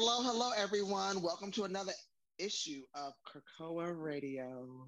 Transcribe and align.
Hello, 0.00 0.22
hello, 0.22 0.52
everyone. 0.56 1.22
Welcome 1.22 1.50
to 1.50 1.64
another 1.64 1.90
issue 2.38 2.82
of 2.94 3.14
Krakoa 3.26 3.92
Radio. 4.00 4.86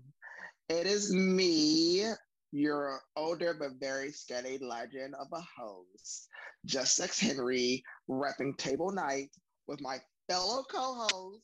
It 0.68 0.86
is 0.86 1.12
me, 1.12 2.04
your 2.52 3.00
older 3.16 3.52
but 3.58 3.70
very 3.80 4.12
steady 4.12 4.58
legend 4.62 5.16
of 5.16 5.26
a 5.32 5.40
host, 5.58 6.28
Just 6.64 6.94
Sex 6.94 7.18
Henry, 7.18 7.82
repping 8.08 8.56
Table 8.56 8.92
Night 8.92 9.30
with 9.66 9.80
my 9.80 9.96
fellow 10.28 10.62
co-host, 10.70 11.42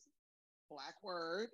Black 0.71 0.95
Word. 1.03 1.49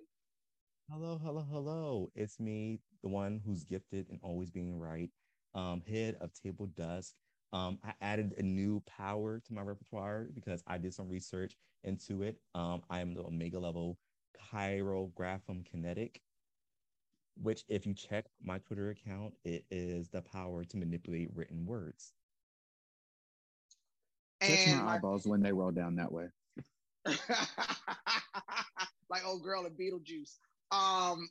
Hello, 0.88 1.18
hello, 1.20 1.44
hello. 1.50 2.12
It's 2.14 2.38
me, 2.38 2.78
the 3.02 3.08
one 3.08 3.40
who's 3.44 3.64
gifted 3.64 4.06
and 4.08 4.20
always 4.22 4.52
being 4.52 4.78
right, 4.78 5.10
um, 5.56 5.82
head 5.84 6.16
of 6.20 6.30
Table 6.32 6.66
Dusk. 6.76 7.12
Um, 7.54 7.78
I 7.84 7.92
added 8.00 8.34
a 8.36 8.42
new 8.42 8.82
power 8.84 9.38
to 9.38 9.54
my 9.54 9.62
repertoire 9.62 10.26
because 10.34 10.64
I 10.66 10.76
did 10.76 10.92
some 10.92 11.08
research 11.08 11.56
into 11.84 12.22
it. 12.22 12.40
Um, 12.56 12.82
I 12.90 12.98
am 12.98 13.14
the 13.14 13.22
Omega 13.22 13.60
level 13.60 13.96
Chirographum 14.36 15.64
Kinetic, 15.64 16.20
which, 17.40 17.62
if 17.68 17.86
you 17.86 17.94
check 17.94 18.26
my 18.42 18.58
Twitter 18.58 18.90
account, 18.90 19.34
it 19.44 19.64
is 19.70 20.08
the 20.08 20.20
power 20.20 20.64
to 20.64 20.76
manipulate 20.76 21.30
written 21.32 21.64
words. 21.64 22.12
Just 24.42 24.66
my 24.66 24.96
eyeballs 24.96 25.24
when 25.24 25.40
they 25.40 25.52
roll 25.52 25.70
down 25.70 25.94
that 25.94 26.10
way. 26.10 26.26
like 29.08 29.24
old 29.24 29.44
girl 29.44 29.64
in 29.64 29.72
Beetlejuice. 29.74 30.38
Um, 30.72 31.28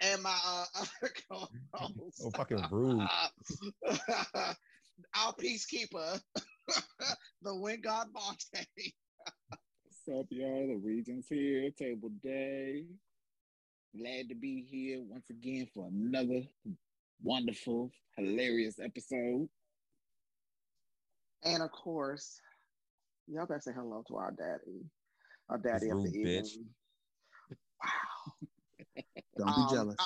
and 0.00 0.20
my 0.22 0.36
uh, 0.44 0.64
other 0.80 1.12
co-host. 1.30 2.22
Oh, 2.24 2.30
fucking 2.30 2.64
rude. 2.72 3.06
our 5.16 5.34
peacekeeper, 5.34 6.20
the 7.42 7.54
wind 7.54 7.82
god 7.82 8.08
Monte. 8.12 8.66
What's 9.84 10.20
up, 10.20 10.26
y'all? 10.30 10.66
The 10.66 10.80
Regents 10.82 11.28
here, 11.28 11.70
Table 11.70 12.10
Day. 12.22 12.84
Glad 13.96 14.28
to 14.30 14.34
be 14.34 14.66
here 14.68 15.00
once 15.02 15.28
again 15.30 15.66
for 15.74 15.88
another 15.88 16.42
wonderful, 17.22 17.90
hilarious 18.16 18.78
episode. 18.80 19.48
And 21.44 21.62
of 21.62 21.70
course, 21.72 22.40
y'all 23.26 23.46
better 23.46 23.60
say 23.60 23.72
hello 23.74 24.02
to 24.08 24.16
our 24.16 24.32
daddy. 24.32 24.86
Our 25.48 25.58
daddy 25.58 25.90
of 25.90 26.02
the 26.02 26.10
evening. 26.10 26.46
Wow. 27.82 28.48
Don't 29.36 29.46
be 29.46 29.62
um, 29.62 29.68
jealous. 29.70 29.96
I, 29.98 30.04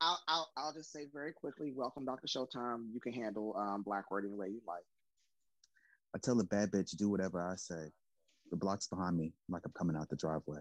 I'll, 0.00 0.20
I'll, 0.28 0.50
I'll 0.56 0.72
just 0.72 0.92
say 0.92 1.06
very 1.12 1.32
quickly, 1.32 1.72
welcome 1.74 2.04
Dr. 2.04 2.26
Showtime. 2.26 2.92
You 2.92 3.00
can 3.00 3.12
handle 3.12 3.56
um, 3.56 3.82
Black 3.82 4.10
word 4.10 4.24
any 4.26 4.34
way 4.34 4.48
you 4.48 4.60
like. 4.66 4.84
I 6.14 6.18
tell 6.18 6.36
the 6.36 6.44
bad 6.44 6.70
bitch 6.70 6.96
do 6.96 7.08
whatever 7.08 7.42
I 7.42 7.56
say. 7.56 7.90
The 8.50 8.56
block's 8.56 8.86
behind 8.86 9.16
me, 9.16 9.32
like 9.48 9.62
I'm 9.64 9.72
coming 9.72 9.96
out 9.96 10.08
the 10.08 10.16
driveway. 10.16 10.58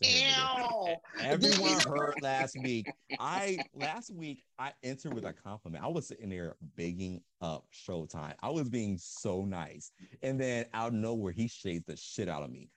Ew. 0.00 0.96
Everyone 1.20 1.80
heard 1.80 2.14
last 2.22 2.56
week. 2.62 2.86
I 3.18 3.58
last 3.74 4.14
week 4.14 4.44
I 4.58 4.72
entered 4.82 5.14
with 5.14 5.24
a 5.24 5.32
compliment. 5.32 5.84
I 5.84 5.88
was 5.88 6.06
sitting 6.06 6.28
there 6.30 6.56
begging 6.76 7.20
up 7.40 7.66
Showtime. 7.72 8.34
I 8.40 8.50
was 8.50 8.68
being 8.68 8.98
so 8.98 9.44
nice, 9.44 9.90
and 10.22 10.40
then 10.40 10.66
out 10.74 10.88
of 10.88 10.94
nowhere 10.94 11.32
he 11.32 11.48
shaved 11.48 11.86
the 11.86 11.96
shit 11.96 12.28
out 12.28 12.42
of 12.42 12.50
me. 12.50 12.70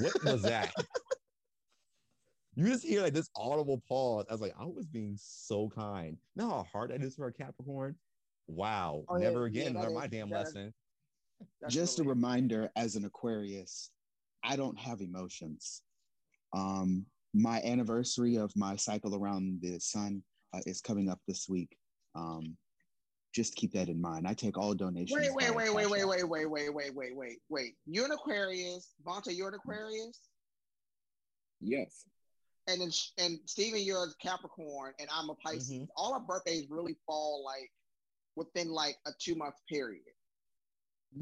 What 0.00 0.14
was 0.24 0.42
that? 0.42 0.72
you 2.54 2.66
just 2.66 2.84
hear 2.84 3.02
like 3.02 3.14
this 3.14 3.30
audible 3.34 3.82
pause. 3.88 4.26
I 4.28 4.32
was 4.32 4.40
like, 4.40 4.54
I 4.58 4.64
was 4.64 4.86
being 4.86 5.16
so 5.18 5.70
kind. 5.74 6.16
You 6.34 6.42
know 6.42 6.50
how 6.50 6.66
hard 6.70 6.90
that 6.90 7.02
is 7.02 7.14
for 7.14 7.26
a 7.26 7.32
Capricorn? 7.32 7.96
Wow. 8.46 9.04
Oh, 9.08 9.16
Never 9.16 9.48
yeah, 9.48 9.62
again 9.62 9.74
yeah, 9.74 9.82
learn 9.82 9.94
my 9.94 10.06
damn 10.06 10.30
lesson. 10.30 10.74
Just 11.68 11.98
a 11.98 12.04
reminder 12.04 12.70
as 12.76 12.94
an 12.94 13.04
Aquarius, 13.04 13.90
I 14.44 14.56
don't 14.56 14.78
have 14.78 15.00
emotions. 15.00 15.82
Um, 16.52 17.06
my 17.32 17.60
anniversary 17.62 18.36
of 18.36 18.52
my 18.54 18.76
cycle 18.76 19.16
around 19.16 19.60
the 19.62 19.80
sun 19.80 20.22
uh, 20.52 20.60
is 20.66 20.82
coming 20.82 21.08
up 21.08 21.20
this 21.26 21.48
week. 21.48 21.76
Um, 22.14 22.56
just 23.34 23.56
keep 23.56 23.72
that 23.72 23.88
in 23.88 23.98
mind. 23.98 24.28
I 24.28 24.34
take 24.34 24.58
all 24.58 24.74
donations. 24.74 25.18
Wait, 25.18 25.34
wait, 25.34 25.54
wait, 25.54 25.74
wait, 25.74 25.88
wait, 25.88 26.04
wait, 26.04 26.24
wait, 26.28 26.46
wait, 26.46 26.74
wait, 26.74 26.94
wait, 26.94 27.16
wait, 27.16 27.38
wait. 27.48 27.74
You're 27.86 28.04
an 28.04 28.12
Aquarius. 28.12 28.92
Vonta, 29.06 29.34
you're 29.34 29.48
an 29.48 29.54
Aquarius? 29.54 30.20
Yes 31.62 32.04
and 32.66 32.80
then 32.80 32.90
and 33.18 33.38
Steven, 33.46 33.80
you're 33.80 34.04
a 34.04 34.08
Capricorn, 34.20 34.92
and 34.98 35.08
I'm 35.12 35.30
a 35.30 35.34
Pisces. 35.34 35.70
Mm-hmm. 35.70 35.84
All 35.96 36.14
our 36.14 36.20
birthdays 36.20 36.66
really 36.70 36.96
fall 37.06 37.44
like 37.44 37.70
within 38.36 38.70
like 38.70 38.96
a 39.06 39.10
two 39.18 39.34
month 39.34 39.54
period. 39.68 40.02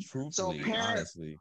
Truthfully, 0.03 0.62
so 0.62 0.73
honestly. 0.73 1.39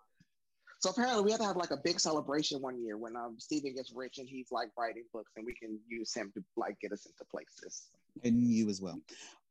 So 0.80 0.92
apparently, 0.92 1.24
we 1.24 1.32
have 1.32 1.42
to 1.42 1.46
have 1.46 1.58
like 1.58 1.72
a 1.72 1.78
big 1.84 2.00
celebration 2.00 2.62
one 2.62 2.82
year 2.82 2.98
when 2.98 3.16
um 3.16 3.36
Steven 3.38 3.76
gets 3.76 3.92
rich 3.94 4.18
and 4.18 4.28
he's 4.28 4.48
like 4.52 4.70
writing 4.78 5.04
books, 5.12 5.32
and 5.36 5.46
we 5.46 5.54
can 5.54 5.78
use 5.88 6.14
him 6.14 6.32
to 6.36 6.44
like 6.56 6.80
get 6.80 6.94
us 6.94 7.06
into 7.06 7.26
places. 7.30 7.90
And 8.24 8.42
you 8.42 8.70
as 8.70 8.82
well. 8.82 9.00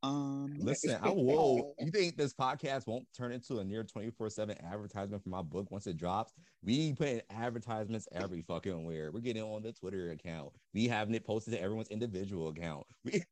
Um, 0.01 0.55
listen, 0.57 0.97
I 1.01 1.09
will. 1.09 1.73
You 1.79 1.91
think 1.91 2.15
this 2.15 2.33
podcast 2.33 2.87
won't 2.87 3.05
turn 3.15 3.33
into 3.33 3.59
a 3.59 3.63
near 3.63 3.83
twenty 3.83 4.11
four 4.11 4.29
seven 4.29 4.55
advertisement 4.63 5.21
for 5.23 5.29
my 5.29 5.41
book 5.41 5.69
once 5.71 5.87
it 5.87 5.97
drops? 5.97 6.31
We 6.63 6.93
put 6.93 7.23
advertisements 7.29 8.07
every 8.13 8.41
fucking 8.43 8.85
where. 8.85 9.11
We're 9.11 9.19
getting 9.19 9.43
on 9.43 9.61
the 9.61 9.73
Twitter 9.73 10.11
account. 10.11 10.51
We 10.73 10.87
having 10.87 11.15
it 11.15 11.25
posted 11.25 11.53
to 11.53 11.61
everyone's 11.61 11.89
individual 11.89 12.49
account. 12.49 12.85
We- 13.03 13.23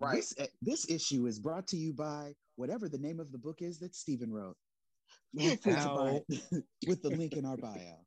right. 0.00 0.16
This, 0.16 0.34
uh, 0.38 0.46
this 0.60 0.90
issue 0.90 1.26
is 1.26 1.38
brought 1.38 1.66
to 1.68 1.76
you 1.76 1.94
by 1.94 2.34
whatever 2.56 2.88
the 2.88 2.98
name 2.98 3.20
of 3.20 3.32
the 3.32 3.38
book 3.38 3.62
is 3.62 3.78
that 3.78 3.94
Stephen 3.94 4.32
wrote. 4.32 4.56
with 6.86 7.02
the 7.02 7.10
link 7.10 7.34
in 7.34 7.44
our 7.46 7.56
bio. 7.56 8.04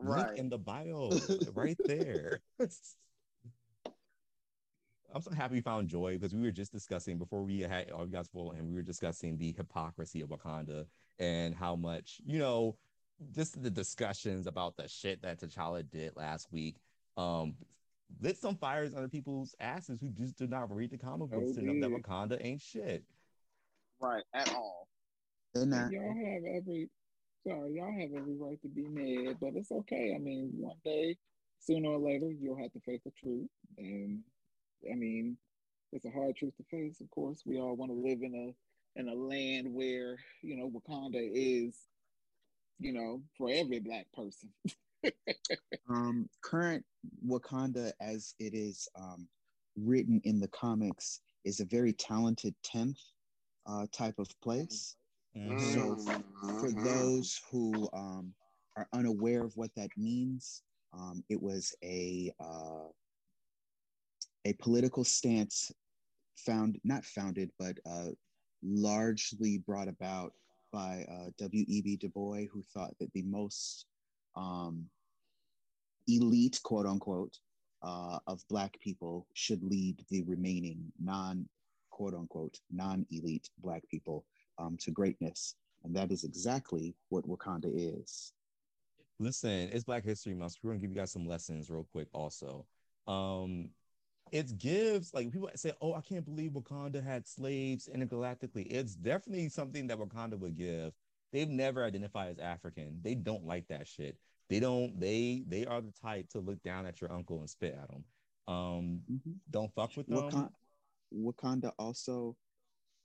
Right 0.00 0.26
link 0.26 0.38
in 0.38 0.48
the 0.48 0.58
bio, 0.58 1.10
right 1.54 1.76
there. 1.86 2.40
I'm 5.14 5.22
so 5.22 5.30
happy 5.32 5.54
we 5.54 5.60
found 5.60 5.88
joy 5.88 6.14
because 6.18 6.34
we 6.34 6.42
were 6.42 6.50
just 6.50 6.72
discussing 6.72 7.18
before 7.18 7.42
we 7.42 7.60
had 7.60 7.90
all 7.90 8.04
you 8.04 8.12
guys 8.12 8.28
full 8.28 8.52
and 8.52 8.68
we 8.68 8.74
were 8.74 8.82
discussing 8.82 9.38
the 9.38 9.52
hypocrisy 9.52 10.20
of 10.20 10.28
Wakanda 10.28 10.84
and 11.18 11.54
how 11.54 11.76
much, 11.76 12.20
you 12.26 12.38
know, 12.38 12.76
just 13.34 13.62
the 13.62 13.70
discussions 13.70 14.46
about 14.46 14.76
the 14.76 14.86
shit 14.86 15.22
that 15.22 15.40
T'Challa 15.40 15.88
did 15.90 16.14
last 16.14 16.52
week 16.52 16.76
um 17.16 17.54
lit 18.20 18.38
some 18.38 18.56
fires 18.56 18.94
under 18.94 19.08
people's 19.08 19.54
asses 19.60 20.00
who 20.00 20.08
just 20.10 20.36
did 20.36 20.50
not 20.50 20.74
read 20.74 20.90
the 20.90 20.98
comic 20.98 21.30
books 21.30 21.52
to 21.52 21.62
know 21.62 21.80
that 21.80 21.90
Wakanda 21.90 22.38
ain't 22.44 22.62
shit. 22.62 23.04
Right, 24.00 24.22
at 24.34 24.52
all. 24.54 24.88
And 25.54 25.72
y'all 25.92 26.14
have 26.14 26.42
every 26.44 26.88
sorry, 27.46 27.74
y'all 27.74 27.92
have 27.92 28.10
every 28.14 28.36
right 28.36 28.60
to 28.62 28.68
be 28.68 28.86
mad, 28.88 29.36
but 29.40 29.50
it's 29.54 29.72
okay. 29.72 30.12
I 30.14 30.18
mean, 30.18 30.50
one 30.56 30.76
day, 30.84 31.16
sooner 31.58 31.90
or 31.90 31.98
later, 31.98 32.30
you'll 32.30 32.58
have 32.58 32.72
to 32.72 32.80
face 32.80 33.00
the 33.04 33.10
truth. 33.10 33.48
And 33.76 34.20
I 34.90 34.94
mean, 34.94 35.36
it's 35.92 36.04
a 36.04 36.10
hard 36.10 36.36
truth 36.36 36.56
to 36.56 36.64
face. 36.64 37.00
Of 37.00 37.10
course, 37.10 37.42
we 37.46 37.58
all 37.58 37.74
want 37.76 37.90
to 37.90 37.96
live 37.96 38.22
in 38.22 38.34
a 38.34 39.00
in 39.00 39.08
a 39.08 39.14
land 39.14 39.72
where 39.72 40.16
you 40.42 40.56
know 40.56 40.70
Wakanda 40.70 41.30
is, 41.32 41.76
you 42.78 42.92
know, 42.92 43.22
for 43.36 43.50
every 43.50 43.80
black 43.80 44.06
person. 44.14 44.50
um, 45.88 46.28
current 46.42 46.84
Wakanda, 47.26 47.92
as 48.00 48.34
it 48.38 48.54
is 48.54 48.88
um, 48.98 49.28
written 49.76 50.20
in 50.24 50.40
the 50.40 50.48
comics, 50.48 51.20
is 51.44 51.60
a 51.60 51.64
very 51.64 51.92
talented 51.92 52.54
tenth 52.62 52.98
uh, 53.66 53.86
type 53.92 54.18
of 54.18 54.28
place. 54.40 54.96
Mm-hmm. 55.36 55.58
So, 55.58 55.96
for 56.58 56.68
mm-hmm. 56.68 56.84
those 56.84 57.40
who 57.50 57.88
um, 57.92 58.32
are 58.76 58.88
unaware 58.92 59.44
of 59.44 59.56
what 59.56 59.70
that 59.76 59.90
means, 59.96 60.62
um, 60.92 61.22
it 61.28 61.40
was 61.40 61.74
a 61.84 62.32
uh, 62.40 62.88
a 64.48 64.54
political 64.54 65.04
stance 65.04 65.70
found 66.36 66.78
not 66.82 67.04
founded 67.04 67.50
but 67.58 67.76
uh, 67.84 68.08
largely 68.62 69.58
brought 69.58 69.88
about 69.88 70.32
by 70.72 71.04
uh, 71.10 71.30
W.E.B. 71.38 71.96
Du 71.96 72.08
Bois, 72.08 72.44
who 72.52 72.62
thought 72.74 72.94
that 72.98 73.12
the 73.12 73.22
most 73.22 73.86
um, 74.36 74.84
elite, 76.06 76.60
quote 76.62 76.86
unquote, 76.86 77.36
uh, 77.82 78.18
of 78.26 78.42
Black 78.48 78.78
people 78.80 79.26
should 79.34 79.62
lead 79.62 80.04
the 80.10 80.22
remaining 80.22 80.92
non, 81.00 81.48
quote 81.90 82.14
unquote, 82.14 82.58
non 82.70 83.06
elite 83.10 83.48
Black 83.62 83.82
people 83.90 84.24
um, 84.58 84.76
to 84.80 84.90
greatness. 84.90 85.54
And 85.84 85.94
that 85.94 86.10
is 86.10 86.24
exactly 86.24 86.94
what 87.08 87.26
Wakanda 87.26 87.70
is. 87.72 88.32
Listen, 89.20 89.70
it's 89.72 89.84
Black 89.84 90.04
History 90.04 90.34
Month. 90.34 90.56
We're 90.62 90.70
going 90.70 90.80
to 90.80 90.86
give 90.86 90.94
you 90.94 91.00
guys 91.00 91.12
some 91.12 91.26
lessons 91.26 91.70
real 91.70 91.86
quick 91.92 92.08
also. 92.12 92.66
Um, 93.06 93.70
it 94.32 94.58
gives 94.58 95.12
like 95.14 95.30
people 95.32 95.50
say, 95.54 95.72
"Oh, 95.80 95.94
I 95.94 96.00
can't 96.00 96.24
believe 96.24 96.52
Wakanda 96.52 97.02
had 97.02 97.26
slaves 97.26 97.88
intergalactically." 97.94 98.66
It's 98.70 98.94
definitely 98.94 99.48
something 99.48 99.86
that 99.88 99.98
Wakanda 99.98 100.38
would 100.38 100.56
give. 100.56 100.92
They've 101.32 101.48
never 101.48 101.84
identified 101.84 102.30
as 102.30 102.38
African. 102.38 103.00
They 103.02 103.14
don't 103.14 103.44
like 103.44 103.68
that 103.68 103.86
shit. 103.86 104.16
They 104.48 104.60
don't. 104.60 104.98
They 104.98 105.44
they 105.46 105.66
are 105.66 105.80
the 105.80 105.92
type 105.92 106.28
to 106.30 106.40
look 106.40 106.62
down 106.62 106.86
at 106.86 107.00
your 107.00 107.12
uncle 107.12 107.40
and 107.40 107.50
spit 107.50 107.76
at 107.80 107.90
him. 107.90 108.04
Um, 108.46 109.00
mm-hmm. 109.10 109.32
don't 109.50 109.72
fuck 109.74 109.96
with 109.96 110.06
them. 110.06 110.18
Wakanda, 110.18 110.50
Wakanda 111.14 111.72
also, 111.78 112.36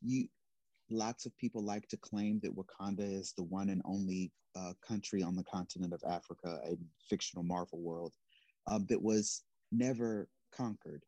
you 0.02 0.28
lots 0.90 1.26
of 1.26 1.36
people 1.38 1.64
like 1.64 1.88
to 1.90 1.98
claim 1.98 2.40
that 2.44 2.56
Wakanda 2.56 3.00
is 3.02 3.34
the 3.36 3.44
one 3.44 3.70
and 3.70 3.82
only 3.86 4.32
uh, 4.56 4.74
country 4.86 5.24
on 5.24 5.36
the 5.36 5.44
continent 5.44 5.94
of 5.94 6.02
Africa, 6.08 6.60
a 6.66 6.78
fictional 7.10 7.44
Marvel 7.44 7.80
world, 7.80 8.14
um, 8.68 8.86
that 8.90 9.02
was 9.02 9.44
never 9.72 10.28
conquered 10.56 11.04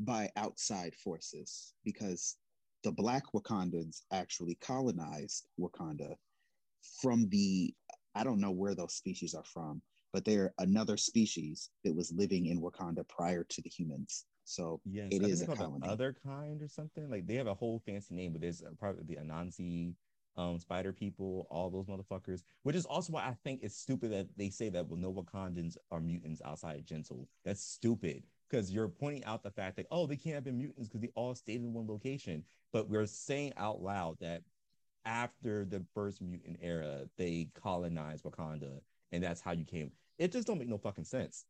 by 0.00 0.30
outside 0.36 0.94
forces 0.94 1.74
because 1.84 2.36
the 2.82 2.92
Black 2.92 3.24
Wakandans 3.34 4.02
actually 4.12 4.56
colonized 4.56 5.46
Wakanda 5.58 6.14
from 7.00 7.28
the, 7.28 7.74
I 8.14 8.24
don't 8.24 8.40
know 8.40 8.50
where 8.50 8.74
those 8.74 8.94
species 8.94 9.34
are 9.34 9.44
from, 9.44 9.82
but 10.12 10.24
they're 10.24 10.54
another 10.58 10.96
species 10.96 11.70
that 11.84 11.94
was 11.94 12.12
living 12.12 12.46
in 12.46 12.60
Wakanda 12.60 13.06
prior 13.08 13.44
to 13.44 13.62
the 13.62 13.68
humans. 13.68 14.24
So 14.44 14.80
yes, 14.84 15.08
it 15.10 15.22
I 15.22 15.26
is 15.26 15.42
a 15.42 15.46
colony. 15.46 15.80
the 15.82 15.92
other 15.92 16.16
kind 16.24 16.60
or 16.62 16.68
something. 16.68 17.08
Like 17.10 17.26
they 17.26 17.34
have 17.34 17.46
a 17.46 17.54
whole 17.54 17.82
fancy 17.86 18.14
name, 18.14 18.32
but 18.32 18.40
there's 18.40 18.62
probably 18.78 19.04
the 19.04 19.20
Anansi 19.22 19.94
um 20.36 20.58
spider 20.58 20.92
people, 20.92 21.46
all 21.50 21.70
those 21.70 21.86
motherfuckers. 21.86 22.42
Which 22.62 22.74
is 22.74 22.86
also 22.86 23.12
why 23.12 23.22
I 23.22 23.36
think 23.44 23.60
it's 23.62 23.76
stupid 23.76 24.10
that 24.12 24.28
they 24.36 24.48
say 24.48 24.70
that 24.70 24.88
well, 24.88 24.98
no 24.98 25.12
Wakandans 25.12 25.76
are 25.92 26.00
mutants 26.00 26.40
outside 26.44 26.78
of 26.78 26.86
Gentle. 26.86 27.28
That's 27.44 27.62
stupid 27.62 28.24
because 28.50 28.72
you're 28.72 28.88
pointing 28.88 29.24
out 29.24 29.42
the 29.44 29.50
fact 29.52 29.76
that 29.76 29.86
oh 29.92 30.06
they 30.06 30.16
can't 30.16 30.36
have 30.36 30.44
been 30.44 30.58
mutants 30.58 30.88
because 30.88 31.02
they 31.02 31.12
all 31.16 31.34
stayed 31.36 31.62
in 31.62 31.72
one 31.74 31.86
location. 31.88 32.44
But 32.72 32.90
we're 32.90 33.06
saying 33.06 33.54
out 33.56 33.82
loud 33.82 34.18
that 34.20 34.42
after 35.06 35.64
the 35.64 35.84
first 35.94 36.22
mutant 36.22 36.58
era, 36.62 37.04
they 37.18 37.50
colonized 37.54 38.24
Wakanda, 38.24 38.80
and 39.12 39.22
that's 39.24 39.40
how 39.40 39.52
you 39.52 39.64
came. 39.64 39.92
It 40.18 40.32
just 40.32 40.46
don't 40.46 40.58
make 40.58 40.68
no 40.68 40.78
fucking 40.78 41.04
sense. 41.04 41.46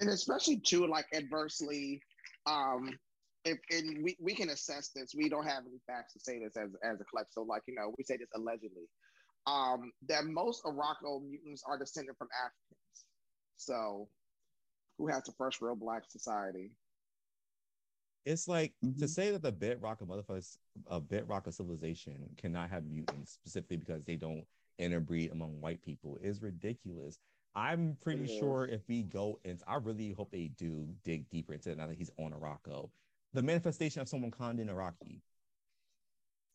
and 0.00 0.10
especially 0.10 0.58
too 0.60 0.86
like 0.86 1.06
adversely 1.14 2.02
um 2.46 2.90
if 3.44 3.58
and 3.70 4.04
we, 4.04 4.16
we 4.20 4.34
can 4.34 4.50
assess 4.50 4.90
this 4.94 5.14
we 5.16 5.28
don't 5.28 5.46
have 5.46 5.64
any 5.66 5.80
facts 5.86 6.12
to 6.12 6.20
say 6.20 6.38
this 6.38 6.56
as 6.56 6.70
as 6.84 7.00
a 7.00 7.04
collective 7.04 7.32
so 7.32 7.42
like 7.42 7.62
you 7.66 7.74
know 7.74 7.92
we 7.98 8.04
say 8.04 8.16
this 8.16 8.28
allegedly 8.34 8.88
um 9.46 9.90
that 10.08 10.24
most 10.26 10.64
Arakko 10.64 11.22
mutants 11.22 11.62
are 11.66 11.78
descended 11.78 12.14
from 12.18 12.28
Africans 12.38 13.04
so 13.56 14.08
who 14.98 15.08
has 15.08 15.22
the 15.24 15.32
first 15.32 15.60
real 15.60 15.76
black 15.76 16.04
society 16.08 16.70
It's 18.24 18.46
like 18.46 18.72
to 18.80 19.06
Mhm. 19.06 19.08
say 19.08 19.32
that 19.32 19.42
the 19.42 19.50
bedrock 19.50 20.00
of 20.00 20.06
motherfuckers, 20.06 20.56
a 20.86 21.00
bedrock 21.00 21.48
of 21.48 21.54
civilization 21.54 22.32
cannot 22.36 22.70
have 22.70 22.84
mutants 22.84 23.32
specifically 23.32 23.78
because 23.78 24.04
they 24.04 24.16
don't 24.16 24.46
interbreed 24.78 25.32
among 25.32 25.60
white 25.60 25.82
people 25.82 26.16
is 26.18 26.40
ridiculous. 26.40 27.18
I'm 27.54 27.96
pretty 27.96 28.26
sure 28.28 28.66
if 28.66 28.86
we 28.88 29.02
go 29.02 29.40
into, 29.44 29.68
I 29.68 29.74
really 29.74 30.12
hope 30.12 30.30
they 30.30 30.48
do 30.48 30.94
dig 31.02 31.28
deeper 31.30 31.52
into 31.54 31.70
it 31.72 31.78
now 31.78 31.88
that 31.88 31.98
he's 31.98 32.12
on 32.16 32.32
Arakko. 32.32 32.90
The 33.32 33.42
manifestation 33.42 34.00
of 34.00 34.08
some 34.08 34.22
Wakandan 34.22 34.68
Iraqi. 34.68 35.20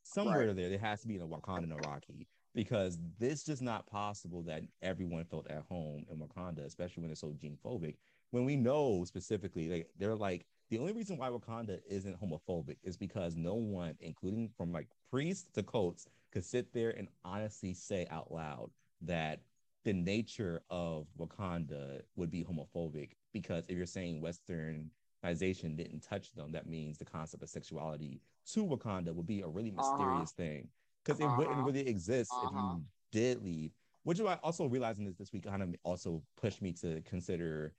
Somewhere 0.04 0.48
Right. 0.48 0.56
there, 0.56 0.70
there 0.70 0.80
has 0.80 1.02
to 1.02 1.08
be 1.08 1.18
a 1.18 1.28
Wakandan 1.28 1.72
Iraqi 1.74 2.28
because 2.54 2.98
this 3.20 3.44
just 3.44 3.62
not 3.62 3.86
possible 3.88 4.42
that 4.44 4.64
everyone 4.82 5.26
felt 5.26 5.48
at 5.52 5.64
home 5.64 6.06
in 6.10 6.18
Wakanda, 6.18 6.60
especially 6.66 7.02
when 7.02 7.12
it's 7.12 7.20
so 7.22 7.34
gene 7.34 7.58
phobic. 7.58 7.98
When 8.32 8.46
we 8.46 8.56
know 8.56 9.04
specifically, 9.06 9.70
like 9.70 9.90
they're 9.98 10.16
like 10.16 10.46
the 10.70 10.80
only 10.80 10.92
reason 10.94 11.18
why 11.18 11.30
Wakanda 11.30 11.80
isn't 11.88 12.20
homophobic 12.20 12.78
is 12.84 12.98
because 12.98 13.36
no 13.36 13.56
one, 13.56 13.96
including 14.02 14.50
from 14.58 14.72
like 14.72 14.88
priests 15.10 15.50
to 15.54 15.64
cults, 15.64 16.08
could 16.32 16.44
sit 16.44 16.74
there 16.74 16.92
and 16.92 17.08
honestly 17.24 17.74
say 17.74 18.06
out 18.12 18.32
loud 18.32 18.70
that 19.02 19.42
the 19.86 19.94
nature 19.94 20.62
of 20.70 21.08
Wakanda 21.18 22.02
would 22.16 22.30
be 22.30 22.44
homophobic. 22.44 23.12
Because 23.32 23.66
if 23.70 23.78
you're 23.78 23.86
saying 23.86 24.22
Westernization 24.22 25.78
didn't 25.78 26.02
touch 26.02 26.34
them, 26.34 26.52
that 26.52 26.68
means 26.68 26.98
the 26.98 27.06
concept 27.06 27.44
of 27.44 27.50
sexuality 27.50 28.20
to 28.52 28.66
Wakanda 28.66 29.14
would 29.14 29.28
be 29.28 29.42
a 29.42 29.48
really 29.48 29.72
Uh-huh. 29.78 29.78
mysterious 29.78 30.32
thing. 30.32 30.68
Because 31.04 31.22
it 31.22 31.32
wouldn't 31.32 31.60
Uh-huh. 31.60 31.68
really 31.68 31.88
exist 31.88 32.40
if 32.42 32.52
Uh-huh. 32.52 32.76
you 32.76 32.82
did 33.12 33.42
leave. 33.44 33.72
Which 34.04 34.20
is 34.20 34.24
why 34.26 34.38
also 34.44 34.66
realizing 34.66 35.06
this 35.06 35.16
this 35.16 35.32
week 35.32 35.44
kind 35.46 35.62
of 35.64 35.74
also 35.84 36.22
pushed 36.36 36.62
me 36.62 36.74
to 36.74 37.02
consider 37.02 37.74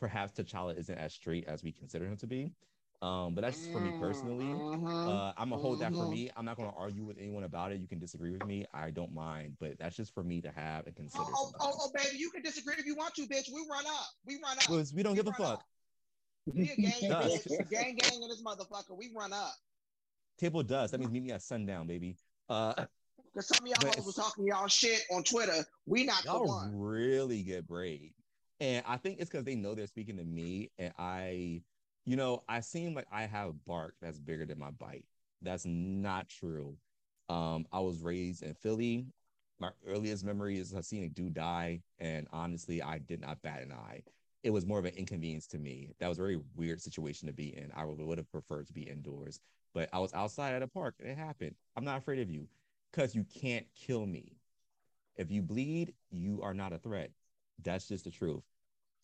perhaps 0.00 0.32
T'Challa 0.32 0.76
isn't 0.76 0.96
as 0.96 1.12
straight 1.14 1.46
as 1.46 1.62
we 1.62 1.72
consider 1.72 2.06
him 2.06 2.16
to 2.18 2.26
be. 2.26 2.52
Um, 3.02 3.34
but 3.34 3.42
that's 3.42 3.58
just 3.58 3.72
for 3.72 3.80
me 3.80 3.92
personally. 3.98 4.46
Mhm. 4.46 5.06
Uh, 5.06 5.32
I'm 5.36 5.50
gonna 5.50 5.60
hold 5.60 5.80
that 5.80 5.92
for 5.92 6.06
Mhm. 6.06 6.10
me. 6.10 6.30
I'm 6.34 6.44
not 6.44 6.56
gonna 6.56 6.74
argue 6.74 7.04
with 7.04 7.18
anyone 7.18 7.44
about 7.44 7.72
it. 7.72 7.80
You 7.80 7.86
can 7.86 7.98
disagree 7.98 8.30
with 8.30 8.44
me. 8.46 8.66
I 8.72 8.90
don't 8.90 9.12
mind, 9.12 9.56
but 9.60 9.78
that's 9.78 9.96
just 9.96 10.14
for 10.14 10.24
me 10.24 10.40
to 10.40 10.50
have 10.50 10.86
and 10.86 10.96
consider. 10.96 11.24
oh, 11.24 11.34
oh, 11.36 11.52
oh, 11.60 11.72
oh, 11.82 11.90
baby, 11.94 12.16
you 12.16 12.30
can 12.30 12.42
disagree 12.42 12.74
if 12.78 12.86
you 12.86 12.94
want 12.96 13.14
to, 13.16 13.26
bitch. 13.26 13.50
We 13.52 13.66
run 13.70 13.86
up. 13.86 14.06
We 14.24 14.40
run 14.42 14.56
up. 14.56 14.60
Because 14.66 14.94
we 14.94 15.02
don't 15.02 15.12
We 15.12 15.16
give 15.16 15.28
a 15.28 15.32
fuck. 15.32 15.40
up. 15.60 15.66
We 16.46 16.70
a 16.70 16.76
gang, 16.76 16.76
bitch. 17.02 17.70
gang, 17.70 17.96
gang 17.96 18.22
in 18.22 18.28
this 18.28 18.42
motherfucker. 18.42 18.96
We 18.96 19.12
run 19.14 19.32
up. 19.32 19.54
Table 20.38 20.62
does. 20.62 20.90
That 20.90 20.98
means 21.00 21.12
meet 21.12 21.22
me 21.22 21.32
at 21.32 21.42
sundown, 21.42 21.86
baby. 21.86 22.16
Uh, 22.48 22.86
Because 23.32 23.48
some 23.48 23.66
of 23.66 23.68
y'all 23.68 24.04
was 24.04 24.14
talking 24.14 24.46
y'all 24.46 24.68
shit 24.68 25.02
on 25.10 25.22
Twitter. 25.22 25.66
We 25.84 26.04
not 26.04 26.22
the 26.22 26.30
y'all 26.30 26.46
one. 26.46 26.74
really 26.74 27.42
get 27.42 27.66
braid. 27.66 28.14
And 28.60 28.84
I 28.86 28.96
think 28.96 29.20
it's 29.20 29.30
because 29.30 29.44
they 29.44 29.54
know 29.54 29.74
they're 29.74 29.86
speaking 29.86 30.16
to 30.16 30.24
me. 30.24 30.70
And 30.78 30.92
I, 30.98 31.62
you 32.04 32.16
know, 32.16 32.42
I 32.48 32.60
seem 32.60 32.94
like 32.94 33.06
I 33.12 33.22
have 33.22 33.64
bark 33.66 33.94
that's 34.00 34.18
bigger 34.18 34.46
than 34.46 34.58
my 34.58 34.70
bite. 34.70 35.04
That's 35.42 35.66
not 35.66 36.28
true. 36.28 36.76
Um, 37.28 37.66
I 37.72 37.80
was 37.80 38.00
raised 38.00 38.42
in 38.42 38.54
Philly. 38.54 39.06
My 39.58 39.70
earliest 39.86 40.24
memory 40.24 40.58
is 40.58 40.72
of 40.72 40.84
seeing 40.84 41.04
a 41.04 41.08
dude 41.08 41.34
die. 41.34 41.80
And 41.98 42.26
honestly, 42.32 42.82
I 42.82 42.98
did 42.98 43.20
not 43.20 43.42
bat 43.42 43.62
an 43.62 43.72
eye. 43.72 44.02
It 44.42 44.50
was 44.50 44.64
more 44.64 44.78
of 44.78 44.84
an 44.84 44.94
inconvenience 44.94 45.46
to 45.48 45.58
me. 45.58 45.90
That 45.98 46.08
was 46.08 46.18
a 46.18 46.22
very 46.22 46.40
weird 46.54 46.80
situation 46.80 47.26
to 47.26 47.34
be 47.34 47.56
in. 47.56 47.70
I 47.74 47.84
would, 47.84 47.98
would 47.98 48.18
have 48.18 48.30
preferred 48.30 48.66
to 48.68 48.72
be 48.72 48.82
indoors. 48.82 49.40
But 49.74 49.90
I 49.92 49.98
was 49.98 50.14
outside 50.14 50.54
at 50.54 50.62
a 50.62 50.68
park 50.68 50.94
and 51.00 51.10
it 51.10 51.18
happened. 51.18 51.54
I'm 51.76 51.84
not 51.84 51.98
afraid 51.98 52.20
of 52.20 52.30
you 52.30 52.46
because 52.92 53.14
you 53.14 53.24
can't 53.24 53.66
kill 53.74 54.06
me. 54.06 54.36
If 55.16 55.30
you 55.30 55.42
bleed, 55.42 55.94
you 56.10 56.40
are 56.42 56.54
not 56.54 56.72
a 56.72 56.78
threat. 56.78 57.10
That's 57.62 57.88
just 57.88 58.04
the 58.04 58.10
truth. 58.10 58.42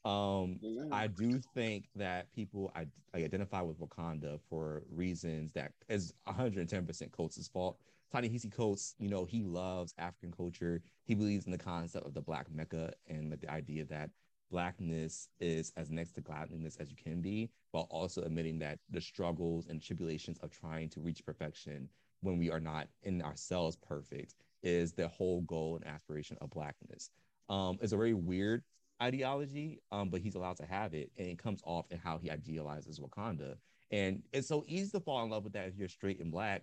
Um, 0.05 0.59
I 0.91 1.07
do 1.07 1.41
think 1.55 1.89
that 1.95 2.33
people 2.33 2.73
I, 2.75 2.87
I 3.15 3.19
identify 3.19 3.61
with 3.63 3.79
Wakanda 3.81 4.41
for 4.49 4.83
reasons 4.91 5.53
that 5.53 5.73
is 5.89 6.13
110% 6.27 7.13
Coates' 7.13 7.49
fault. 7.49 7.79
Ta-Nehisi 8.11 8.53
Coates, 8.53 8.95
you 8.99 9.09
know, 9.09 9.25
he 9.25 9.43
loves 9.43 9.95
African 9.99 10.33
culture. 10.33 10.83
He 11.05 11.15
believes 11.15 11.47
in 11.47 11.53
the 11.53 11.59
concept 11.59 12.05
of 12.05 12.15
the 12.15 12.21
Black 12.21 12.47
Mecca 12.53 12.93
and 13.09 13.33
the 13.33 13.51
idea 13.51 13.85
that 13.87 14.11
Blackness 14.51 15.29
is 15.41 15.73
as 15.79 15.91
next 15.91 16.13
to 16.13 16.21
godliness 16.21 16.77
as 16.77 16.91
you 16.91 16.97
can 16.97 17.23
be, 17.23 17.49
while 17.71 17.87
also 17.91 18.23
admitting 18.23 18.59
that 18.59 18.81
the 18.91 19.01
struggles 19.01 19.67
and 19.69 19.81
tribulations 19.81 20.39
of 20.43 20.51
trying 20.51 20.91
to 20.91 21.01
reach 21.01 21.25
perfection 21.25 21.89
when 22.21 22.39
we 22.39 22.51
are 22.51 22.61
not 22.61 22.89
in 23.03 23.23
ourselves 23.23 23.77
perfect 23.77 24.35
is 24.63 24.93
the 24.93 25.09
whole 25.09 25.41
goal 25.43 25.77
and 25.77 25.87
aspiration 25.87 26.37
of 26.41 26.51
Blackness. 26.51 27.11
Um, 27.49 27.79
it's 27.81 27.93
a 27.93 27.97
very 27.97 28.15
weird 28.15 28.63
ideology, 29.03 29.81
um, 29.91 30.09
but 30.11 30.21
he's 30.21 30.35
allowed 30.35 30.57
to 30.59 30.67
have 30.67 30.95
it, 30.95 31.11
and 31.19 31.27
it 31.27 31.39
comes 31.39 31.61
off 31.65 31.87
in 31.91 31.99
how 31.99 32.19
he 32.19 32.31
idealizes 32.31 33.01
Wakanda. 33.01 33.57
And 33.91 34.23
it's 34.33 34.49
so 34.49 34.65
easy 34.67 34.91
to 34.93 35.01
fall 35.01 35.23
in 35.25 35.31
love 35.31 35.45
with 35.45 35.53
that 35.55 35.69
if 35.69 35.77
you're 35.77 35.89
straight 35.89 36.21
and 36.21 36.31
black. 36.31 36.63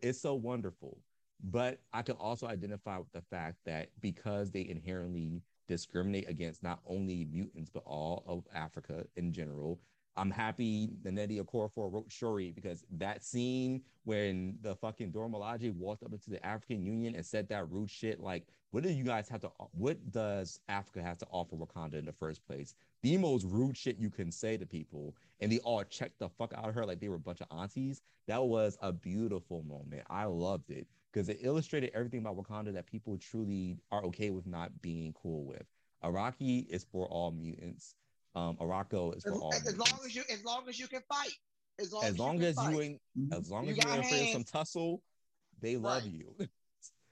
It's 0.00 0.20
so 0.20 0.34
wonderful. 0.34 0.98
But 1.42 1.80
I 1.92 2.02
can 2.02 2.16
also 2.16 2.46
identify 2.46 2.98
with 2.98 3.12
the 3.12 3.22
fact 3.22 3.58
that 3.64 3.90
because 4.00 4.50
they 4.50 4.66
inherently 4.68 5.42
discriminate 5.68 6.28
against 6.28 6.62
not 6.62 6.80
only 6.86 7.26
mutants 7.30 7.70
but 7.70 7.84
all 7.84 8.24
of 8.26 8.44
Africa 8.54 9.04
in 9.16 9.32
general. 9.32 9.80
I'm 10.18 10.30
happy 10.30 10.90
Nnedi 11.04 11.40
Okorafor 11.40 11.92
wrote 11.92 12.10
Shuri 12.10 12.50
because 12.50 12.84
that 12.98 13.22
scene 13.22 13.82
when 14.04 14.58
the 14.62 14.74
fucking 14.74 15.10
Dora 15.10 15.28
walked 15.28 16.02
up 16.02 16.12
into 16.12 16.30
the 16.30 16.44
African 16.44 16.82
Union 16.82 17.14
and 17.14 17.24
said 17.24 17.48
that 17.50 17.70
rude 17.70 17.90
shit, 17.90 18.20
like, 18.20 18.46
what 18.70 18.82
do 18.82 18.90
you 18.90 19.04
guys 19.04 19.28
have 19.28 19.40
to, 19.42 19.50
what 19.72 20.10
does 20.10 20.60
Africa 20.68 21.02
have 21.02 21.18
to 21.18 21.26
offer 21.30 21.56
Wakanda 21.56 21.94
in 21.94 22.04
the 22.04 22.12
first 22.12 22.44
place? 22.46 22.74
The 23.02 23.16
most 23.16 23.44
rude 23.44 23.76
shit 23.76 23.96
you 23.98 24.10
can 24.10 24.32
say 24.32 24.56
to 24.56 24.66
people, 24.66 25.14
and 25.40 25.52
they 25.52 25.58
all 25.60 25.84
checked 25.84 26.18
the 26.18 26.28
fuck 26.28 26.52
out 26.54 26.68
of 26.68 26.74
her 26.74 26.84
like 26.84 27.00
they 27.00 27.08
were 27.08 27.16
a 27.16 27.20
bunch 27.20 27.40
of 27.40 27.46
aunties. 27.50 28.02
That 28.26 28.42
was 28.42 28.76
a 28.82 28.92
beautiful 28.92 29.62
moment. 29.62 30.02
I 30.10 30.24
loved 30.24 30.70
it 30.70 30.86
because 31.12 31.28
it 31.28 31.38
illustrated 31.42 31.90
everything 31.94 32.20
about 32.20 32.36
Wakanda 32.36 32.72
that 32.74 32.86
people 32.86 33.16
truly 33.18 33.78
are 33.92 34.04
okay 34.06 34.30
with 34.30 34.46
not 34.46 34.82
being 34.82 35.14
cool 35.14 35.44
with. 35.44 35.64
Arakko 36.02 36.66
is 36.68 36.84
for 36.84 37.06
all 37.06 37.30
mutants. 37.30 37.94
Um, 38.34 38.56
Arakko 38.58 39.16
is 39.16 39.22
for 39.24 39.32
As, 39.32 39.38
all 39.40 39.52
as 39.54 39.64
mutants. 39.64 39.90
long 39.92 40.00
as 40.06 40.14
you, 40.14 40.22
as 40.30 40.44
long 40.44 40.68
as 40.68 40.78
you 40.78 40.86
can 40.88 41.02
fight. 41.08 41.32
As 41.80 41.92
long 41.92 42.04
as 42.04 42.10
as, 42.10 42.18
long 42.18 42.40
you, 42.40 42.46
as 42.46 42.56
you 42.70 42.80
ain't, 42.80 43.00
Mhm. 43.18 43.38
as 43.38 43.50
long 43.50 43.64
You 43.64 43.70
as 43.72 43.76
you 43.76 43.82
got 43.82 43.96
ain't 43.96 44.06
afraid 44.06 44.22
of 44.26 44.28
some 44.32 44.44
tussle, 44.44 45.02
they 45.60 45.76
love 45.76 46.06
you. 46.06 46.34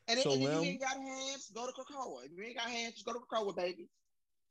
And, 0.09 0.21
So 0.21 0.35
and 0.35 0.43
if 0.45 0.49
you 0.49 0.61
ain't 0.61 0.81
got 0.81 0.97
hands, 0.97 1.51
go 1.53 1.67
to 1.67 1.73
Krakoa. 1.73 2.27
If 2.27 2.31
you 2.39 2.45
ain't 2.45 2.57
got 2.57 2.71
hands, 2.71 2.95
just 2.95 3.05
go 3.05 3.13
to 3.13 3.19
Krakoa, 3.19 3.57
baby. 3.57 3.89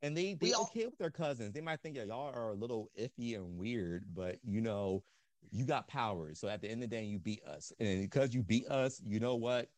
and 0.02 0.14
they 0.14 0.34
they 0.34 0.48
We 0.48 0.52
all- 0.52 0.64
okay 0.64 0.84
with 0.84 0.98
their 0.98 1.10
cousins. 1.10 1.54
They 1.54 1.62
might 1.62 1.80
think 1.80 1.96
that 1.96 2.08
y'all 2.08 2.30
are 2.34 2.50
a 2.50 2.54
little 2.54 2.90
iffy 2.98 3.36
and 3.36 3.56
weird, 3.56 4.04
but 4.14 4.38
you 4.44 4.60
know, 4.60 5.02
you 5.50 5.64
got 5.64 5.88
powers. 5.88 6.38
So 6.40 6.48
at 6.48 6.60
the 6.60 6.68
end 6.70 6.82
of 6.82 6.90
the 6.90 6.94
day, 6.96 7.04
you 7.04 7.18
beat 7.18 7.42
us, 7.44 7.72
and 7.78 8.02
because 8.02 8.34
you 8.34 8.42
beat 8.42 8.66
us, 8.66 9.00
you 9.06 9.18
know 9.18 9.36
what, 9.36 9.70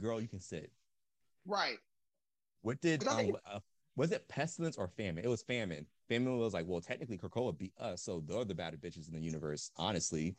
girl, 0.00 0.20
you 0.20 0.26
can 0.26 0.40
sit. 0.40 0.72
Right. 1.46 1.78
What 2.62 2.80
did 2.80 3.06
um 3.06 3.16
think- 3.16 3.36
uh, 3.46 3.60
was 3.94 4.10
it 4.10 4.26
pestilence 4.26 4.76
or 4.76 4.88
famine? 4.88 5.24
It 5.24 5.28
was 5.28 5.42
famine. 5.42 5.86
Famine 6.08 6.38
was 6.38 6.52
like, 6.52 6.66
well, 6.66 6.80
technically, 6.80 7.18
Krakoa 7.18 7.56
beat 7.56 7.72
us, 7.80 8.02
so 8.02 8.22
they're 8.26 8.44
the 8.44 8.54
better 8.54 8.76
bitches 8.76 9.08
in 9.08 9.14
the 9.14 9.20
universe. 9.20 9.70
Honestly, 9.76 10.36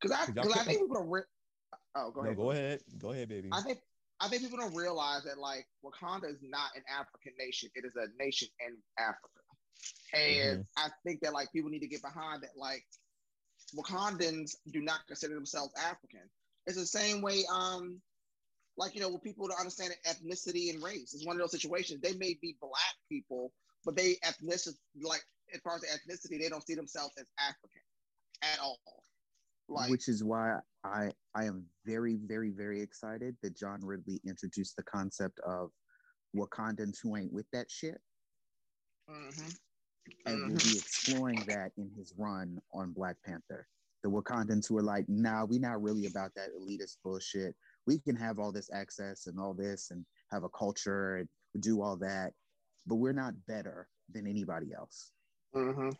Because 0.00 0.16
I, 0.16 0.32
cause 0.32 0.52
I 0.52 0.64
think 0.64 0.80
people 0.80 0.94
don't. 0.94 1.10
Re- 1.10 1.22
oh, 1.96 2.10
go 2.12 2.22
no, 2.22 2.26
ahead. 2.26 2.36
go 2.36 2.50
ahead. 2.50 2.80
Go 2.98 3.12
ahead, 3.12 3.28
baby. 3.28 3.48
I 3.52 3.62
think 3.62 3.78
I 4.20 4.28
think 4.28 4.42
people 4.42 4.58
don't 4.58 4.74
realize 4.74 5.24
that 5.24 5.38
like 5.38 5.66
Wakanda 5.84 6.30
is 6.30 6.38
not 6.42 6.70
an 6.74 6.82
African 6.88 7.32
nation; 7.38 7.70
it 7.74 7.84
is 7.84 7.96
a 7.96 8.06
nation 8.22 8.48
in 8.66 8.76
Africa, 8.98 9.42
and 10.14 10.60
mm-hmm. 10.60 10.84
I 10.84 10.88
think 11.04 11.20
that 11.22 11.32
like 11.32 11.52
people 11.52 11.70
need 11.70 11.80
to 11.80 11.88
get 11.88 12.02
behind 12.02 12.42
that. 12.42 12.50
Like 12.56 12.84
Wakandans 13.76 14.56
do 14.70 14.80
not 14.80 15.00
consider 15.06 15.34
themselves 15.34 15.72
African. 15.76 16.28
It's 16.66 16.78
the 16.78 16.86
same 16.86 17.20
way, 17.20 17.44
um, 17.52 18.00
like 18.76 18.94
you 18.94 19.00
know, 19.00 19.08
with 19.08 19.22
people 19.22 19.48
to 19.48 19.54
understand 19.58 19.92
ethnicity 20.06 20.72
and 20.72 20.82
race. 20.82 21.14
It's 21.14 21.26
one 21.26 21.36
of 21.36 21.40
those 21.40 21.52
situations. 21.52 22.00
They 22.00 22.14
may 22.14 22.36
be 22.40 22.56
black 22.60 22.94
people, 23.10 23.52
but 23.84 23.96
they 23.96 24.16
ethnicity, 24.24 24.76
like 25.02 25.22
as 25.54 25.60
far 25.60 25.76
as 25.76 25.82
the 25.82 25.88
ethnicity, 25.88 26.40
they 26.40 26.48
don't 26.48 26.66
see 26.66 26.74
themselves 26.74 27.14
as 27.18 27.26
African 27.38 27.80
at 28.42 28.58
all. 28.60 28.78
Like, 29.68 29.90
which 29.90 30.08
is 30.08 30.22
why 30.22 30.58
I 30.84 31.10
I 31.34 31.44
am 31.44 31.64
very 31.84 32.18
very 32.24 32.50
very 32.50 32.80
excited 32.80 33.36
that 33.42 33.56
John 33.56 33.80
Ridley 33.82 34.20
introduced 34.24 34.76
the 34.76 34.84
concept 34.84 35.40
of 35.40 35.70
Wakandans 36.36 36.98
who 37.02 37.16
ain't 37.16 37.32
with 37.32 37.46
that 37.52 37.68
shit, 37.68 37.98
mm-hmm. 39.10 39.48
and 40.26 40.38
mm-hmm. 40.38 40.52
will 40.52 40.58
be 40.58 40.78
exploring 40.78 41.42
that 41.48 41.72
in 41.78 41.90
his 41.96 42.14
run 42.16 42.58
on 42.74 42.92
Black 42.92 43.16
Panther. 43.24 43.66
The 44.04 44.10
Wakandans 44.10 44.68
who 44.68 44.78
are 44.78 44.82
like, 44.82 45.04
nah, 45.08 45.44
we 45.44 45.58
not 45.58 45.82
really 45.82 46.06
about 46.06 46.30
that 46.36 46.50
elitist 46.56 46.98
bullshit. 47.02 47.56
We 47.86 47.98
can 47.98 48.16
have 48.16 48.38
all 48.38 48.52
this 48.52 48.70
access 48.72 49.26
and 49.26 49.38
all 49.38 49.54
this 49.54 49.90
and 49.90 50.04
have 50.30 50.44
a 50.44 50.48
culture 50.48 51.16
and 51.16 51.28
do 51.62 51.82
all 51.82 51.96
that, 51.96 52.32
but 52.86 52.96
we're 52.96 53.12
not 53.12 53.34
better 53.46 53.88
than 54.12 54.26
anybody 54.26 54.72
else. 54.76 55.12
Mm-hmm. 55.54 55.90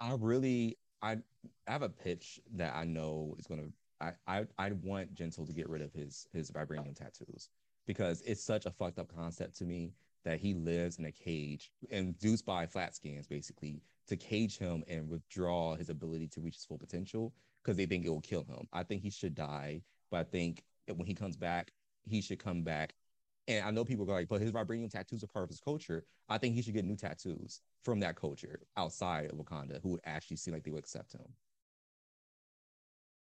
I 0.00 0.16
really 0.18 0.78
I 1.02 1.18
I 1.66 1.72
have 1.72 1.82
a 1.82 1.88
pitch 1.88 2.40
that 2.54 2.74
I 2.74 2.84
know 2.84 3.34
is 3.38 3.46
gonna 3.46 3.68
I 4.00 4.12
I 4.26 4.46
I 4.58 4.72
want 4.82 5.14
Gentle 5.14 5.46
to 5.46 5.52
get 5.52 5.68
rid 5.68 5.82
of 5.82 5.92
his 5.92 6.26
his 6.32 6.50
vibranium 6.50 6.94
tattoos 6.94 7.48
because 7.86 8.22
it's 8.22 8.42
such 8.42 8.66
a 8.66 8.70
fucked 8.70 8.98
up 8.98 9.14
concept 9.14 9.56
to 9.58 9.64
me 9.64 9.92
that 10.24 10.40
he 10.40 10.54
lives 10.54 10.98
in 10.98 11.06
a 11.06 11.12
cage 11.12 11.70
induced 11.90 12.44
by 12.44 12.66
flat 12.66 12.94
scans 12.94 13.26
basically 13.28 13.80
to 14.08 14.16
cage 14.16 14.58
him 14.58 14.82
and 14.88 15.08
withdraw 15.08 15.76
his 15.76 15.88
ability 15.88 16.26
to 16.28 16.40
reach 16.40 16.56
his 16.56 16.64
full 16.64 16.78
potential 16.78 17.32
because 17.62 17.76
they 17.76 17.86
think 17.86 18.04
it 18.04 18.10
will 18.10 18.20
kill 18.20 18.44
him. 18.44 18.66
I 18.72 18.82
think 18.82 19.02
he 19.02 19.10
should 19.10 19.34
die, 19.34 19.82
but 20.10 20.18
I 20.18 20.24
think 20.24 20.64
when 20.94 21.06
he 21.06 21.14
comes 21.14 21.36
back, 21.36 21.72
he 22.04 22.20
should 22.20 22.38
come 22.38 22.62
back 22.62 22.94
and 23.48 23.64
I 23.64 23.70
know 23.70 23.84
people 23.84 24.10
are 24.10 24.14
like, 24.14 24.28
but 24.28 24.40
his 24.40 24.50
vibranium 24.50 24.90
tattoos 24.90 25.22
are 25.22 25.28
part 25.28 25.44
of 25.44 25.50
his 25.50 25.60
culture. 25.60 26.04
I 26.28 26.38
think 26.38 26.54
he 26.54 26.62
should 26.62 26.74
get 26.74 26.84
new 26.84 26.96
tattoos 26.96 27.60
from 27.84 28.00
that 28.00 28.16
culture 28.16 28.60
outside 28.76 29.30
of 29.30 29.38
Wakanda 29.38 29.80
who 29.82 29.90
would 29.90 30.00
actually 30.04 30.36
seem 30.38 30.54
like 30.54 30.64
they 30.64 30.70
would 30.70 30.80
accept 30.80 31.12
him. 31.12 31.22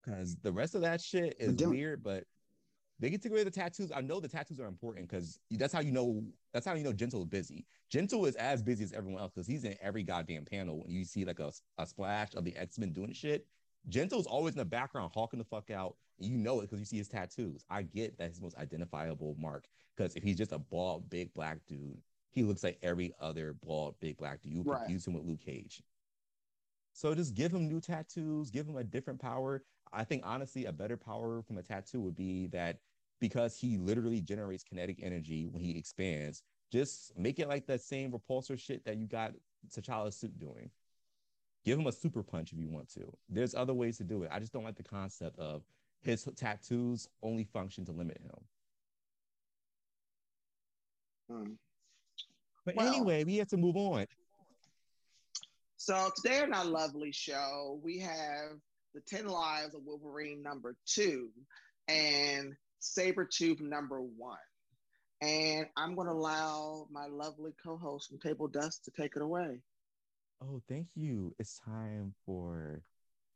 Because 0.03 0.35
the 0.37 0.51
rest 0.51 0.75
of 0.75 0.81
that 0.81 1.01
shit 1.01 1.35
is 1.39 1.55
weird, 1.63 2.03
but 2.03 2.25
they 2.99 3.09
get 3.09 3.21
to 3.23 3.29
go 3.29 3.35
away 3.35 3.43
the 3.43 3.51
tattoos. 3.51 3.91
I 3.95 4.01
know 4.01 4.19
the 4.19 4.27
tattoos 4.27 4.59
are 4.59 4.67
important 4.67 5.09
because 5.09 5.39
that's 5.51 5.73
how 5.73 5.79
you 5.79 5.91
know 5.91 6.23
that's 6.53 6.65
how 6.65 6.75
you 6.75 6.83
know 6.83 6.93
Gentle 6.93 7.21
is 7.21 7.27
busy. 7.27 7.65
Gentle 7.89 8.25
is 8.25 8.35
as 8.35 8.61
busy 8.61 8.83
as 8.83 8.93
everyone 8.93 9.21
else 9.21 9.31
because 9.33 9.47
he's 9.47 9.63
in 9.63 9.75
every 9.81 10.03
goddamn 10.03 10.45
panel. 10.45 10.81
When 10.83 10.91
you 10.91 11.03
see 11.03 11.25
like 11.25 11.39
a, 11.39 11.51
a 11.79 11.87
splash 11.87 12.35
of 12.35 12.45
the 12.45 12.55
X-Men 12.55 12.93
doing 12.93 13.13
shit, 13.13 13.47
Gentle's 13.89 14.27
always 14.27 14.53
in 14.53 14.59
the 14.59 14.65
background 14.65 15.11
hawking 15.13 15.39
the 15.39 15.45
fuck 15.45 15.71
out. 15.71 15.95
You 16.19 16.37
know 16.37 16.59
it 16.59 16.63
because 16.63 16.79
you 16.79 16.85
see 16.85 16.97
his 16.97 17.07
tattoos. 17.07 17.65
I 17.69 17.81
get 17.81 18.17
that 18.17 18.29
his 18.29 18.41
most 18.41 18.57
identifiable 18.57 19.35
mark 19.39 19.67
because 19.95 20.15
if 20.15 20.23
he's 20.23 20.37
just 20.37 20.51
a 20.51 20.59
bald, 20.59 21.09
big 21.09 21.33
black 21.33 21.57
dude, 21.67 21.97
he 22.29 22.43
looks 22.43 22.63
like 22.63 22.77
every 22.83 23.13
other 23.19 23.53
bald, 23.53 23.95
big 23.99 24.17
black 24.17 24.41
dude. 24.41 24.53
You 24.53 24.63
right. 24.63 24.79
confuse 24.79 25.07
him 25.07 25.13
with 25.13 25.25
Luke 25.25 25.41
Cage. 25.43 25.81
So 26.93 27.15
just 27.15 27.33
give 27.33 27.51
him 27.51 27.67
new 27.67 27.81
tattoos, 27.81 28.51
give 28.51 28.67
him 28.67 28.77
a 28.77 28.83
different 28.83 29.19
power. 29.19 29.63
I 29.93 30.03
think 30.03 30.23
honestly, 30.25 30.65
a 30.65 30.71
better 30.71 30.97
power 30.97 31.41
from 31.41 31.57
a 31.57 31.63
tattoo 31.63 32.01
would 32.01 32.15
be 32.15 32.47
that 32.47 32.79
because 33.19 33.57
he 33.57 33.77
literally 33.77 34.21
generates 34.21 34.63
kinetic 34.63 34.99
energy 35.01 35.47
when 35.49 35.61
he 35.61 35.77
expands, 35.77 36.43
just 36.71 37.17
make 37.17 37.39
it 37.39 37.47
like 37.47 37.67
that 37.67 37.81
same 37.81 38.11
repulsor 38.11 38.59
shit 38.59 38.83
that 38.85 38.97
you 38.97 39.07
got 39.07 39.33
T'Challa's 39.69 40.17
suit 40.17 40.37
doing. 40.39 40.69
Give 41.63 41.77
him 41.77 41.87
a 41.87 41.91
super 41.91 42.23
punch 42.23 42.53
if 42.53 42.59
you 42.59 42.69
want 42.69 42.91
to. 42.93 43.11
There's 43.29 43.53
other 43.53 43.73
ways 43.73 43.97
to 43.97 44.03
do 44.03 44.23
it. 44.23 44.29
I 44.31 44.39
just 44.39 44.51
don't 44.51 44.63
like 44.63 44.77
the 44.77 44.83
concept 44.83 45.37
of 45.37 45.63
his 46.01 46.27
tattoos 46.35 47.07
only 47.21 47.43
function 47.43 47.85
to 47.85 47.91
limit 47.91 48.19
him. 48.19 48.31
Hmm. 51.29 51.53
But 52.65 52.75
well, 52.75 52.87
anyway, 52.87 53.23
we 53.23 53.37
have 53.37 53.49
to 53.49 53.57
move 53.57 53.75
on. 53.75 54.05
So 55.77 56.11
today 56.15 56.41
on 56.41 56.53
our 56.53 56.65
lovely 56.65 57.11
show, 57.11 57.79
we 57.83 57.99
have 57.99 58.59
the 58.93 59.01
10 59.01 59.27
Lives 59.27 59.73
of 59.73 59.81
Wolverine 59.83 60.43
number 60.43 60.75
two 60.85 61.29
and 61.87 62.55
Sabretooth 62.81 63.61
number 63.61 64.01
one. 64.01 64.37
And 65.21 65.67
I'm 65.77 65.95
going 65.95 66.07
to 66.07 66.13
allow 66.13 66.87
my 66.91 67.07
lovely 67.07 67.51
co 67.63 67.77
host 67.77 68.09
from 68.09 68.19
Table 68.19 68.47
Dust 68.47 68.85
to 68.85 68.91
take 68.91 69.15
it 69.15 69.21
away. 69.21 69.59
Oh, 70.41 70.61
thank 70.67 70.87
you. 70.95 71.35
It's 71.37 71.59
time 71.59 72.13
for 72.25 72.81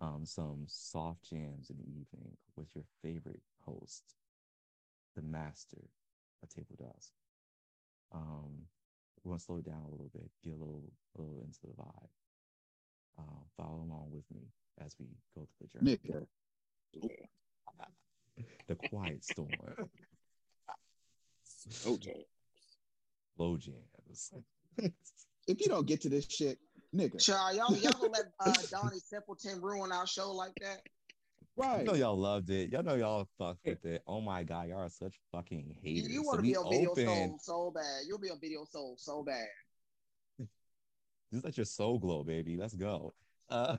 um, 0.01 0.21
some 0.24 0.63
soft 0.67 1.29
jams 1.29 1.69
in 1.69 1.77
the 1.77 1.83
evening 1.83 2.35
with 2.55 2.67
your 2.74 2.83
favorite 3.03 3.41
host, 3.63 4.15
the 5.15 5.21
master 5.21 5.77
of 6.41 6.50
Table 6.50 6.75
Dust. 6.79 7.12
Um, 8.12 8.63
we're 9.24 9.31
gonna 9.31 9.39
slow 9.39 9.62
down 9.62 9.83
a 9.88 9.91
little 9.91 10.09
bit, 10.13 10.29
get 10.43 10.53
a 10.53 10.57
little, 10.57 10.83
a 11.17 11.21
little 11.21 11.41
into 11.43 11.59
the 11.63 11.81
vibe. 11.81 12.09
Um, 13.19 13.41
follow 13.55 13.83
along 13.83 14.09
with 14.12 14.25
me 14.33 14.47
as 14.83 14.95
we 15.00 15.05
go 15.35 15.47
through 15.57 15.69
the 15.74 15.79
journey. 15.79 16.27
The 18.67 18.75
quiet 18.89 19.24
storm. 19.24 19.50
Slow 21.43 21.97
jams. 21.97 22.25
Slow 23.35 23.57
jams. 23.57 24.33
if 25.47 25.62
you 25.62 25.67
don't 25.67 25.88
get 25.88 26.01
to 26.01 26.09
this 26.09 26.27
shit, 26.29 26.57
nigga. 26.95 27.23
Child, 27.23 27.55
y'all, 27.55 27.75
y'all 27.77 27.91
gonna 27.93 28.13
let 28.13 28.25
uh, 28.39 28.53
Donnie 28.71 28.99
Simpleton 28.99 29.61
ruin 29.61 29.91
our 29.91 30.07
show 30.07 30.31
like 30.31 30.53
that? 30.61 30.81
Right. 31.57 31.79
You 31.79 31.85
know 31.85 31.93
y'all 31.93 32.17
loved 32.17 32.49
it. 32.49 32.71
Y'all 32.71 32.83
know 32.83 32.95
y'all 32.95 33.27
fucked 33.37 33.65
with 33.65 33.85
it. 33.85 34.03
Oh 34.07 34.19
my 34.19 34.43
god, 34.43 34.67
y'all 34.67 34.79
are 34.79 34.89
such 34.89 35.15
fucking 35.31 35.75
haters. 35.81 36.09
You, 36.09 36.15
you 36.15 36.23
want 36.23 36.43
to 36.43 36.53
so 36.53 36.69
be 36.69 36.75
a 36.75 36.79
video 36.79 36.95
soul 36.95 37.39
so 37.41 37.71
bad. 37.73 38.01
You'll 38.07 38.19
be 38.19 38.29
a 38.29 38.35
video 38.39 38.65
soul 38.69 38.95
so 38.97 39.23
bad. 39.23 39.47
Just 41.31 41.45
let 41.45 41.57
your 41.57 41.65
soul 41.65 41.97
glow, 41.97 42.23
baby. 42.23 42.57
Let's 42.57 42.75
go. 42.75 43.13
Uh, 43.49 43.77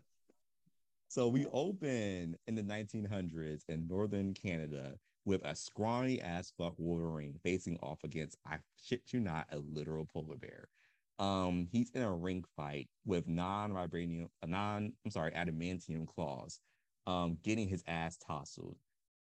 so 1.08 1.28
we 1.28 1.46
open 1.52 2.36
in 2.46 2.54
the 2.54 2.62
1900s 2.62 3.62
in 3.68 3.86
northern 3.86 4.32
Canada 4.32 4.94
with 5.26 5.44
a 5.44 5.54
scrawny 5.54 6.20
ass 6.22 6.52
fuck 6.56 6.74
Wolverine 6.78 7.38
facing 7.42 7.78
off 7.82 7.98
against, 8.04 8.38
I 8.46 8.58
shit 8.82 9.02
you 9.12 9.20
not, 9.20 9.46
a 9.50 9.58
literal 9.58 10.06
polar 10.06 10.36
bear. 10.36 10.68
Um, 11.18 11.68
he's 11.72 11.90
in 11.90 12.02
a 12.02 12.12
ring 12.12 12.44
fight 12.56 12.88
with 13.06 13.26
non-vibranium, 13.26 14.28
non, 14.46 14.92
I'm 15.04 15.10
sorry, 15.10 15.30
adamantium 15.32 16.06
claws 16.06 16.60
um, 17.06 17.38
getting 17.42 17.68
his 17.68 17.82
ass 17.86 18.18
tousled. 18.18 18.76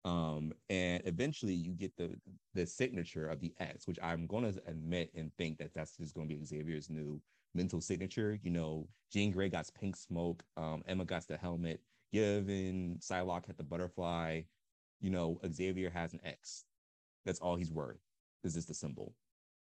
Um, 0.05 0.53
and 0.69 1.03
eventually 1.07 1.55
you 1.55 1.73
get 1.73 1.97
the 1.97 2.17
the 2.55 2.67
signature 2.67 3.29
of 3.29 3.41
the 3.41 3.55
X, 3.61 3.87
which 3.87 3.99
I'm 4.03 4.27
going 4.27 4.53
to 4.53 4.61
admit 4.67 5.13
and 5.15 5.31
think 5.39 5.59
that 5.59 5.75
that's 5.75 5.97
just 5.97 6.15
going 6.15 6.29
to 6.29 6.35
be 6.35 6.45
Xavier's 6.45 6.91
new 6.91 7.21
mental 7.55 7.81
signature. 7.81 8.39
You 8.43 8.51
know, 8.51 8.89
Jean 9.13 9.31
Grey 9.31 9.49
got 9.49 9.69
pink 9.79 9.97
smoke, 9.97 10.43
um, 10.57 10.83
Emma 10.87 11.05
got 11.05 11.29
the 11.29 11.37
helmet, 11.37 11.81
Given 12.13 12.99
Psylocke 13.01 13.47
had 13.47 13.57
the 13.57 13.65
butterfly. 13.65 14.43
You 15.01 15.11
know, 15.11 15.41
Xavier 15.51 15.91
has 15.91 16.13
an 16.13 16.21
X. 16.25 16.65
That's 17.25 17.41
all 17.41 17.57
he's 17.57 17.73
worth. 17.73 18.01
Is 18.45 18.55
just 18.55 18.69
the 18.69 18.75
symbol. 18.75 19.15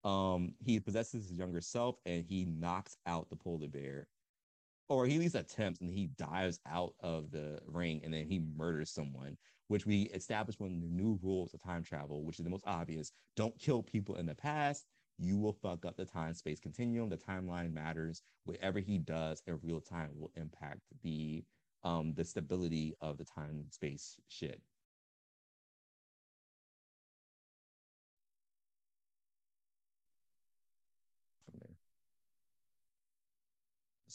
Um, 0.03 0.55
he 0.65 0.79
possesses 0.79 1.29
his 1.29 1.38
younger 1.38 1.62
self 1.62 1.98
and 2.05 2.24
he 2.25 2.46
knocks 2.46 2.98
out 3.05 3.29
the 3.29 3.36
polar 3.36 3.67
bear 3.67 4.08
or 4.89 5.05
he 5.05 5.15
at 5.15 5.22
least 5.22 5.36
attempts 5.36 5.79
and 5.79 5.89
he 5.89 6.08
dives 6.17 6.60
out 6.67 6.93
of 7.00 7.31
the 7.31 7.60
ring 7.65 8.01
and 8.03 8.13
then 8.13 8.25
he 8.25 8.41
murders 8.58 8.91
someone, 8.91 9.38
which 9.70 9.86
we 9.86 10.03
established 10.13 10.60
one 10.60 10.74
of 10.74 10.81
the 10.81 10.88
new 10.88 11.17
rules 11.24 11.53
of 11.53 11.63
time 11.63 11.81
travel, 11.81 12.25
which 12.25 12.39
is 12.39 12.43
the 12.43 12.51
most 12.51 12.65
obvious. 12.67 13.13
Don't 13.38 13.58
kill 13.58 13.81
people 13.81 14.15
in 14.15 14.25
the 14.25 14.36
past. 14.36 14.86
You 15.17 15.38
will 15.38 15.53
fuck 15.53 15.86
up 15.86 15.96
the 15.96 16.03
time 16.03 16.34
space 16.34 16.60
continuum. 16.60 17.10
The 17.10 17.15
timeline 17.15 17.72
matters. 17.72 18.22
Whatever 18.43 18.79
he 18.79 18.98
does 18.98 19.41
in 19.48 19.60
real 19.63 19.79
time 19.79 20.10
will 20.13 20.31
impact 20.36 20.81
the 21.03 21.46
um 21.84 22.13
the 22.15 22.25
stability 22.25 22.93
of 23.00 23.17
the 23.17 23.24
time 23.25 23.65
space 23.70 24.17
shit. 24.27 24.62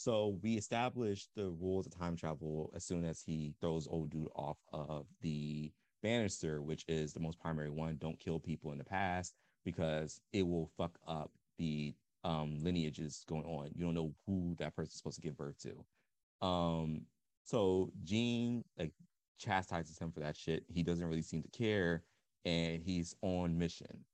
So 0.07 0.39
we 0.41 0.53
established 0.53 1.31
the 1.35 1.49
rules 1.49 1.85
of 1.85 1.93
time 1.93 2.15
travel 2.15 2.71
as 2.73 2.85
soon 2.85 3.03
as 3.03 3.21
he 3.21 3.53
throws 3.59 3.89
old 3.89 4.09
dude 4.09 4.29
off 4.37 4.55
of 4.71 5.05
the 5.19 5.69
banister, 6.01 6.61
which 6.61 6.85
is 6.87 7.11
the 7.11 7.19
most 7.19 7.37
primary 7.41 7.69
one. 7.69 7.97
Don't 7.99 8.17
kill 8.17 8.39
people 8.39 8.71
in 8.71 8.77
the 8.77 8.85
past 8.85 9.35
because 9.65 10.21
it 10.31 10.47
will 10.47 10.71
fuck 10.77 10.97
up 11.05 11.31
the 11.57 11.93
um, 12.23 12.57
lineages 12.61 13.25
going 13.27 13.43
on. 13.43 13.69
You 13.75 13.83
don't 13.83 13.95
know 13.95 14.13
who 14.25 14.55
that 14.59 14.77
person's 14.77 14.95
supposed 14.95 15.17
to 15.17 15.21
give 15.21 15.35
birth 15.35 15.57
to. 15.63 16.47
Um, 16.47 17.01
so 17.43 17.91
Jean, 18.05 18.63
like 18.79 18.93
chastises 19.37 19.99
him 19.99 20.13
for 20.13 20.21
that 20.21 20.37
shit. 20.37 20.63
He 20.69 20.83
doesn't 20.83 21.05
really 21.05 21.21
seem 21.21 21.43
to 21.43 21.49
care, 21.49 22.03
and 22.45 22.81
he's 22.81 23.13
on 23.23 23.59
mission. 23.59 24.05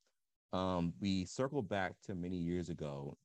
Um, 0.54 0.94
we 1.00 1.26
circle 1.26 1.62
back 1.62 1.94
to 2.08 2.16
many 2.16 2.38
years 2.38 2.70
ago. 2.70 3.16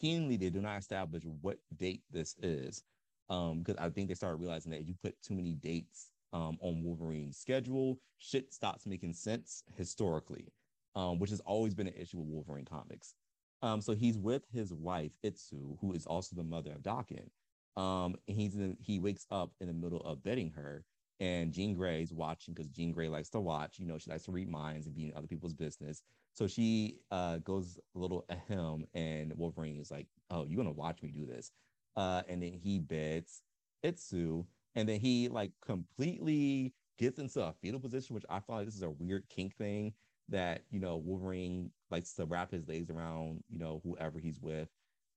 Keenly, 0.00 0.36
they 0.36 0.50
do 0.50 0.60
not 0.60 0.78
establish 0.78 1.22
what 1.40 1.58
date 1.76 2.02
this 2.10 2.36
is, 2.42 2.82
um, 3.30 3.58
because 3.60 3.76
I 3.76 3.88
think 3.90 4.08
they 4.08 4.14
started 4.14 4.40
realizing 4.40 4.72
that 4.72 4.86
you 4.86 4.94
put 5.02 5.20
too 5.22 5.34
many 5.34 5.54
dates 5.54 6.10
um, 6.32 6.58
on 6.60 6.82
Wolverine's 6.82 7.38
schedule, 7.38 7.98
shit 8.18 8.52
stops 8.52 8.86
making 8.86 9.14
sense 9.14 9.62
historically, 9.76 10.52
um, 10.94 11.18
which 11.18 11.30
has 11.30 11.40
always 11.40 11.74
been 11.74 11.86
an 11.86 11.94
issue 11.94 12.18
with 12.18 12.28
Wolverine 12.28 12.64
comics. 12.64 13.14
Um, 13.62 13.80
so 13.80 13.94
he's 13.94 14.18
with 14.18 14.42
his 14.52 14.72
wife 14.72 15.12
Itsu, 15.24 15.78
who 15.80 15.92
is 15.92 16.06
also 16.06 16.36
the 16.36 16.44
mother 16.44 16.72
of 16.72 16.82
Daken. 16.82 17.28
Um, 17.76 18.16
he's 18.26 18.54
in, 18.54 18.76
he 18.80 18.98
wakes 18.98 19.26
up 19.30 19.50
in 19.60 19.66
the 19.66 19.72
middle 19.72 20.00
of 20.00 20.22
bedding 20.22 20.50
her, 20.50 20.84
and 21.20 21.52
Jean 21.52 21.74
Grey's 21.74 22.12
watching 22.12 22.54
because 22.54 22.68
Jean 22.68 22.92
Grey 22.92 23.08
likes 23.08 23.30
to 23.30 23.40
watch. 23.40 23.78
You 23.78 23.86
know, 23.86 23.98
she 23.98 24.10
likes 24.10 24.24
to 24.24 24.32
read 24.32 24.50
minds 24.50 24.86
and 24.86 24.94
be 24.94 25.06
in 25.06 25.12
other 25.16 25.26
people's 25.26 25.54
business. 25.54 26.02
So 26.36 26.46
she 26.46 26.98
uh, 27.10 27.38
goes 27.38 27.78
a 27.94 27.98
little 27.98 28.26
ahem, 28.28 28.84
and 28.92 29.32
Wolverine 29.36 29.78
is 29.80 29.90
like, 29.90 30.06
"Oh, 30.30 30.44
you're 30.44 30.58
gonna 30.58 30.70
watch 30.70 31.02
me 31.02 31.10
do 31.10 31.24
this," 31.24 31.50
uh, 31.96 32.22
and 32.28 32.42
then 32.42 32.52
he 32.52 32.78
beds 32.78 33.42
Itsu, 33.82 34.44
and 34.74 34.86
then 34.86 35.00
he 35.00 35.28
like 35.28 35.52
completely 35.64 36.74
gets 36.98 37.18
into 37.18 37.42
a 37.42 37.54
fetal 37.62 37.80
position, 37.80 38.14
which 38.14 38.26
I 38.28 38.40
find 38.40 38.58
like 38.58 38.66
this 38.66 38.76
is 38.76 38.82
a 38.82 38.90
weird 38.90 39.26
kink 39.30 39.56
thing 39.56 39.94
that 40.28 40.64
you 40.70 40.78
know 40.78 40.98
Wolverine 40.98 41.70
likes 41.90 42.12
to 42.14 42.26
wrap 42.26 42.50
his 42.50 42.68
legs 42.68 42.90
around 42.90 43.42
you 43.48 43.58
know 43.58 43.80
whoever 43.82 44.18
he's 44.18 44.38
with, 44.38 44.68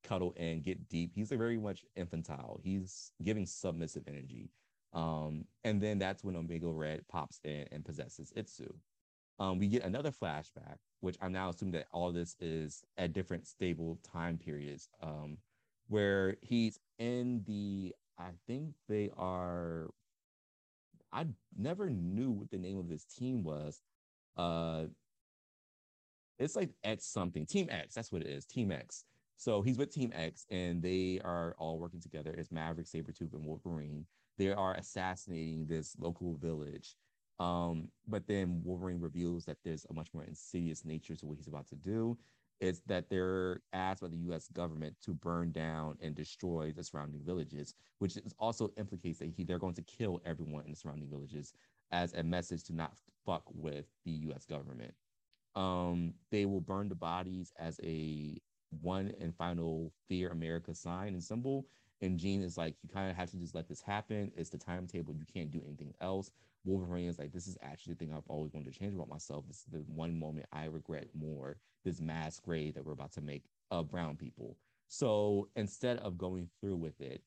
cuddle 0.03 0.33
and 0.37 0.63
get 0.63 0.87
deep. 0.87 1.11
He's 1.13 1.29
very 1.31 1.57
much 1.57 1.83
infantile. 1.97 2.61
He's 2.63 3.11
giving 3.21 3.45
submissive 3.45 4.03
energy. 4.07 4.51
Um, 4.93 5.45
and 5.65 5.81
then 5.81 5.99
that's 5.99 6.23
when 6.23 6.37
Omega 6.37 6.69
Red 6.69 7.05
pops 7.09 7.41
in 7.43 7.67
and 7.73 7.83
possesses 7.83 8.31
Itsu. 8.37 8.71
Um, 9.39 9.59
we 9.59 9.67
get 9.67 9.83
another 9.83 10.11
flashback, 10.11 10.77
which 11.01 11.17
I'm 11.21 11.31
now 11.31 11.49
assuming 11.49 11.73
that 11.73 11.87
all 11.91 12.11
this 12.11 12.35
is 12.39 12.83
at 12.97 13.13
different 13.13 13.47
stable 13.47 13.99
time 14.11 14.37
periods, 14.37 14.89
um, 15.01 15.37
where 15.87 16.35
he's 16.41 16.79
in 16.97 17.43
the, 17.45 17.93
I 18.17 18.29
think 18.47 18.73
they 18.87 19.09
are, 19.17 19.89
I 21.11 21.25
never 21.57 21.89
knew 21.89 22.31
what 22.31 22.51
the 22.51 22.57
name 22.57 22.77
of 22.77 22.89
this 22.89 23.05
team 23.05 23.43
was. 23.43 23.81
Uh, 24.37 24.85
it's 26.37 26.55
like 26.55 26.69
X 26.83 27.05
something, 27.05 27.45
Team 27.45 27.67
X, 27.69 27.95
that's 27.95 28.11
what 28.11 28.21
it 28.21 28.27
is, 28.27 28.45
Team 28.45 28.71
X. 28.71 29.03
So 29.35 29.61
he's 29.61 29.77
with 29.77 29.93
Team 29.93 30.11
X 30.13 30.45
and 30.51 30.81
they 30.81 31.21
are 31.23 31.55
all 31.57 31.79
working 31.79 32.01
together 32.01 32.35
as 32.37 32.51
Maverick, 32.51 32.87
Sabretooth, 32.87 33.33
and 33.33 33.45
Wolverine. 33.45 34.05
They 34.37 34.51
are 34.51 34.75
assassinating 34.75 35.65
this 35.65 35.95
local 35.97 36.35
village. 36.35 36.95
Um, 37.39 37.89
but 38.07 38.27
then 38.27 38.61
Wolverine 38.63 38.99
reveals 38.99 39.45
that 39.45 39.57
there's 39.63 39.85
a 39.89 39.93
much 39.93 40.09
more 40.13 40.23
insidious 40.23 40.83
nature 40.83 41.15
to 41.15 41.25
what 41.25 41.37
he's 41.37 41.47
about 41.47 41.67
to 41.67 41.75
do. 41.75 42.17
It's 42.59 42.81
that 42.87 43.09
they're 43.09 43.61
asked 43.71 44.01
by 44.01 44.09
the 44.09 44.17
US 44.31 44.49
government 44.49 44.95
to 45.03 45.13
burn 45.13 45.51
down 45.51 45.97
and 46.01 46.13
destroy 46.13 46.73
the 46.75 46.83
surrounding 46.83 47.21
villages, 47.23 47.73
which 47.99 48.17
also 48.37 48.71
implicates 48.77 49.19
that 49.19 49.29
he, 49.29 49.45
they're 49.45 49.59
going 49.59 49.75
to 49.75 49.81
kill 49.83 50.21
everyone 50.25 50.65
in 50.65 50.71
the 50.71 50.75
surrounding 50.75 51.09
villages 51.09 51.53
as 51.91 52.13
a 52.13 52.23
message 52.23 52.63
to 52.65 52.73
not 52.75 52.93
fuck 53.25 53.43
with 53.53 53.85
the 54.03 54.11
US 54.11 54.45
government. 54.45 54.93
Um, 55.55 56.13
they 56.31 56.45
will 56.45 56.61
burn 56.61 56.89
the 56.89 56.95
bodies 56.95 57.53
as 57.57 57.79
a 57.83 58.37
one 58.81 59.13
and 59.19 59.35
final 59.35 59.91
Fear 60.07 60.29
America 60.29 60.75
sign 60.75 61.13
and 61.13 61.23
symbol. 61.23 61.65
And 62.01 62.17
Jean 62.17 62.41
is 62.41 62.57
like, 62.57 62.75
you 62.81 62.89
kind 62.89 63.09
of 63.09 63.17
have 63.17 63.29
to 63.31 63.37
just 63.37 63.55
let 63.55 63.67
this 63.67 63.81
happen. 63.81 64.31
It's 64.35 64.49
the 64.49 64.57
timetable. 64.57 65.13
You 65.13 65.25
can't 65.31 65.51
do 65.51 65.61
anything 65.65 65.93
else. 66.01 66.31
Wolverine 66.65 67.09
is 67.09 67.19
like, 67.19 67.31
this 67.31 67.47
is 67.47 67.57
actually 67.61 67.93
the 67.93 67.99
thing 68.05 68.13
I've 68.13 68.27
always 68.27 68.53
wanted 68.53 68.71
to 68.71 68.79
change 68.79 68.93
about 68.93 69.09
myself. 69.09 69.45
This 69.47 69.59
is 69.59 69.65
the 69.71 69.83
one 69.87 70.17
moment 70.17 70.45
I 70.53 70.65
regret 70.65 71.07
more 71.13 71.57
this 71.83 72.01
mass 72.01 72.39
grade 72.39 72.75
that 72.75 72.85
we're 72.85 72.93
about 72.93 73.13
to 73.13 73.21
make 73.21 73.43
of 73.71 73.89
brown 73.89 74.15
people. 74.15 74.57
So 74.87 75.49
instead 75.55 75.97
of 75.99 76.17
going 76.17 76.49
through 76.59 76.77
with 76.77 76.99
it, 77.01 77.21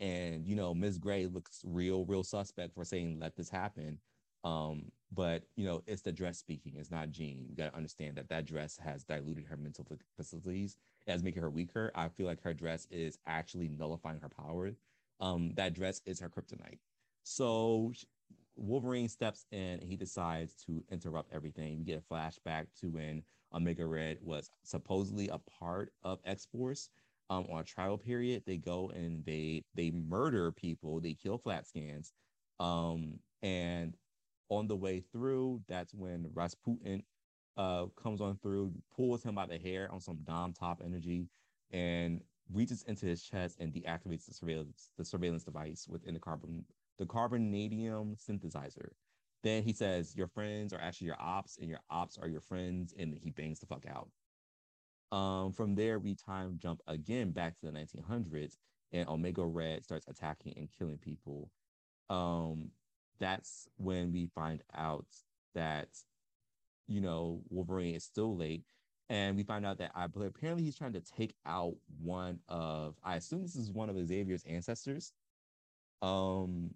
and 0.00 0.46
you 0.46 0.56
know, 0.56 0.74
Ms. 0.74 0.98
Grey 0.98 1.26
looks 1.26 1.62
real, 1.64 2.04
real 2.04 2.24
suspect 2.24 2.74
for 2.74 2.84
saying 2.84 3.18
let 3.20 3.36
this 3.36 3.48
happen. 3.48 3.98
Um, 4.44 4.90
but 5.14 5.44
you 5.56 5.66
know, 5.66 5.82
it's 5.86 6.02
the 6.02 6.12
dress 6.12 6.38
speaking. 6.38 6.74
It's 6.76 6.90
not 6.90 7.10
Jean. 7.10 7.44
You 7.48 7.56
got 7.56 7.70
to 7.70 7.76
understand 7.76 8.16
that 8.16 8.28
that 8.28 8.46
dress 8.46 8.78
has 8.78 9.04
diluted 9.04 9.44
her 9.46 9.56
mental 9.56 9.86
facilities, 10.16 10.76
has 11.06 11.22
making 11.22 11.42
her 11.42 11.50
weaker. 11.50 11.92
I 11.94 12.08
feel 12.08 12.26
like 12.26 12.42
her 12.42 12.54
dress 12.54 12.86
is 12.90 13.18
actually 13.26 13.68
nullifying 13.68 14.20
her 14.20 14.28
power. 14.28 14.72
Um, 15.20 15.52
that 15.54 15.74
dress 15.74 16.00
is 16.06 16.18
her 16.20 16.28
kryptonite. 16.28 16.78
So 17.22 17.92
Wolverine 18.56 19.08
steps 19.08 19.46
in 19.52 19.78
and 19.80 19.82
he 19.82 19.96
decides 19.96 20.54
to 20.66 20.82
interrupt 20.90 21.32
everything. 21.32 21.78
We 21.78 21.84
get 21.84 22.02
a 22.02 22.14
flashback 22.14 22.66
to 22.80 22.88
when 22.90 23.22
Omega 23.54 23.86
Red 23.86 24.18
was 24.22 24.50
supposedly 24.64 25.28
a 25.28 25.38
part 25.38 25.92
of 26.02 26.20
X 26.24 26.46
Force. 26.46 26.88
Um, 27.30 27.46
on 27.50 27.60
a 27.60 27.64
trial 27.64 27.96
period, 27.96 28.42
they 28.46 28.58
go 28.58 28.90
and 28.90 29.24
they 29.24 29.64
they 29.74 29.90
murder 29.90 30.52
people. 30.52 31.00
They 31.00 31.14
kill 31.14 31.38
flat 31.38 31.66
scans. 31.66 32.12
Um, 32.60 33.18
and 33.42 33.96
on 34.56 34.66
the 34.68 34.76
way 34.76 35.00
through, 35.12 35.62
that's 35.68 35.94
when 35.94 36.26
Rasputin 36.34 37.02
uh, 37.56 37.86
comes 38.02 38.20
on 38.20 38.36
through, 38.42 38.72
pulls 38.94 39.22
him 39.22 39.34
by 39.34 39.46
the 39.46 39.58
hair 39.58 39.90
on 39.90 40.00
some 40.00 40.18
Dom 40.24 40.52
top 40.52 40.82
energy, 40.84 41.28
and 41.70 42.20
reaches 42.52 42.82
into 42.82 43.06
his 43.06 43.22
chest 43.22 43.56
and 43.60 43.72
deactivates 43.72 44.26
the 44.26 44.34
surveillance 44.34 44.90
the 44.98 45.04
surveillance 45.04 45.44
device 45.44 45.86
within 45.88 46.12
the 46.14 46.20
carbon 46.20 46.64
the 46.98 47.06
carbonadium 47.06 48.16
synthesizer. 48.20 48.90
Then 49.42 49.62
he 49.62 49.72
says, 49.72 50.14
Your 50.14 50.28
friends 50.28 50.72
are 50.72 50.80
actually 50.80 51.08
your 51.08 51.20
ops, 51.20 51.58
and 51.58 51.68
your 51.68 51.80
ops 51.90 52.18
are 52.18 52.28
your 52.28 52.40
friends, 52.40 52.94
and 52.98 53.18
he 53.20 53.30
bangs 53.30 53.58
the 53.58 53.66
fuck 53.66 53.84
out. 53.86 54.08
Um, 55.16 55.52
from 55.52 55.74
there, 55.74 55.98
we 55.98 56.14
time 56.14 56.58
jump 56.60 56.80
again 56.86 57.32
back 57.32 57.58
to 57.58 57.66
the 57.66 57.72
1900s, 57.72 58.56
and 58.92 59.08
Omega 59.08 59.44
Red 59.44 59.84
starts 59.84 60.06
attacking 60.08 60.54
and 60.56 60.68
killing 60.78 60.98
people. 60.98 61.50
Um, 62.08 62.70
that's 63.22 63.68
when 63.76 64.12
we 64.12 64.26
find 64.34 64.62
out 64.74 65.06
that 65.54 65.88
you 66.88 67.00
know 67.00 67.40
Wolverine 67.48 67.94
is 67.94 68.04
still 68.04 68.36
late, 68.36 68.64
and 69.08 69.36
we 69.36 69.44
find 69.44 69.64
out 69.64 69.78
that 69.78 69.92
I 69.94 70.04
apparently 70.04 70.64
he's 70.64 70.76
trying 70.76 70.92
to 70.94 71.00
take 71.00 71.34
out 71.46 71.74
one 72.02 72.40
of 72.48 72.96
I 73.04 73.16
assume 73.16 73.42
this 73.42 73.54
is 73.54 73.70
one 73.70 73.88
of 73.88 73.96
Xavier's 74.06 74.44
ancestors. 74.44 75.12
Um, 76.02 76.70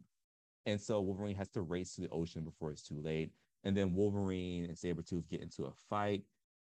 and 0.67 0.81
so 0.81 1.01
Wolverine 1.01 1.35
has 1.37 1.49
to 1.51 1.63
race 1.63 1.97
to 1.97 2.03
the 2.03 2.11
ocean 2.11 2.45
before 2.45 2.71
it's 2.71 2.83
too 2.83 3.01
late, 3.03 3.33
and 3.65 3.77
then 3.77 3.93
Wolverine 3.93 4.67
and 4.67 4.77
Sabretooth 4.77 5.29
get 5.29 5.43
into 5.43 5.65
a 5.65 5.73
fight. 5.91 6.23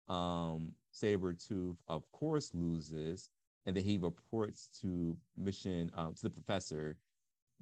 Um, 0.07 0.71
Sabretooth, 0.93 1.75
of 1.89 2.09
course, 2.13 2.51
loses, 2.53 3.29
and 3.65 3.75
then 3.75 3.83
he 3.83 3.97
reports 3.97 4.69
to 4.81 5.17
mission 5.38 5.91
um, 5.95 6.13
to 6.13 6.23
the 6.23 6.29
professor 6.29 6.95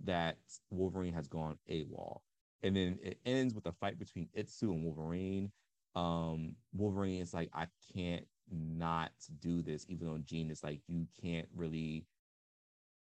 that 0.04 0.38
Wolverine 0.70 1.14
has 1.14 1.28
gone 1.28 1.58
AWOL. 1.70 2.20
And 2.64 2.76
then 2.76 3.00
it 3.04 3.20
ends 3.26 3.54
with 3.54 3.66
a 3.66 3.72
fight 3.74 4.00
between 4.00 4.30
Itsu 4.38 4.72
and 4.72 4.84
Wolverine. 4.84 5.52
Um, 5.96 6.56
Wolverine 6.74 7.22
is 7.22 7.34
like, 7.34 7.50
I 7.54 7.68
can't 7.94 8.26
not 8.52 9.12
do 9.40 9.62
this, 9.62 9.86
even 9.90 10.08
though 10.08 10.18
Jean 10.18 10.50
is 10.50 10.64
like, 10.64 10.80
you 10.88 11.06
can't 11.22 11.48
really 11.56 12.06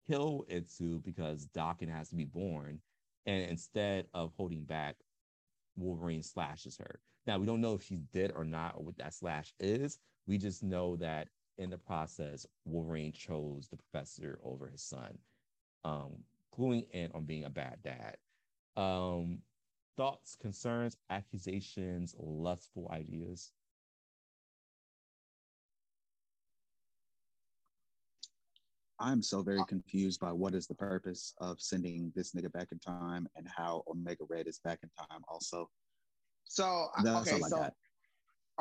kill 0.07 0.45
Itsu 0.49 1.01
because 1.03 1.47
Daken 1.55 1.89
has 1.89 2.09
to 2.09 2.15
be 2.15 2.25
born. 2.25 2.79
And 3.25 3.43
instead 3.49 4.07
of 4.13 4.33
holding 4.35 4.63
back, 4.63 4.95
Wolverine 5.75 6.23
slashes 6.23 6.77
her. 6.77 6.99
Now, 7.27 7.37
we 7.37 7.45
don't 7.45 7.61
know 7.61 7.75
if 7.75 7.83
she's 7.83 8.01
dead 8.13 8.31
or 8.35 8.43
not, 8.43 8.73
or 8.75 8.83
what 8.83 8.97
that 8.97 9.13
slash 9.13 9.53
is. 9.59 9.99
We 10.27 10.37
just 10.39 10.63
know 10.63 10.95
that 10.97 11.27
in 11.57 11.69
the 11.69 11.77
process, 11.77 12.47
Wolverine 12.65 13.11
chose 13.11 13.67
the 13.69 13.77
professor 13.77 14.39
over 14.43 14.67
his 14.67 14.81
son. 14.81 15.17
Um, 15.83 16.23
cluing 16.57 16.85
in 16.91 17.11
on 17.13 17.25
being 17.25 17.45
a 17.45 17.49
bad 17.49 17.77
dad. 17.83 18.17
Um, 18.75 19.39
thoughts, 19.97 20.35
concerns, 20.39 20.97
accusations, 21.09 22.15
lustful 22.17 22.89
ideas. 22.91 23.51
I'm 28.99 29.23
so 29.23 29.41
very 29.41 29.63
confused 29.67 30.19
by 30.19 30.31
what 30.31 30.53
is 30.53 30.67
the 30.67 30.75
purpose 30.75 31.33
of 31.39 31.59
sending 31.59 32.11
this 32.15 32.33
nigga 32.33 32.51
back 32.51 32.67
in 32.71 32.77
time 32.77 33.27
and 33.35 33.47
how 33.47 33.83
Omega 33.87 34.23
Red 34.29 34.47
is 34.47 34.59
back 34.59 34.79
in 34.83 34.89
time 34.95 35.21
also. 35.27 35.69
So 36.43 36.89
That's 37.03 37.31
okay, 37.31 37.41
so 37.41 37.67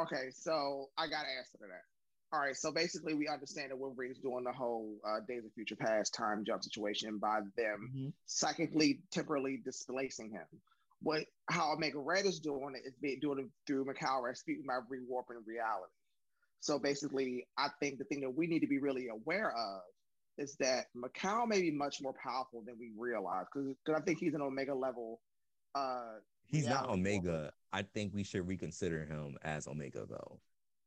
okay, 0.01 0.31
so 0.33 0.89
I 0.97 1.09
got 1.09 1.23
to 1.23 1.29
answer 1.29 1.59
to 1.59 1.67
that. 1.69 1.85
All 2.33 2.39
right, 2.39 2.57
so 2.57 2.71
basically, 2.71 3.15
we 3.15 3.27
understand 3.27 3.71
that 3.71 3.79
Wolverine's 3.79 4.19
doing 4.19 4.45
the 4.45 4.53
whole 4.53 4.99
uh, 5.05 5.19
Days 5.27 5.45
of 5.45 5.53
Future 5.53 5.75
Past 5.75 6.15
time 6.15 6.45
jump 6.47 6.63
situation 6.63 7.19
by 7.19 7.41
them 7.57 7.91
mm-hmm. 7.93 8.09
psychically, 8.27 9.01
temporarily 9.11 9.61
displacing 9.65 10.31
him. 10.31 10.47
What 11.03 11.25
how 11.49 11.73
Omega 11.73 11.99
Red 11.99 12.27
is 12.27 12.39
doing 12.39 12.75
it 12.77 12.87
is 12.87 12.95
being 13.01 13.19
doing 13.21 13.41
it 13.41 13.47
through 13.67 13.87
Mikhail 13.87 14.23
Rasputin 14.23 14.65
by 14.67 14.75
rewarping 14.89 15.43
reality. 15.45 15.93
So 16.61 16.79
basically, 16.79 17.47
I 17.59 17.69
think 17.81 17.99
the 17.99 18.05
thing 18.05 18.21
that 18.21 18.31
we 18.31 18.47
need 18.47 18.61
to 18.61 18.69
be 18.69 18.79
really 18.79 19.09
aware 19.09 19.51
of 19.51 19.81
is 20.39 20.57
that 20.61 20.87
Mikhail 20.95 21.47
may 21.47 21.61
be 21.61 21.71
much 21.71 22.01
more 22.01 22.15
powerful 22.23 22.63
than 22.65 22.77
we 22.79 22.93
realize 22.97 23.47
because 23.53 23.75
I 23.97 24.01
think 24.03 24.19
he's 24.19 24.35
an 24.35 24.43
Omega 24.43 24.75
level. 24.75 25.21
Uh, 25.75 26.19
He's 26.47 26.67
not 26.67 26.91
Omega. 26.91 27.53
I 27.73 27.83
think 27.83 28.13
we 28.13 28.25
should 28.25 28.47
reconsider 28.47 29.05
him 29.05 29.37
as 29.43 29.69
Omega 29.69 30.05
though. 30.09 30.41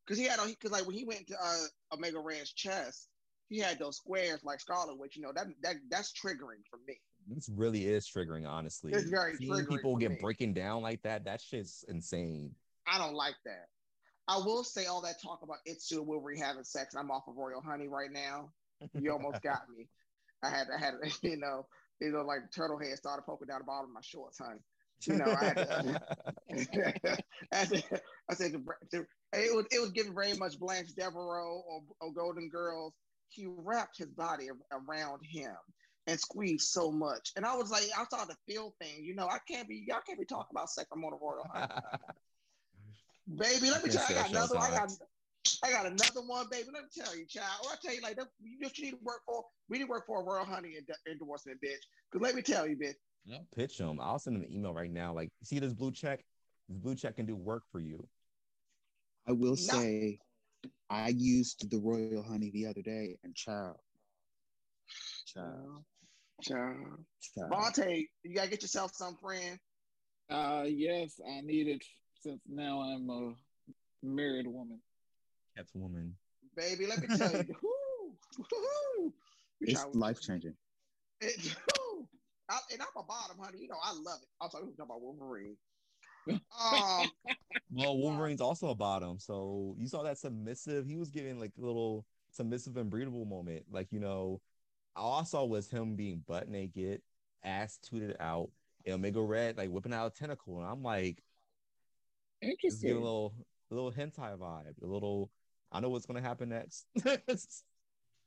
Because 0.05 0.19
he 0.19 0.25
had 0.25 0.39
because 0.45 0.71
like 0.71 0.85
when 0.85 0.95
he 0.95 1.05
went 1.05 1.27
to 1.27 1.35
uh, 1.41 1.95
Omega 1.95 2.19
Red's 2.19 2.51
chest, 2.51 3.07
he 3.49 3.59
had 3.59 3.79
those 3.79 3.97
squares 3.97 4.43
like 4.43 4.59
Scarlet 4.59 4.97
Witch. 4.97 5.15
You 5.15 5.21
know 5.21 5.31
that 5.35 5.47
that 5.61 5.75
that's 5.89 6.11
triggering 6.11 6.65
for 6.69 6.79
me. 6.87 6.99
This 7.27 7.49
really 7.49 7.85
is 7.85 8.07
triggering, 8.07 8.47
honestly. 8.47 8.91
It's 8.91 9.09
very 9.09 9.35
Seeing 9.37 9.65
people 9.65 9.95
get 9.95 10.11
me. 10.11 10.17
breaking 10.19 10.53
down 10.53 10.81
like 10.81 11.01
that, 11.03 11.23
that 11.25 11.39
shit's 11.39 11.85
insane. 11.87 12.53
I 12.85 12.97
don't 12.97 13.13
like 13.13 13.35
that. 13.45 13.67
I 14.27 14.37
will 14.37 14.63
say 14.63 14.85
all 14.85 15.01
that 15.01 15.21
talk 15.21 15.41
about 15.41 15.57
Itsu 15.67 15.97
and 15.97 16.07
Wolverine 16.07 16.41
having 16.41 16.63
sex. 16.63 16.93
and 16.93 17.01
I'm 17.01 17.11
off 17.11 17.27
of 17.27 17.35
Royal 17.35 17.61
Honey 17.61 17.87
right 17.87 18.11
now. 18.11 18.49
You 18.99 19.11
almost 19.11 19.41
got 19.43 19.61
me. 19.75 19.87
I 20.43 20.49
had 20.49 20.67
I 20.75 20.79
had 20.79 20.95
you 21.21 21.37
know 21.37 21.65
you 22.01 22.11
know 22.11 22.21
like 22.21 22.51
turtle 22.53 22.79
head 22.79 22.97
started 22.97 23.23
poking 23.23 23.47
down 23.47 23.59
the 23.59 23.65
bottom 23.65 23.89
of 23.89 23.93
my 23.93 24.01
shorts, 24.01 24.39
honey. 24.39 24.59
You 25.05 25.15
know 25.15 25.35
I 25.39 25.45
had 25.45 25.57
to, 25.57 26.01
I 27.51 27.65
said, 27.65 27.83
I 28.29 28.33
said 28.35 28.51
to, 28.53 28.63
to, 28.91 29.05
it 29.33 29.55
was 29.55 29.65
it 29.71 29.79
was 29.79 29.91
giving 29.91 30.13
very 30.13 30.33
much 30.33 30.59
Blanche 30.59 30.93
Devereaux 30.95 31.63
or, 31.67 31.81
or 32.01 32.13
Golden 32.13 32.49
Girls. 32.49 32.93
He 33.29 33.47
wrapped 33.47 33.97
his 33.97 34.07
body 34.07 34.49
around 34.71 35.21
him 35.25 35.55
and 36.07 36.19
squeezed 36.19 36.67
so 36.67 36.91
much, 36.91 37.31
and 37.35 37.45
I 37.45 37.55
was 37.55 37.71
like, 37.71 37.83
I 37.97 38.03
started 38.05 38.31
to 38.33 38.37
feel 38.47 38.75
things. 38.81 39.01
You 39.01 39.15
know, 39.15 39.27
I 39.27 39.39
can't 39.47 39.67
be 39.67 39.83
y'all 39.87 40.01
can't 40.05 40.19
be 40.19 40.25
talking 40.25 40.51
about 40.51 40.69
on 40.91 41.01
Royal 41.01 41.47
Honey, 41.51 41.67
baby. 43.37 43.71
Let 43.71 43.83
me 43.83 43.89
tell 43.89 44.05
you, 44.09 44.17
I 44.17 44.21
got 44.23 44.29
another. 44.29 44.57
I 44.59 44.69
got 44.69 44.91
I 45.61 45.71
got 45.71 45.85
another 45.85 46.21
one, 46.25 46.45
baby. 46.49 46.69
Let 46.73 46.83
me 46.83 46.89
tell 46.95 47.15
you, 47.17 47.25
child. 47.25 47.67
I 47.71 47.75
tell 47.83 47.93
you, 47.93 48.01
like 48.01 48.15
that, 48.17 48.27
you 48.41 48.57
just 48.61 48.79
need 48.79 48.91
to 48.91 48.97
work 49.01 49.21
for. 49.25 49.43
We 49.69 49.77
need 49.77 49.85
to 49.85 49.89
work 49.89 50.05
for 50.05 50.21
a 50.21 50.23
Royal 50.23 50.45
Honey 50.45 50.75
endo- 50.77 50.93
endorsement, 51.09 51.59
bitch. 51.61 51.83
Because 52.11 52.23
let 52.23 52.35
me 52.35 52.41
tell 52.41 52.67
you, 52.67 52.77
bitch. 52.77 52.95
Pitch 53.55 53.77
them. 53.77 53.99
I'll 54.01 54.19
send 54.19 54.35
them 54.35 54.43
an 54.43 54.51
email 54.51 54.73
right 54.73 54.91
now. 54.91 55.13
Like, 55.13 55.29
see 55.43 55.59
this 55.59 55.73
blue 55.73 55.91
check? 55.91 56.23
This 56.69 56.77
blue 56.77 56.95
check 56.95 57.15
can 57.15 57.25
do 57.25 57.35
work 57.35 57.63
for 57.71 57.79
you. 57.79 58.07
I 59.27 59.31
will 59.31 59.55
say, 59.55 60.19
I 60.89 61.09
used 61.09 61.69
the 61.69 61.79
royal 61.79 62.23
honey 62.23 62.51
the 62.51 62.67
other 62.67 62.81
day, 62.81 63.17
and 63.23 63.33
child, 63.35 63.77
child, 65.25 65.83
Child. 66.41 67.05
child. 67.21 67.51
Vontae, 67.51 68.07
you 68.23 68.35
gotta 68.35 68.49
get 68.49 68.61
yourself 68.61 68.91
some 68.93 69.15
friend. 69.15 69.57
Uh, 70.29 70.65
yes, 70.67 71.19
I 71.27 71.41
need 71.41 71.67
it 71.67 71.83
since 72.21 72.41
now 72.47 72.81
I'm 72.81 73.09
a 73.09 73.33
married 74.05 74.47
woman. 74.47 74.79
That's 75.55 75.73
woman. 75.73 76.15
Baby, 76.55 76.85
let 76.87 76.99
me 76.99 77.07
tell 77.15 77.31
you. 77.31 77.55
whoo, 77.63 78.15
whoo, 78.51 79.13
It's 79.61 79.85
life 79.93 80.19
changing. 80.21 80.53
it- 81.21 81.55
whoo. 81.77 82.07
I, 82.49 82.59
and 82.73 82.81
I'm 82.81 82.87
a 82.97 83.03
bottom, 83.03 83.37
honey. 83.39 83.59
You 83.61 83.69
know, 83.69 83.77
I 83.81 83.93
love 83.93 84.19
it. 84.21 84.27
I'm 84.41 84.49
sorry, 84.49 84.65
we 84.65 84.71
talking 84.71 84.85
about 84.85 85.01
Wolverine. 85.01 85.55
Um, 86.27 87.11
Well, 87.71 87.97
Wolverine's 87.97 88.41
also 88.41 88.69
a 88.69 88.75
bottom. 88.75 89.19
So 89.19 89.75
you 89.77 89.87
saw 89.87 90.03
that 90.03 90.17
submissive. 90.17 90.85
He 90.85 90.95
was 90.95 91.09
giving 91.09 91.39
like 91.39 91.51
a 91.57 91.65
little 91.65 92.05
submissive 92.31 92.77
and 92.77 92.89
breathable 92.89 93.25
moment. 93.25 93.65
Like, 93.71 93.87
you 93.91 93.99
know, 93.99 94.41
all 94.95 95.19
I 95.19 95.23
saw 95.23 95.43
was 95.43 95.69
him 95.69 95.95
being 95.95 96.23
butt 96.27 96.47
naked, 96.47 97.01
ass 97.43 97.79
tooted 97.81 98.15
out, 98.19 98.49
and 98.85 98.95
Omega 98.95 99.21
Red 99.21 99.57
like 99.57 99.69
whipping 99.69 99.93
out 99.93 100.07
a 100.07 100.09
tentacle. 100.11 100.59
And 100.59 100.69
I'm 100.69 100.83
like, 100.83 101.23
just 102.61 102.81
give 102.81 102.97
a 102.97 102.99
little 102.99 103.33
a 103.71 103.75
little 103.75 103.91
hentai 103.91 104.37
vibe, 104.37 104.81
a 104.81 104.85
little 104.85 105.31
I 105.71 105.79
know 105.79 105.89
what's 105.89 106.05
gonna 106.05 106.21
happen 106.21 106.49
next. 106.49 106.85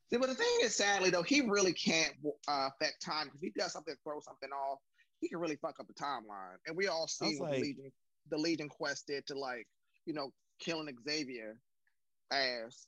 See, 0.08 0.18
but 0.18 0.28
the 0.28 0.34
thing 0.34 0.58
is, 0.62 0.74
sadly 0.74 1.10
though, 1.10 1.22
he 1.22 1.40
really 1.40 1.72
can't 1.72 2.14
uh, 2.48 2.68
affect 2.72 3.02
time 3.02 3.26
because 3.26 3.40
he 3.40 3.50
does 3.56 3.72
something, 3.72 3.94
throw 4.04 4.20
something 4.20 4.50
off. 4.50 4.78
He 5.20 5.28
can 5.28 5.38
really 5.38 5.56
fuck 5.56 5.80
up 5.80 5.86
the 5.86 5.94
timeline, 5.94 6.56
and 6.66 6.76
we 6.76 6.88
all 6.88 7.06
see 7.08 7.38
what 7.38 7.50
like- 7.50 7.60
the 7.60 7.66
Legion, 7.66 7.92
the 8.30 8.38
Legion 8.38 8.68
Quest 8.68 9.06
did 9.06 9.26
to 9.28 9.38
like, 9.38 9.66
you 10.04 10.12
know, 10.14 10.30
killing 10.58 10.94
Xavier 11.08 11.58
as 12.30 12.86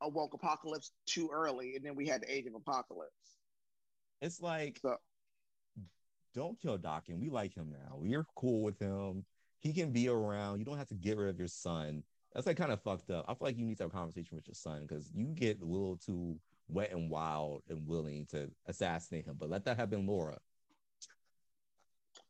awoke 0.00 0.34
Apocalypse 0.34 0.92
too 1.06 1.28
early, 1.32 1.76
and 1.76 1.84
then 1.84 1.94
we 1.94 2.06
had 2.06 2.22
the 2.22 2.32
Age 2.32 2.46
of 2.46 2.54
Apocalypse. 2.54 3.12
it's 4.22 4.40
like 4.40 4.78
So- 4.82 4.98
don't 6.34 6.58
kill 6.60 6.78
Daken. 6.78 7.18
We 7.20 7.28
like 7.30 7.54
him 7.54 7.70
now. 7.70 7.96
We're 7.96 8.24
cool 8.36 8.62
with 8.62 8.78
him. 8.78 9.24
He 9.58 9.72
can 9.72 9.92
be 9.92 10.08
around. 10.08 10.58
You 10.58 10.64
don't 10.64 10.78
have 10.78 10.88
to 10.88 10.94
get 10.94 11.16
rid 11.18 11.28
of 11.28 11.38
your 11.38 11.48
son. 11.48 12.04
That's 12.32 12.46
like 12.46 12.56
kind 12.56 12.70
of 12.70 12.80
fucked 12.82 13.10
up. 13.10 13.24
I 13.28 13.34
feel 13.34 13.46
like 13.48 13.58
you 13.58 13.64
need 13.64 13.78
to 13.78 13.84
have 13.84 13.90
a 13.90 13.96
conversation 13.96 14.36
with 14.36 14.46
your 14.46 14.54
son 14.54 14.82
because 14.82 15.10
you 15.12 15.26
get 15.34 15.60
a 15.60 15.64
little 15.64 15.96
too 15.96 16.38
wet 16.68 16.92
and 16.92 17.10
wild 17.10 17.64
and 17.68 17.86
willing 17.86 18.26
to 18.26 18.50
assassinate 18.66 19.26
him. 19.26 19.36
But 19.36 19.50
let 19.50 19.64
that 19.64 19.76
have 19.76 19.90
been 19.90 20.06
Laura. 20.06 20.38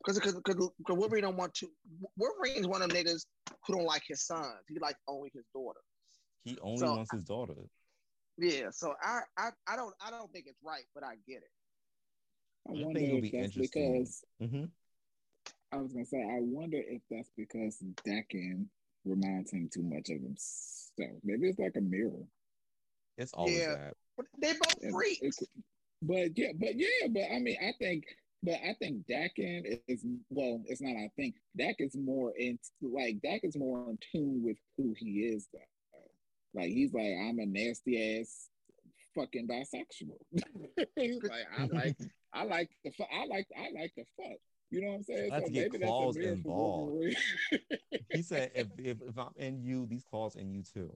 Because 0.04 0.34
because 0.34 0.70
Wolverine 0.88 1.22
don't 1.24 1.36
want 1.36 1.52
to. 1.54 1.68
Wolverine's 2.16 2.66
one 2.66 2.80
of 2.82 2.88
them 2.88 2.96
niggas 3.04 3.26
who 3.66 3.74
don't 3.74 3.84
like 3.84 4.02
his 4.08 4.22
sons. 4.22 4.54
He 4.68 4.78
like 4.78 4.96
only 5.06 5.30
his 5.34 5.44
daughter. 5.54 5.80
He 6.44 6.56
only 6.62 6.78
So- 6.78 6.96
wants 6.96 7.12
his 7.12 7.24
daughter. 7.24 7.54
Yeah, 8.38 8.70
so 8.70 8.94
I, 9.02 9.20
I 9.36 9.50
I 9.68 9.76
don't 9.76 9.94
I 10.00 10.10
don't 10.10 10.32
think 10.32 10.46
it's 10.48 10.58
right, 10.64 10.84
but 10.94 11.04
I 11.04 11.16
get 11.28 11.42
it. 11.42 11.50
I 12.66 12.70
I 12.70 12.84
wonder 12.84 12.98
think 13.00 13.08
it'll 13.08 13.16
if 13.18 13.22
be 13.22 13.30
that's 13.32 13.44
interesting. 13.56 13.92
because 13.92 14.24
hmm 14.50 14.64
I 15.72 15.76
was 15.76 15.92
gonna 15.92 16.06
say 16.06 16.22
I 16.22 16.38
wonder 16.40 16.78
if 16.78 17.02
that's 17.10 17.28
because 17.36 17.82
Daken 18.06 18.64
reminds 19.04 19.52
him 19.52 19.68
too 19.72 19.82
much 19.82 20.08
of 20.08 20.22
himself. 20.22 21.20
Maybe 21.22 21.48
it's 21.48 21.58
like 21.58 21.76
a 21.76 21.80
mirror. 21.82 22.24
It's 23.18 23.34
always 23.34 23.58
Yeah. 23.58 23.74
that. 23.74 23.94
But 24.16 24.26
they 24.38 24.52
both 24.54 24.78
It- 24.80 24.90
freaks. 24.92 25.20
it 25.22 25.34
could- 25.38 25.64
but 26.02 26.38
yeah, 26.38 26.52
but 26.58 26.76
yeah, 26.76 27.08
but 27.10 27.24
I 27.30 27.38
mean, 27.40 27.58
I 27.60 27.72
think, 27.78 28.04
but 28.42 28.54
I 28.54 28.74
think 28.78 29.06
Daken 29.06 29.80
is 29.86 30.04
well. 30.30 30.62
It's 30.66 30.80
not. 30.80 30.96
I 30.96 31.10
think 31.16 31.34
Dak 31.56 31.76
is 31.78 31.96
more 31.96 32.32
in 32.36 32.58
like 32.80 33.20
Dak 33.22 33.40
is 33.42 33.56
more 33.56 33.90
in 33.90 33.98
tune 34.12 34.42
with 34.44 34.56
who 34.76 34.94
he 34.96 35.20
is. 35.20 35.46
Though. 35.52 35.60
Like 36.54 36.70
he's 36.70 36.92
like, 36.92 37.12
I'm 37.20 37.38
a 37.38 37.46
nasty 37.46 38.20
ass 38.20 38.48
fucking 39.14 39.46
bisexual. 39.46 40.16
he's 40.96 41.22
like, 41.22 41.46
I 41.58 41.64
like, 41.66 41.96
I 42.32 42.44
like 42.44 42.70
the, 42.84 42.90
fu- 42.92 43.04
I 43.04 43.26
like, 43.26 43.46
I 43.56 43.70
like 43.78 43.92
the 43.96 44.04
fuck. 44.16 44.38
You 44.70 44.82
know 44.82 44.88
what 44.88 44.96
I'm 44.96 45.02
saying? 45.02 45.30
Let's 45.30 45.50
get 45.50 45.72
maybe 45.72 45.84
claws 45.84 46.16
involved. 46.16 47.16
He 48.12 48.22
said, 48.22 48.50
if, 48.56 48.66
if 48.76 48.96
if 49.02 49.18
I'm 49.18 49.30
in 49.36 49.62
you, 49.62 49.86
these 49.86 50.02
claws 50.02 50.34
in 50.34 50.50
you 50.50 50.62
too. 50.62 50.92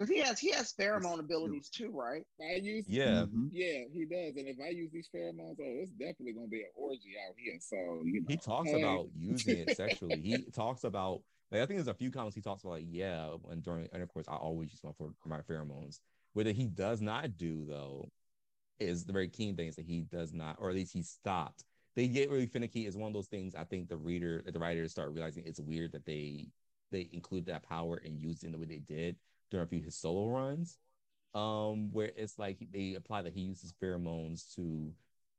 Because 0.00 0.14
he 0.14 0.20
has 0.20 0.40
he 0.40 0.50
has 0.52 0.72
pheromone 0.72 1.20
abilities 1.20 1.68
too, 1.68 1.90
right? 1.92 2.22
I 2.40 2.54
use 2.54 2.86
yeah. 2.88 3.26
Mhm. 3.26 3.50
Yeah, 3.52 3.84
he 3.92 4.06
does. 4.06 4.34
And 4.36 4.48
if 4.48 4.56
I 4.58 4.70
use 4.70 4.90
these 4.90 5.10
pheromones, 5.14 5.56
oh, 5.60 5.82
it's 5.82 5.90
definitely 5.90 6.32
gonna 6.32 6.46
be 6.48 6.62
an 6.62 6.70
orgy 6.74 7.16
out 7.28 7.34
here. 7.36 7.58
So 7.60 7.76
you 8.02 8.22
know, 8.22 8.26
He 8.26 8.38
talks 8.38 8.70
hey. 8.70 8.76
about 8.76 9.08
using 9.14 9.58
it 9.58 9.70
sexually. 9.76 10.22
He 10.22 10.50
talks 10.52 10.84
about 10.84 11.20
like 11.50 11.60
I 11.60 11.66
think 11.66 11.76
there's 11.76 11.88
a 11.88 11.92
few 11.94 12.10
comments 12.10 12.34
he 12.34 12.40
talks 12.40 12.62
about 12.62 12.72
like 12.72 12.86
yeah, 12.88 13.26
when 13.42 13.60
during 13.60 13.84
intercourse 13.92 14.26
I 14.26 14.36
always 14.36 14.70
use 14.70 14.80
my 14.82 14.92
for 14.92 15.12
my 15.26 15.42
pheromones. 15.42 16.00
What 16.32 16.46
he 16.46 16.66
does 16.66 17.02
not 17.02 17.36
do 17.36 17.66
though 17.66 18.08
is 18.78 19.04
the 19.04 19.12
very 19.12 19.28
keen 19.28 19.54
thing 19.54 19.68
is 19.68 19.76
that 19.76 19.84
he 19.84 20.00
does 20.00 20.32
not, 20.32 20.56
or 20.58 20.70
at 20.70 20.76
least 20.76 20.94
he 20.94 21.02
stopped. 21.02 21.64
They 21.94 22.08
get 22.08 22.30
really 22.30 22.46
finicky 22.46 22.86
is 22.86 22.96
one 22.96 23.08
of 23.08 23.12
those 23.12 23.26
things 23.26 23.54
I 23.54 23.64
think 23.64 23.90
the 23.90 23.98
reader, 23.98 24.42
the 24.46 24.58
writers 24.58 24.92
start 24.92 25.12
realizing 25.12 25.42
it's 25.44 25.60
weird 25.60 25.92
that 25.92 26.06
they 26.06 26.46
they 26.90 27.10
include 27.12 27.44
that 27.46 27.62
power 27.64 28.00
and 28.02 28.18
use 28.18 28.42
it 28.42 28.46
in 28.46 28.52
the 28.52 28.58
way 28.58 28.64
they 28.64 28.78
did 28.78 29.16
during 29.50 29.64
a 29.64 29.68
few 29.68 29.80
his 29.82 29.96
solo 29.96 30.28
runs. 30.28 30.78
Um, 31.32 31.92
where 31.92 32.10
it's 32.16 32.38
like 32.40 32.58
they 32.72 32.94
apply 32.94 33.22
that 33.22 33.32
he 33.32 33.42
uses 33.42 33.72
pheromones 33.80 34.52
to 34.56 34.92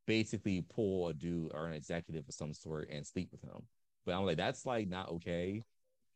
basically 0.08 0.62
pull 0.62 1.10
a 1.10 1.14
dude 1.14 1.52
or 1.54 1.68
an 1.68 1.74
executive 1.74 2.28
of 2.30 2.34
some 2.34 2.54
sort 2.54 2.90
and 2.90 3.06
sleep 3.06 3.30
with 3.32 3.42
him. 3.42 3.62
But 4.06 4.16
I'm 4.16 4.26
like, 4.26 4.38
that's 4.38 4.66
like 4.66 4.88
not 4.88 5.10
okay. 5.10 5.64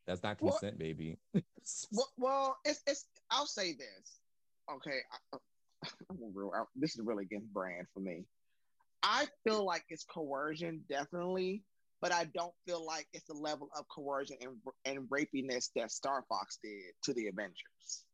That's 0.07 0.23
not 0.23 0.41
Well- 0.41 0.53
consent, 0.53 0.77
baby. 0.79 1.17
Well, 1.91 2.09
well, 2.17 2.57
it's 2.63 2.81
it's. 2.85 3.05
I'll 3.31 3.47
say 3.47 3.73
this. 3.73 4.19
Okay, 4.71 4.99
I, 5.33 5.37
I'm 6.11 6.17
a 6.17 6.29
real. 6.31 6.51
I, 6.55 6.63
this 6.75 6.93
is 6.95 7.01
really 7.03 7.23
against 7.23 7.51
brand 7.51 7.87
for 7.91 8.01
me. 8.01 8.23
I 9.01 9.25
feel 9.43 9.65
like 9.65 9.83
it's 9.89 10.03
coercion, 10.03 10.83
definitely, 10.87 11.63
but 12.01 12.11
I 12.11 12.25
don't 12.25 12.53
feel 12.67 12.85
like 12.85 13.07
it's 13.13 13.25
the 13.25 13.33
level 13.33 13.69
of 13.77 13.85
coercion 13.87 14.37
and 14.41 14.57
and 14.85 15.09
rapiness 15.09 15.69
that 15.75 15.91
Star 15.91 16.23
Fox 16.29 16.59
did 16.63 16.93
to 17.03 17.13
the 17.13 17.27
Avengers. 17.27 18.05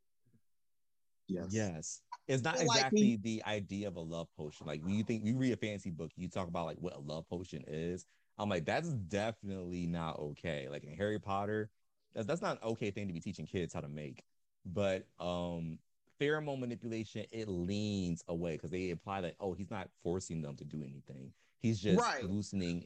Yes. 1.27 1.47
Yes. 1.51 2.01
It's 2.27 2.43
not 2.43 2.57
Well, 2.57 2.67
like 2.67 2.77
exactly 2.77 3.01
he- 3.01 3.17
the 3.17 3.43
idea 3.45 3.87
of 3.87 3.95
a 3.95 4.01
love 4.01 4.27
potion. 4.37 4.67
Like 4.67 4.83
when 4.83 4.93
you 4.93 5.03
think 5.03 5.25
you 5.25 5.37
read 5.37 5.53
a 5.53 5.57
fantasy 5.57 5.89
book, 5.89 6.11
you 6.15 6.27
talk 6.27 6.47
about 6.47 6.65
like 6.65 6.77
what 6.77 6.95
a 6.95 6.99
love 6.99 7.27
potion 7.29 7.63
is. 7.67 8.05
I'm 8.37 8.49
like, 8.49 8.65
that's 8.65 8.89
definitely 8.89 9.85
not 9.87 10.19
okay. 10.19 10.67
Like 10.69 10.83
in 10.83 10.93
Harry 10.95 11.19
Potter, 11.19 11.69
that's 12.13 12.27
that's 12.27 12.41
not 12.41 12.57
an 12.61 12.69
okay 12.69 12.91
thing 12.91 13.07
to 13.07 13.13
be 13.13 13.19
teaching 13.19 13.45
kids 13.45 13.73
how 13.73 13.81
to 13.81 13.87
make. 13.89 14.23
But 14.65 15.07
um 15.19 15.79
pheromone 16.19 16.59
manipulation, 16.59 17.25
it 17.31 17.47
leans 17.47 18.23
away 18.27 18.53
because 18.53 18.69
they 18.71 18.89
imply 18.89 19.21
that 19.21 19.35
oh, 19.39 19.53
he's 19.53 19.71
not 19.71 19.89
forcing 20.03 20.41
them 20.41 20.55
to 20.57 20.65
do 20.65 20.83
anything. 20.83 21.31
He's 21.59 21.79
just 21.79 21.99
Right. 21.99 22.23
loosening. 22.23 22.85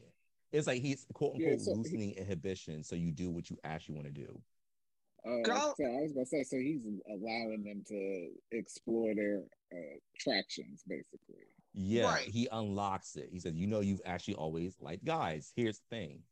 It's 0.52 0.66
like 0.66 0.80
he's 0.82 1.06
quote 1.12 1.34
unquote 1.34 1.50
Yeah, 1.52 1.58
so 1.58 1.70
he- 1.72 1.76
loosening 1.76 2.12
inhibition, 2.12 2.82
so 2.82 2.96
you 2.96 3.12
do 3.12 3.30
what 3.30 3.50
you 3.50 3.58
actually 3.64 3.96
want 3.96 4.06
to 4.06 4.12
do. 4.12 4.42
Uh, 5.24 5.42
Go- 5.42 5.74
so 5.76 5.84
I 5.84 6.02
was 6.02 6.12
gonna 6.12 6.26
say, 6.26 6.44
so 6.44 6.56
he's 6.56 6.86
allowing 7.08 7.64
them 7.64 7.82
to 7.88 8.30
explore 8.52 9.14
their 9.14 9.42
uh, 9.72 9.96
attractions, 10.14 10.84
basically. 10.86 11.46
Yeah, 11.74 12.04
Right. 12.04 12.28
he 12.28 12.48
unlocks 12.52 13.16
it. 13.16 13.28
He 13.30 13.40
says, 13.40 13.54
"You 13.54 13.66
know, 13.66 13.80
you've 13.80 14.00
actually 14.04 14.34
always 14.36 14.80
liked 14.80 15.04
guys. 15.04 15.52
Here's 15.56 15.78
the 15.80 15.86
thing," 15.90 16.22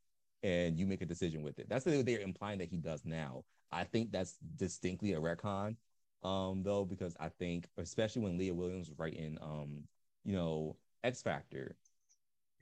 and 0.42 0.78
you 0.78 0.86
make 0.86 1.02
a 1.02 1.06
decision 1.06 1.42
with 1.42 1.58
it. 1.58 1.68
That's 1.68 1.84
what 1.84 2.06
they're 2.06 2.20
implying 2.20 2.58
that 2.60 2.68
he 2.68 2.78
does 2.78 3.04
now. 3.04 3.44
I 3.72 3.84
think 3.84 4.12
that's 4.12 4.38
distinctly 4.56 5.12
a 5.14 5.20
retcon, 5.20 5.76
um, 6.22 6.62
though, 6.62 6.84
because 6.84 7.16
I 7.18 7.28
think, 7.30 7.68
especially 7.76 8.22
when 8.22 8.38
Leah 8.38 8.54
Williams 8.54 8.88
was 8.88 8.98
writing, 8.98 9.36
um, 9.42 9.88
you 10.24 10.32
know, 10.34 10.76
X 11.02 11.20
Factor, 11.20 11.76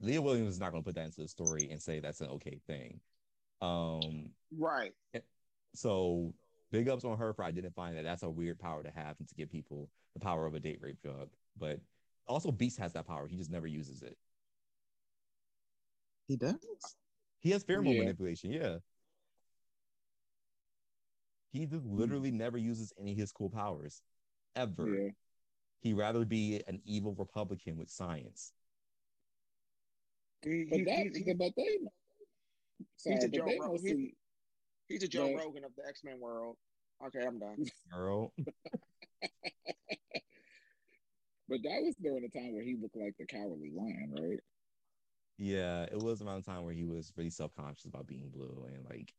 Leah 0.02 0.20
Williams 0.20 0.54
is 0.54 0.60
not 0.60 0.72
going 0.72 0.82
to 0.82 0.86
put 0.86 0.96
that 0.96 1.06
into 1.06 1.22
the 1.22 1.28
story 1.28 1.68
and 1.70 1.80
say 1.80 2.00
that's 2.00 2.20
an 2.20 2.28
okay 2.28 2.58
thing. 2.66 3.00
Um, 3.60 4.30
Right. 4.50 4.92
so 5.74 6.34
big 6.72 6.88
ups 6.88 7.04
on 7.04 7.16
her 7.18 7.32
for 7.32 7.44
identifying 7.44 7.94
that 7.94 8.02
that's 8.02 8.24
a 8.24 8.30
weird 8.30 8.58
power 8.58 8.82
to 8.82 8.90
have 8.90 9.16
and 9.20 9.28
to 9.28 9.34
give 9.34 9.50
people 9.50 9.88
the 10.14 10.20
power 10.20 10.44
of 10.44 10.54
a 10.54 10.60
date 10.60 10.80
rape 10.82 11.00
drug. 11.02 11.28
But 11.56 11.80
also 12.26 12.50
Beast 12.50 12.78
has 12.78 12.92
that 12.94 13.06
power. 13.06 13.28
He 13.28 13.36
just 13.36 13.50
never 13.50 13.66
uses 13.66 14.02
it. 14.02 14.18
He 16.26 16.36
does. 16.36 16.56
He 17.38 17.50
has 17.50 17.64
pheromone 17.64 17.94
Yeah. 17.94 18.00
manipulation. 18.00 18.50
Yeah. 18.50 18.78
He 21.52 21.66
just 21.66 21.84
literally 21.84 22.30
never 22.30 22.58
uses 22.58 22.92
any 22.98 23.12
of 23.12 23.18
his 23.18 23.30
cool 23.32 23.50
powers 23.50 24.02
ever. 24.56 24.88
Yeah. 24.88 25.10
He'd 25.80 25.94
rather 25.94 26.24
be 26.24 26.62
an 26.66 26.80
evil 26.84 27.14
Republican 27.14 27.76
with 27.76 27.90
science. 27.90 28.52
He- 30.44 30.64
But 30.64 30.78
he- 30.78 30.84
that, 30.84 30.98
he's, 30.98 31.16
he- 31.16 31.32
but 31.34 31.52
they, 31.56 31.78
sorry, 32.96 33.16
He's 33.16 33.24
a 33.24 33.28
Joe 33.28 33.44
they 33.46 33.58
Ro- 33.60 33.68
mostly, 33.68 34.16
he's 34.88 35.02
a 35.02 35.08
Joe 35.08 35.28
Yeah. 35.28 35.36
Rogan 35.36 35.64
of 35.64 35.74
the 35.76 35.86
X 35.86 36.02
Men 36.04 36.20
world. 36.20 36.56
Okay, 37.06 37.24
I'm 37.26 37.38
done. 37.38 37.64
Girl. 37.92 38.32
but 41.48 41.62
that 41.62 41.82
was 41.82 41.94
during 42.00 42.22
the 42.22 42.28
time 42.28 42.52
where 42.54 42.62
he 42.62 42.76
looked 42.80 42.96
like 42.96 43.14
the 43.18 43.26
cowardly 43.26 43.70
lion, 43.74 44.14
right? 44.18 44.40
Yeah, 45.38 45.84
it 45.84 45.98
was 45.98 46.22
around 46.22 46.44
the 46.44 46.50
time 46.50 46.64
where 46.64 46.74
he 46.74 46.84
was 46.84 47.12
really 47.16 47.30
self-conscious 47.30 47.86
about 47.86 48.06
being 48.06 48.28
blue 48.30 48.66
and 48.72 48.84
like 48.88 49.12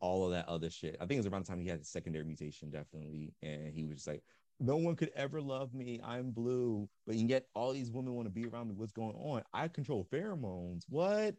all 0.00 0.24
of 0.26 0.32
that 0.32 0.48
other 0.48 0.68
shit. 0.70 0.96
I 1.00 1.06
think 1.06 1.12
it 1.18 1.24
was 1.24 1.26
around 1.26 1.44
the 1.44 1.48
time 1.48 1.60
he 1.60 1.68
had 1.68 1.80
a 1.80 1.84
secondary 1.84 2.24
mutation, 2.24 2.70
definitely. 2.70 3.32
And 3.42 3.72
he 3.72 3.84
was 3.84 3.96
just 3.96 4.08
like, 4.08 4.22
no 4.58 4.76
one 4.76 4.96
could 4.96 5.10
ever 5.14 5.40
love 5.40 5.74
me. 5.74 6.00
I'm 6.02 6.30
blue. 6.30 6.88
But 7.06 7.16
yet 7.16 7.46
all 7.54 7.72
these 7.72 7.90
women 7.90 8.14
want 8.14 8.26
to 8.26 8.30
be 8.30 8.46
around 8.46 8.68
me. 8.68 8.74
What's 8.76 8.92
going 8.92 9.16
on? 9.16 9.42
I 9.52 9.68
control 9.68 10.06
pheromones. 10.12 10.82
What? 10.88 11.34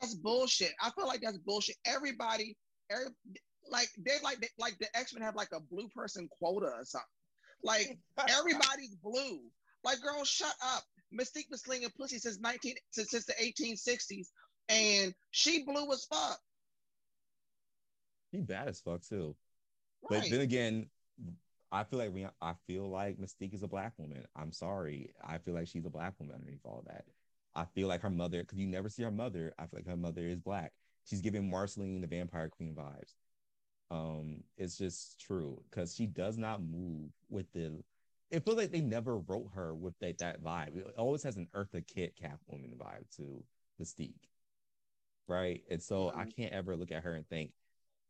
That's 0.00 0.14
bullshit. 0.14 0.72
I 0.80 0.90
feel 0.90 1.06
like 1.06 1.20
that's 1.20 1.38
bullshit. 1.38 1.76
Everybody, 1.84 2.56
every 2.90 3.08
like 3.70 3.88
they 3.98 4.14
like 4.22 4.40
they, 4.40 4.48
like 4.58 4.78
the 4.78 4.86
X 4.96 5.12
Men 5.12 5.22
have 5.22 5.34
like 5.34 5.50
a 5.52 5.60
blue 5.60 5.88
person 5.94 6.28
quota 6.38 6.66
or 6.66 6.84
something. 6.84 7.06
Like 7.62 7.98
everybody's 8.28 8.94
blue. 9.02 9.40
Like, 9.84 10.00
girl, 10.00 10.24
shut 10.24 10.54
up. 10.62 10.82
Mystique 11.12 11.48
been 11.48 11.58
slinging 11.58 11.88
pussy 11.98 12.18
since 12.18 12.38
nineteen 12.38 12.74
since, 12.90 13.10
since 13.10 13.24
the 13.24 13.34
eighteen 13.38 13.76
sixties, 13.76 14.30
and 14.68 15.14
she 15.30 15.64
blue 15.64 15.90
as 15.92 16.04
fuck. 16.04 16.38
He 18.30 18.40
bad 18.40 18.68
as 18.68 18.80
fuck 18.80 19.02
too. 19.02 19.34
But 20.08 20.24
then 20.30 20.40
again, 20.40 20.90
I 21.70 21.84
feel 21.84 21.98
like 21.98 22.12
I 22.40 22.54
feel 22.66 22.88
like 22.88 23.18
Mystique 23.18 23.54
is 23.54 23.62
a 23.62 23.68
black 23.68 23.92
woman. 23.98 24.24
I'm 24.36 24.52
sorry. 24.52 25.12
I 25.22 25.38
feel 25.38 25.54
like 25.54 25.68
she's 25.68 25.84
a 25.86 25.90
black 25.90 26.14
woman 26.18 26.34
underneath 26.36 26.64
all 26.64 26.82
that. 26.86 27.04
I 27.54 27.64
feel 27.66 27.88
like 27.88 28.02
her 28.02 28.10
mother, 28.10 28.42
because 28.42 28.58
you 28.58 28.66
never 28.66 28.88
see 28.88 29.02
her 29.02 29.10
mother. 29.10 29.52
I 29.58 29.62
feel 29.66 29.80
like 29.80 29.86
her 29.88 29.96
mother 29.96 30.22
is 30.22 30.40
black. 30.40 30.72
She's 31.04 31.20
giving 31.20 31.50
Marceline 31.50 32.00
the 32.00 32.06
Vampire 32.06 32.48
Queen 32.48 32.74
vibes. 32.74 33.14
Um, 33.90 34.44
it's 34.56 34.78
just 34.78 35.20
true 35.20 35.62
because 35.70 35.94
she 35.94 36.06
does 36.06 36.38
not 36.38 36.62
move 36.62 37.10
with 37.28 37.50
the. 37.52 37.82
It 38.30 38.44
feels 38.44 38.58
like 38.58 38.72
they 38.72 38.80
never 38.82 39.18
wrote 39.18 39.50
her 39.54 39.74
with 39.74 39.98
that, 40.00 40.18
that 40.18 40.42
vibe. 40.42 40.76
It 40.76 40.94
always 40.98 41.22
has 41.22 41.36
an 41.36 41.48
Eartha 41.54 41.86
Kitt 41.86 42.14
Catwoman 42.16 42.76
vibe 42.76 43.08
to 43.16 43.42
Mystique, 43.80 44.28
right? 45.26 45.62
And 45.70 45.82
so 45.82 46.12
I 46.16 46.24
Mhm. 46.24 46.36
can't 46.36 46.52
ever 46.52 46.76
look 46.76 46.92
at 46.92 47.02
her 47.04 47.14
and 47.14 47.26
think, 47.28 47.52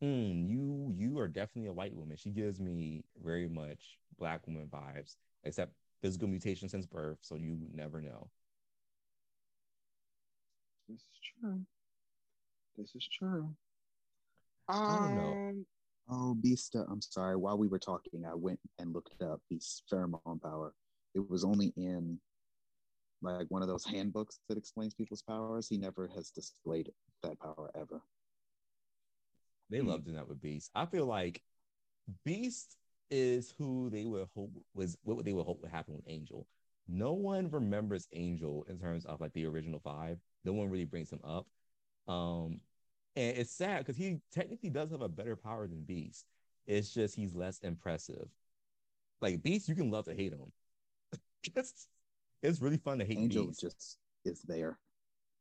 hmm, 0.01 0.45
you 0.47 0.93
you 0.97 1.19
are 1.19 1.27
definitely 1.27 1.69
a 1.69 1.73
white 1.73 1.93
woman. 1.95 2.17
She 2.17 2.29
gives 2.29 2.59
me 2.59 3.03
very 3.23 3.47
much 3.47 3.97
black 4.17 4.45
woman 4.47 4.67
vibes, 4.71 5.15
except 5.43 5.73
physical 6.01 6.27
mutation 6.27 6.69
since 6.69 6.85
birth, 6.85 7.17
so 7.21 7.35
you 7.35 7.57
never 7.73 8.01
know. 8.01 8.29
This 10.87 10.99
is 11.01 11.19
true. 11.39 11.61
This 12.77 12.95
is 12.95 13.07
true. 13.07 13.53
I 14.69 14.73
don't 14.87 15.15
know. 15.15 15.31
Um, 15.49 15.65
Oh, 16.11 16.33
Beast. 16.33 16.75
uh, 16.75 16.85
I'm 16.89 17.01
sorry. 17.01 17.35
While 17.35 17.57
we 17.59 17.67
were 17.67 17.77
talking, 17.77 18.25
I 18.25 18.33
went 18.33 18.59
and 18.79 18.93
looked 18.93 19.21
up 19.21 19.41
Beast's 19.49 19.83
pheromone 19.91 20.41
power. 20.41 20.73
It 21.13 21.29
was 21.29 21.43
only 21.43 21.71
in 21.77 22.19
like 23.21 23.45
one 23.49 23.61
of 23.61 23.67
those 23.67 23.85
handbooks 23.85 24.39
that 24.49 24.57
explains 24.57 24.93
people's 24.95 25.21
powers. 25.21 25.67
He 25.67 25.77
never 25.77 26.09
has 26.15 26.31
displayed 26.31 26.91
that 27.21 27.39
power 27.39 27.69
ever. 27.75 28.01
They 29.69 29.79
Hmm. 29.79 29.87
love 29.87 30.03
doing 30.03 30.15
that 30.15 30.27
with 30.27 30.41
Beast. 30.41 30.71
I 30.75 30.85
feel 30.85 31.05
like 31.05 31.41
Beast 32.25 32.77
is 33.11 33.53
who 33.57 33.89
they 33.89 34.05
would 34.05 34.27
hope 34.35 34.51
was 34.73 34.97
what 35.03 35.23
they 35.25 35.33
would 35.33 35.45
hope 35.45 35.61
would 35.61 35.71
happen 35.71 35.95
with 35.95 36.07
Angel. 36.07 36.47
No 36.87 37.13
one 37.13 37.49
remembers 37.49 38.07
Angel 38.13 38.65
in 38.67 38.79
terms 38.79 39.05
of 39.05 39.21
like 39.21 39.33
the 39.33 39.45
original 39.45 39.79
five. 39.79 40.19
No 40.43 40.53
one 40.53 40.69
really 40.69 40.85
brings 40.85 41.11
him 41.11 41.19
up. 41.23 41.47
Um, 42.07 42.61
and 43.15 43.37
it's 43.37 43.51
sad 43.51 43.79
because 43.79 43.97
he 43.97 44.19
technically 44.31 44.69
does 44.69 44.91
have 44.91 45.01
a 45.01 45.09
better 45.09 45.35
power 45.35 45.67
than 45.67 45.83
Beast. 45.83 46.25
It's 46.65 46.93
just 46.93 47.15
he's 47.15 47.35
less 47.35 47.59
impressive. 47.59 48.27
Like 49.21 49.43
Beast, 49.43 49.67
you 49.67 49.75
can 49.75 49.91
love 49.91 50.05
to 50.05 50.15
hate 50.15 50.33
him. 50.33 50.51
it's, 51.55 51.87
it's 52.41 52.61
really 52.61 52.77
fun 52.77 52.99
to 52.99 53.05
hate 53.05 53.17
Angel 53.19 53.45
Beast. 53.47 53.61
just 53.61 53.97
is 54.25 54.41
there. 54.41 54.79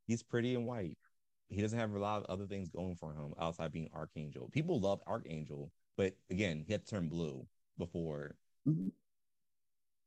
He's 0.07 0.23
pretty 0.23 0.55
and 0.55 0.67
white. 0.67 0.97
He 1.49 1.63
doesn't 1.63 1.79
have 1.79 1.93
a 1.93 1.99
lot 1.99 2.23
of 2.23 2.27
other 2.27 2.47
things 2.47 2.69
going 2.69 2.97
for 2.97 3.13
him 3.13 3.33
outside 3.41 3.73
being 3.73 3.89
Archangel. 3.95 4.51
People 4.53 4.81
love 4.81 5.01
Archangel, 5.07 5.73
but 5.97 6.15
again, 6.31 6.63
he 6.67 6.73
had 6.73 6.85
to 6.85 6.91
turn 6.91 7.09
blue 7.09 7.47
before. 7.79 8.37
Mhm. 8.67 8.93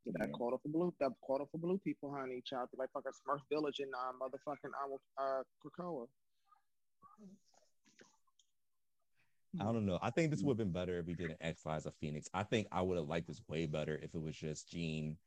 that 0.05 0.29
Yeah. 0.29 0.33
quota 0.33 0.57
for 0.57 0.69
blue, 0.69 0.93
that 0.99 1.11
quota 1.21 1.45
for 1.45 1.59
blue 1.59 1.77
people, 1.77 2.11
honey. 2.11 2.41
Child, 2.41 2.71
be 2.71 2.77
like 2.77 2.91
fucking 2.91 3.11
Smurf 3.11 3.47
Village 3.49 3.79
in 3.79 3.93
uh, 3.93 4.11
motherfucking 4.13 4.71
uh, 4.73 4.97
uh, 5.21 5.43
Krakoa. 5.63 6.07
I 9.59 9.63
don't 9.65 9.85
know. 9.85 9.99
I 10.01 10.09
think 10.09 10.31
this 10.31 10.41
would 10.41 10.51
have 10.51 10.57
been 10.57 10.71
better 10.71 10.97
if 10.97 11.05
we 11.05 11.13
did 11.13 11.29
an 11.29 11.37
X 11.39 11.61
Files 11.61 11.85
of 11.85 11.93
Phoenix. 11.95 12.29
I 12.33 12.43
think 12.43 12.67
I 12.71 12.81
would 12.81 12.97
have 12.97 13.07
liked 13.07 13.27
this 13.27 13.41
way 13.47 13.67
better 13.67 13.99
if 14.01 14.15
it 14.15 14.21
was 14.21 14.35
just 14.35 14.69
Jean 14.69 15.17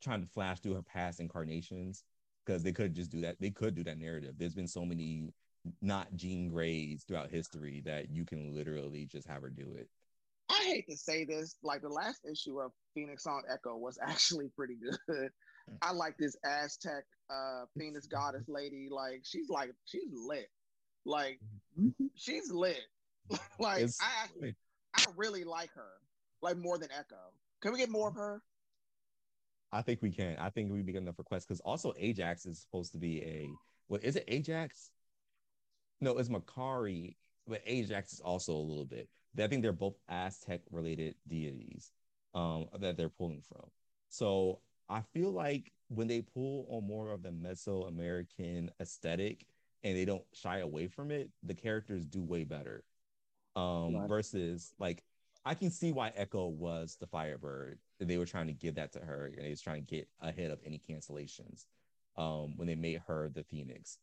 trying 0.00 0.20
to 0.20 0.26
flash 0.26 0.60
through 0.60 0.74
her 0.74 0.82
past 0.82 1.20
incarnations 1.20 2.04
because 2.44 2.62
they 2.62 2.72
could 2.72 2.94
just 2.94 3.10
do 3.10 3.20
that. 3.22 3.36
They 3.40 3.50
could 3.50 3.74
do 3.74 3.84
that 3.84 3.98
narrative. 3.98 4.34
There's 4.38 4.54
been 4.54 4.68
so 4.68 4.84
many 4.84 5.32
not 5.80 6.14
Jean 6.14 6.48
Greys 6.48 7.04
throughout 7.04 7.30
history 7.30 7.82
that 7.86 8.10
you 8.10 8.24
can 8.24 8.54
literally 8.54 9.06
just 9.06 9.26
have 9.28 9.42
her 9.42 9.50
do 9.50 9.74
it. 9.78 9.88
I 10.50 10.62
hate 10.64 10.86
to 10.90 10.96
say 10.96 11.24
this, 11.24 11.56
like 11.62 11.80
the 11.80 11.88
last 11.88 12.20
issue 12.30 12.60
of 12.60 12.72
Phoenix 12.94 13.26
on 13.26 13.42
Echo 13.50 13.76
was 13.76 13.98
actually 14.02 14.48
pretty 14.56 14.76
good. 15.08 15.30
I 15.80 15.92
like 15.92 16.16
this 16.18 16.36
Aztec 16.44 17.04
uh 17.30 17.64
Phoenix 17.78 18.06
goddess 18.06 18.44
lady. 18.48 18.88
Like 18.90 19.22
she's 19.24 19.48
like 19.48 19.70
she's 19.86 20.10
lit. 20.12 20.50
Like 21.06 21.40
Mhm. 21.78 21.94
she's 22.14 22.50
lit. 22.52 22.82
like 23.58 23.78
It's- 23.78 23.98
I 24.02 24.24
actually 24.24 24.54
I 24.94 25.04
really 25.16 25.44
like 25.44 25.70
her. 25.74 25.92
Like 26.42 26.58
more 26.58 26.76
than 26.76 26.90
Echo. 26.96 27.32
Can 27.62 27.72
we 27.72 27.78
get 27.78 27.88
more 27.88 28.08
of 28.08 28.14
her? 28.14 28.42
I 29.74 29.82
think 29.82 30.02
we 30.02 30.10
can. 30.12 30.36
I 30.38 30.50
think 30.50 30.70
we 30.70 30.82
make 30.82 30.94
enough 30.94 31.18
requests 31.18 31.46
because 31.46 31.60
also 31.60 31.92
Ajax 31.98 32.46
is 32.46 32.60
supposed 32.60 32.92
to 32.92 32.98
be 32.98 33.20
a 33.22 33.48
what 33.88 34.04
is 34.04 34.14
it? 34.14 34.24
Ajax? 34.28 34.90
No, 36.00 36.16
it's 36.16 36.28
Makari, 36.28 37.16
but 37.46 37.60
Ajax 37.66 38.12
is 38.12 38.20
also 38.20 38.52
a 38.52 38.58
little 38.58 38.84
bit. 38.84 39.08
I 39.38 39.48
think 39.48 39.62
they're 39.62 39.72
both 39.72 39.96
Aztec 40.08 40.60
related 40.70 41.16
deities 41.26 41.90
um, 42.34 42.66
that 42.78 42.96
they're 42.96 43.08
pulling 43.08 43.42
from. 43.42 43.68
So 44.08 44.60
I 44.88 45.00
feel 45.12 45.32
like 45.32 45.72
when 45.88 46.06
they 46.06 46.22
pull 46.22 46.66
on 46.70 46.86
more 46.86 47.10
of 47.10 47.22
the 47.22 47.30
Mesoamerican 47.30 48.68
aesthetic 48.80 49.46
and 49.82 49.96
they 49.96 50.04
don't 50.04 50.24
shy 50.32 50.58
away 50.58 50.86
from 50.86 51.10
it, 51.10 51.30
the 51.42 51.54
characters 51.54 52.04
do 52.04 52.22
way 52.22 52.44
better. 52.44 52.84
Um, 53.56 54.06
versus 54.08 54.72
like 54.78 55.02
I 55.44 55.54
can 55.54 55.70
see 55.70 55.92
why 55.92 56.12
Echo 56.14 56.46
was 56.46 56.96
the 57.00 57.06
Firebird. 57.06 57.78
They 58.04 58.18
were 58.18 58.26
trying 58.26 58.46
to 58.48 58.52
give 58.52 58.76
that 58.76 58.92
to 58.92 59.00
her, 59.00 59.26
and 59.36 59.44
they 59.44 59.50
was 59.50 59.60
trying 59.60 59.84
to 59.84 59.94
get 59.94 60.08
ahead 60.20 60.50
of 60.50 60.60
any 60.64 60.80
cancellations 60.88 61.66
um, 62.16 62.56
when 62.56 62.66
they 62.66 62.74
made 62.74 63.02
her 63.06 63.28
the 63.28 63.44
Phoenix. 63.44 63.98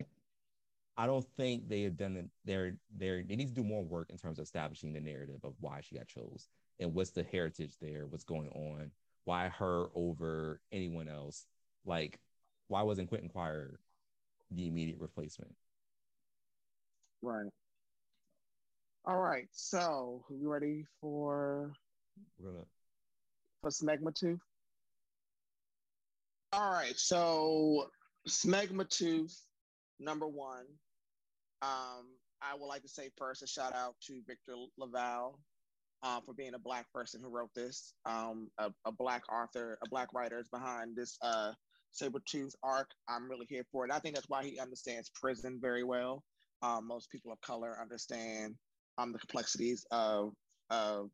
I 0.98 1.06
don't 1.06 1.26
think 1.38 1.70
they 1.70 1.84
have 1.84 1.98
done 1.98 2.18
it. 2.18 2.30
They're 2.46 2.76
they're 2.98 3.24
they 3.24 3.36
need 3.36 3.48
to 3.48 3.54
do 3.54 3.64
more 3.64 3.84
work 3.84 4.10
in 4.10 4.18
terms 4.18 4.40
of 4.40 4.44
establishing 4.44 4.94
the 4.94 5.00
narrative 5.00 5.40
of 5.44 5.54
why 5.60 5.82
she 5.82 5.96
got 5.96 6.08
chose 6.08 6.48
and 6.80 6.94
what's 6.94 7.12
the 7.12 7.24
heritage 7.24 7.76
there, 7.82 8.06
what's 8.08 8.24
going 8.24 8.50
on, 8.50 8.92
why 9.26 9.50
her 9.50 9.88
over 9.96 10.62
anyone 10.72 11.08
else. 11.08 11.46
Like, 11.86 12.20
why 12.68 12.82
wasn't 12.84 13.10
Quentin 13.10 13.30
Quire 13.30 13.80
the 14.52 14.68
immediate 14.68 15.00
replacement? 15.00 15.56
Right. 17.22 17.50
All 19.06 19.18
right, 19.18 19.48
so 19.52 20.24
we 20.30 20.46
ready 20.46 20.86
for 21.00 21.74
We're 22.38 22.52
gonna 22.52 22.66
for 23.62 23.70
Smegma 23.70 24.14
Tooth? 24.14 24.40
All 26.54 26.72
right, 26.72 26.98
so 26.98 27.88
Smegma 28.28 28.90
Tooth, 28.90 29.38
number 30.00 30.28
one. 30.28 30.66
Um, 31.62 32.08
I 32.42 32.56
would 32.60 32.66
like 32.66 32.82
to 32.82 32.90
say 32.90 33.10
first 33.18 33.44
a 33.44 33.48
shout 33.48 33.74
out 33.76 33.96
to 34.08 34.22
Victor 34.28 34.54
LaValle 34.78 35.36
uh, 36.04 36.20
for 36.26 36.34
being 36.34 36.56
a 36.56 36.60
black 36.60 36.92
person 36.94 37.22
who 37.24 37.30
wrote 37.30 37.54
this. 37.56 37.94
Um, 38.06 38.50
a, 38.58 38.72
a, 38.86 38.92
black 38.92 39.22
author, 39.32 39.78
a 39.86 39.90
black 39.90 40.14
writer 40.14 40.40
is 40.40 40.50
behind 40.50 40.96
this 40.96 41.18
uh, 41.22 41.52
Sabretooth 41.94 42.54
arc. 42.64 42.90
I'm 43.08 43.30
really 43.30 43.46
here 43.48 43.66
for 43.72 43.86
it. 43.86 43.92
I 43.92 44.00
think 44.00 44.16
that's 44.16 44.30
why 44.30 44.44
he 44.44 44.60
understands 44.60 45.12
prison 45.14 45.60
very 45.62 45.84
well. 45.84 46.24
Um, 46.64 46.88
most 46.88 47.12
people 47.12 47.32
of 47.32 47.40
color 47.42 47.78
understand 47.80 48.56
um, 48.98 49.14
the 49.14 49.20
complexities 49.20 49.86
of, 49.92 50.34
of 50.70 51.10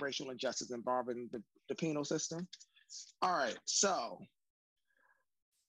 racial 0.00 0.30
injustice 0.30 0.70
involving 0.72 1.28
the, 1.32 1.42
the 1.68 1.74
penal 1.74 2.04
system. 2.04 2.46
All 3.22 3.36
right, 3.36 3.58
so 3.64 4.18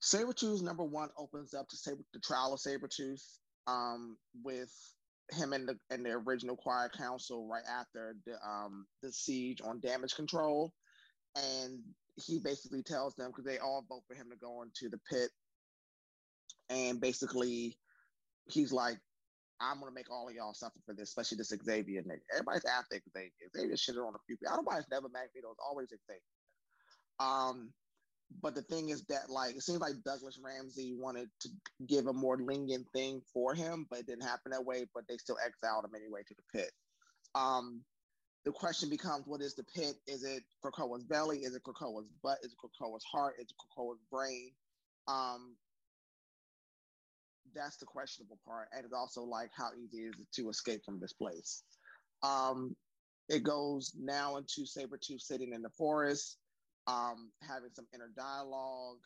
Sabretooth 0.02 0.62
number 0.62 0.84
one 0.84 1.10
opens 1.18 1.54
up 1.54 1.68
to 1.70 1.78
Saber, 1.78 2.04
the 2.14 2.20
trial 2.20 2.54
of 2.54 2.60
Sabretooth 2.60 3.24
um, 3.68 4.18
with 4.44 4.72
him 5.32 5.54
and 5.54 5.68
the 5.68 5.78
and 5.90 6.06
the 6.06 6.12
original 6.12 6.56
Quiet 6.56 6.94
Council 6.94 7.48
right 7.48 7.66
after 7.70 8.16
the 8.26 8.34
um, 8.48 8.86
the 9.02 9.12
siege 9.12 9.60
on 9.64 9.80
damage 9.80 10.16
control, 10.16 10.74
and 11.36 11.80
he 12.16 12.40
basically 12.40 12.84
tells 12.84 13.16
them 13.16 13.30
because 13.30 13.46
they 13.46 13.58
all 13.58 13.86
vote 13.90 14.04
for 14.08 14.16
him 14.16 14.28
to 14.32 14.38
go 14.38 14.62
into 14.62 14.90
the 14.90 15.00
pit, 15.10 15.30
and 16.70 17.02
basically 17.02 17.78
he's 18.48 18.72
like, 18.72 18.98
I'm 19.60 19.80
gonna 19.80 19.92
make 19.92 20.12
all 20.12 20.28
of 20.28 20.36
y'all 20.36 20.54
suffer 20.54 20.80
for 20.86 20.94
this, 20.94 21.10
especially 21.10 21.38
this 21.38 21.54
Xavier 21.64 22.02
nigga. 22.04 22.22
Everybody's 22.34 22.66
after 22.66 23.00
Xavier. 23.14 23.32
Xavier 23.56 23.76
shitted 23.76 24.08
on 24.08 24.14
a 24.14 24.24
few 24.28 24.38
people. 24.38 24.56
Nobody's 24.56 24.88
never 24.92 25.10
Magneto. 25.10 25.52
It's 25.52 25.60
always 25.66 25.90
Xavier. 25.90 26.22
Um, 27.20 27.72
but 28.42 28.56
the 28.56 28.62
thing 28.64 28.90
is 28.90 29.04
that 29.06 29.30
like 29.30 29.56
it 29.56 29.64
seems 29.64 29.80
like 29.80 29.94
Douglas 30.06 30.40
Ramsey 30.44 30.94
wanted 30.98 31.30
to 31.42 31.50
give 31.88 32.08
a 32.08 32.14
more 32.14 32.38
lenient 32.38 32.86
thing 32.94 33.22
for 33.34 33.56
him, 33.56 33.88
but 33.90 34.00
it 34.00 34.08
didn't 34.08 34.24
happen 34.24 34.52
that 34.52 34.66
way. 34.66 34.86
But 34.94 35.06
they 35.08 35.18
still 35.18 35.38
exiled 35.44 35.86
him 35.86 35.96
anyway 35.96 36.22
to 36.28 36.36
the 36.36 36.60
pit. 36.60 36.72
Um, 37.36 37.82
the 38.46 38.52
question 38.52 38.90
becomes, 38.90 39.28
what 39.28 39.42
is 39.42 39.56
the 39.56 39.64
pit? 39.64 39.96
Is 40.08 40.24
it 40.24 40.44
Krakoa's 40.62 41.04
belly? 41.04 41.40
Is 41.40 41.56
it 41.56 41.64
Krakoa's 41.64 42.08
butt? 42.24 42.38
Is 42.44 42.54
it 42.54 42.58
Krakoa's 42.58 43.04
heart? 43.04 43.36
Is 43.40 43.48
it 43.50 43.56
Krakoa's 43.58 44.00
brain? 44.12 44.52
Um, 45.08 45.56
that's 47.58 47.78
the 47.78 47.86
questionable 47.86 48.40
part, 48.46 48.68
and 48.76 48.86
it's 48.86 48.94
also 48.94 49.24
like 49.24 49.50
how 49.56 49.70
easy 49.78 50.04
is 50.04 50.16
it 50.20 50.28
to 50.36 50.50
escape 50.50 50.82
from 50.86 51.00
this 51.00 51.14
place? 51.14 51.64
Um, 52.24 52.76
it 53.30 53.44
goes 53.44 53.94
now 54.00 54.38
into 54.38 54.62
Sabretooth 54.62 55.22
sitting 55.22 55.54
in 55.54 55.62
the 55.62 55.70
forest 55.78 56.38
um, 56.88 57.30
having 57.48 57.70
some 57.74 57.86
inner 57.94 58.10
dialogue. 58.16 59.00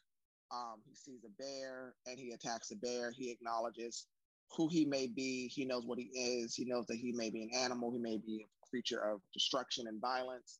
Um, 0.51 0.81
he 0.87 0.95
sees 0.95 1.23
a 1.25 1.41
bear 1.41 1.95
and 2.05 2.19
he 2.19 2.31
attacks 2.31 2.69
the 2.69 2.75
bear. 2.75 3.11
He 3.11 3.31
acknowledges 3.31 4.05
who 4.55 4.67
he 4.69 4.85
may 4.85 5.07
be. 5.07 5.47
He 5.47 5.65
knows 5.65 5.85
what 5.85 5.97
he 5.97 6.09
is. 6.13 6.53
He 6.55 6.65
knows 6.65 6.85
that 6.87 6.97
he 6.97 7.11
may 7.13 7.29
be 7.29 7.43
an 7.43 7.51
animal. 7.55 7.91
He 7.91 7.99
may 7.99 8.17
be 8.17 8.45
a 8.45 8.67
creature 8.69 8.99
of 8.99 9.21
destruction 9.33 9.87
and 9.87 9.99
violence. 9.99 10.59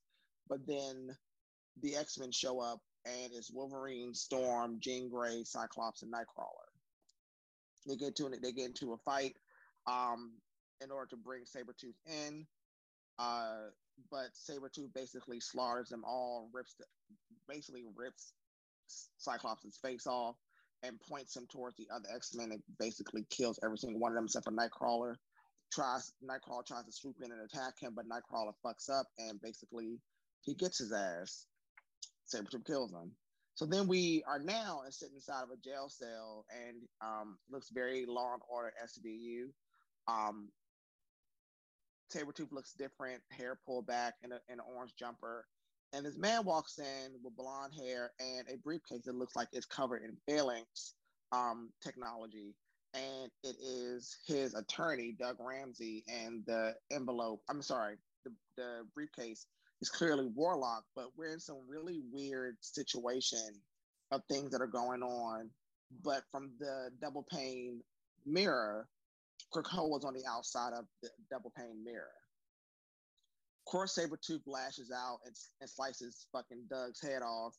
But 0.49 0.60
then 0.65 1.10
the 1.82 1.95
X 1.95 2.17
Men 2.17 2.32
show 2.32 2.60
up 2.60 2.80
and 3.06 3.32
it's 3.34 3.51
Wolverine, 3.51 4.13
Storm, 4.13 4.77
Jean 4.80 5.10
Grey, 5.10 5.43
Cyclops, 5.43 6.04
and 6.04 6.12
Nightcrawler. 6.12 6.70
They 7.88 7.96
get 7.96 8.15
to 8.17 8.30
they 8.30 8.52
get 8.52 8.65
into 8.65 8.94
a 8.94 8.98
fight 8.98 9.36
um, 9.88 10.34
in 10.82 10.91
order 10.91 11.10
to 11.12 11.17
bring 11.17 11.44
Sabretooth 11.44 11.96
in. 12.06 12.46
Uh, 13.20 13.70
but 14.10 14.30
Sabretooth 14.34 14.94
basically 14.94 15.39
slaughters 15.39 15.89
them 15.89 16.04
all, 16.06 16.50
rips 16.54 16.76
the, 16.76 16.86
basically 17.48 17.84
rips 17.96 18.34
Cyclops' 19.17 19.78
face 19.78 20.08
off 20.08 20.36
and 20.84 21.00
points 21.00 21.36
him 21.36 21.48
towards 21.52 21.76
the 21.78 21.88
other 21.94 22.08
X-Men 22.13 22.52
and 22.52 22.63
basically 22.80 23.26
kills 23.30 23.60
every 23.63 23.78
single 23.78 24.00
one 24.00 24.12
of 24.12 24.15
them 24.15 24.26
except 24.26 24.46
for 24.46 24.52
Nightcrawler. 24.52 25.15
Tries 25.72 26.12
Nightcrawler 26.24 26.65
tries 26.65 26.86
to 26.86 26.91
swoop 26.91 27.17
in 27.24 27.32
and 27.32 27.41
attack 27.41 27.80
him, 27.80 27.94
but 27.96 28.06
Nightcrawler 28.06 28.54
fucks 28.65 28.89
up 28.89 29.08
and 29.17 29.39
basically 29.41 30.00
he 30.41 30.56
gets 30.56 30.80
his 30.80 30.91
ass. 30.91 31.46
Sabretooth 32.34 32.65
kills 32.65 32.91
him. 32.91 33.12
So 33.55 33.65
then 33.65 33.87
we 33.87 34.23
are 34.27 34.39
now 34.39 34.81
sitting 34.89 35.15
inside 35.15 35.43
of 35.43 35.49
a 35.51 35.57
jail 35.57 35.89
cell 35.89 36.45
and 36.51 36.77
um, 37.01 37.37
looks 37.49 37.69
very 37.69 38.05
Law 38.07 38.33
and 38.33 38.41
Order 38.49 38.73
SVU. 38.83 39.49
Um, 40.07 40.49
Sabretooth 42.13 42.51
looks 42.51 42.73
different, 42.73 43.21
hair 43.29 43.59
pulled 43.65 43.87
back 43.87 44.15
in, 44.23 44.31
a, 44.31 44.39
in 44.49 44.59
an 44.59 44.65
orange 44.75 44.93
jumper. 44.97 45.45
And 45.93 46.05
this 46.05 46.17
man 46.17 46.45
walks 46.45 46.79
in 46.79 47.11
with 47.23 47.35
blonde 47.35 47.73
hair 47.77 48.11
and 48.19 48.47
a 48.49 48.57
briefcase 48.57 49.03
that 49.05 49.15
looks 49.15 49.35
like 49.35 49.49
it's 49.51 49.65
covered 49.65 50.03
in 50.03 50.15
phalanx 50.27 50.93
um, 51.31 51.69
technology. 51.83 52.55
And 52.93 53.31
it 53.43 53.55
is 53.61 54.17
his 54.25 54.53
attorney, 54.53 55.15
Doug 55.17 55.37
Ramsey, 55.39 56.03
and 56.07 56.43
the 56.45 56.75
envelope, 56.91 57.41
I'm 57.49 57.61
sorry, 57.61 57.95
the, 58.25 58.31
the 58.57 58.87
briefcase 58.93 59.45
is 59.82 59.89
clearly 59.89 60.28
Warlock, 60.36 60.84
but 60.96 61.08
we're 61.17 61.34
in 61.34 61.39
some 61.39 61.58
really 61.67 62.02
weird 62.12 62.58
situation 62.62 63.62
of 64.12 64.22
things 64.30 64.52
that 64.52 64.62
are 64.62 64.67
going 64.67 65.02
on. 65.02 65.50
But 66.04 66.24
from 66.32 66.52
the 66.60 66.89
double 67.02 67.26
pane 67.30 67.82
mirror, 68.26 68.88
Krakoa 69.54 69.89
was 69.89 70.06
on 70.06 70.13
the 70.13 70.24
outside 70.30 70.74
of 70.74 70.86
the 71.02 71.10
double 71.30 71.52
pane 71.58 71.84
mirror. 71.84 72.13
Course, 73.65 73.98
Sabretooth 73.98 74.41
lashes 74.48 74.91
out 74.91 75.20
and, 75.26 75.36
and 75.62 75.70
slices 75.70 76.28
fucking 76.34 76.63
Doug's 76.70 77.02
head 77.02 77.22
off. 77.22 77.56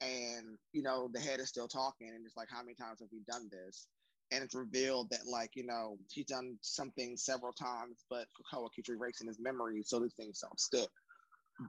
And, 0.00 0.56
you 0.72 0.82
know, 0.82 1.10
the 1.12 1.20
head 1.20 1.40
is 1.40 1.48
still 1.48 1.68
talking. 1.68 2.08
And 2.08 2.24
it's 2.24 2.36
like, 2.36 2.48
how 2.50 2.62
many 2.62 2.74
times 2.74 3.00
have 3.00 3.08
we 3.12 3.20
done 3.28 3.50
this? 3.50 3.86
And 4.32 4.42
it's 4.42 4.54
revealed 4.54 5.10
that, 5.10 5.26
like, 5.26 5.50
you 5.54 5.66
know, 5.66 5.98
he's 6.10 6.26
done 6.26 6.56
something 6.62 7.16
several 7.16 7.52
times, 7.52 8.04
but 8.08 8.26
Krakoa 8.32 8.68
keeps 8.74 8.88
erasing 8.88 9.26
his 9.26 9.38
memory. 9.38 9.82
So 9.84 10.00
these 10.00 10.14
things 10.14 10.40
don't 10.40 10.58
stick. 10.58 10.88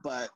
But 0.02 0.30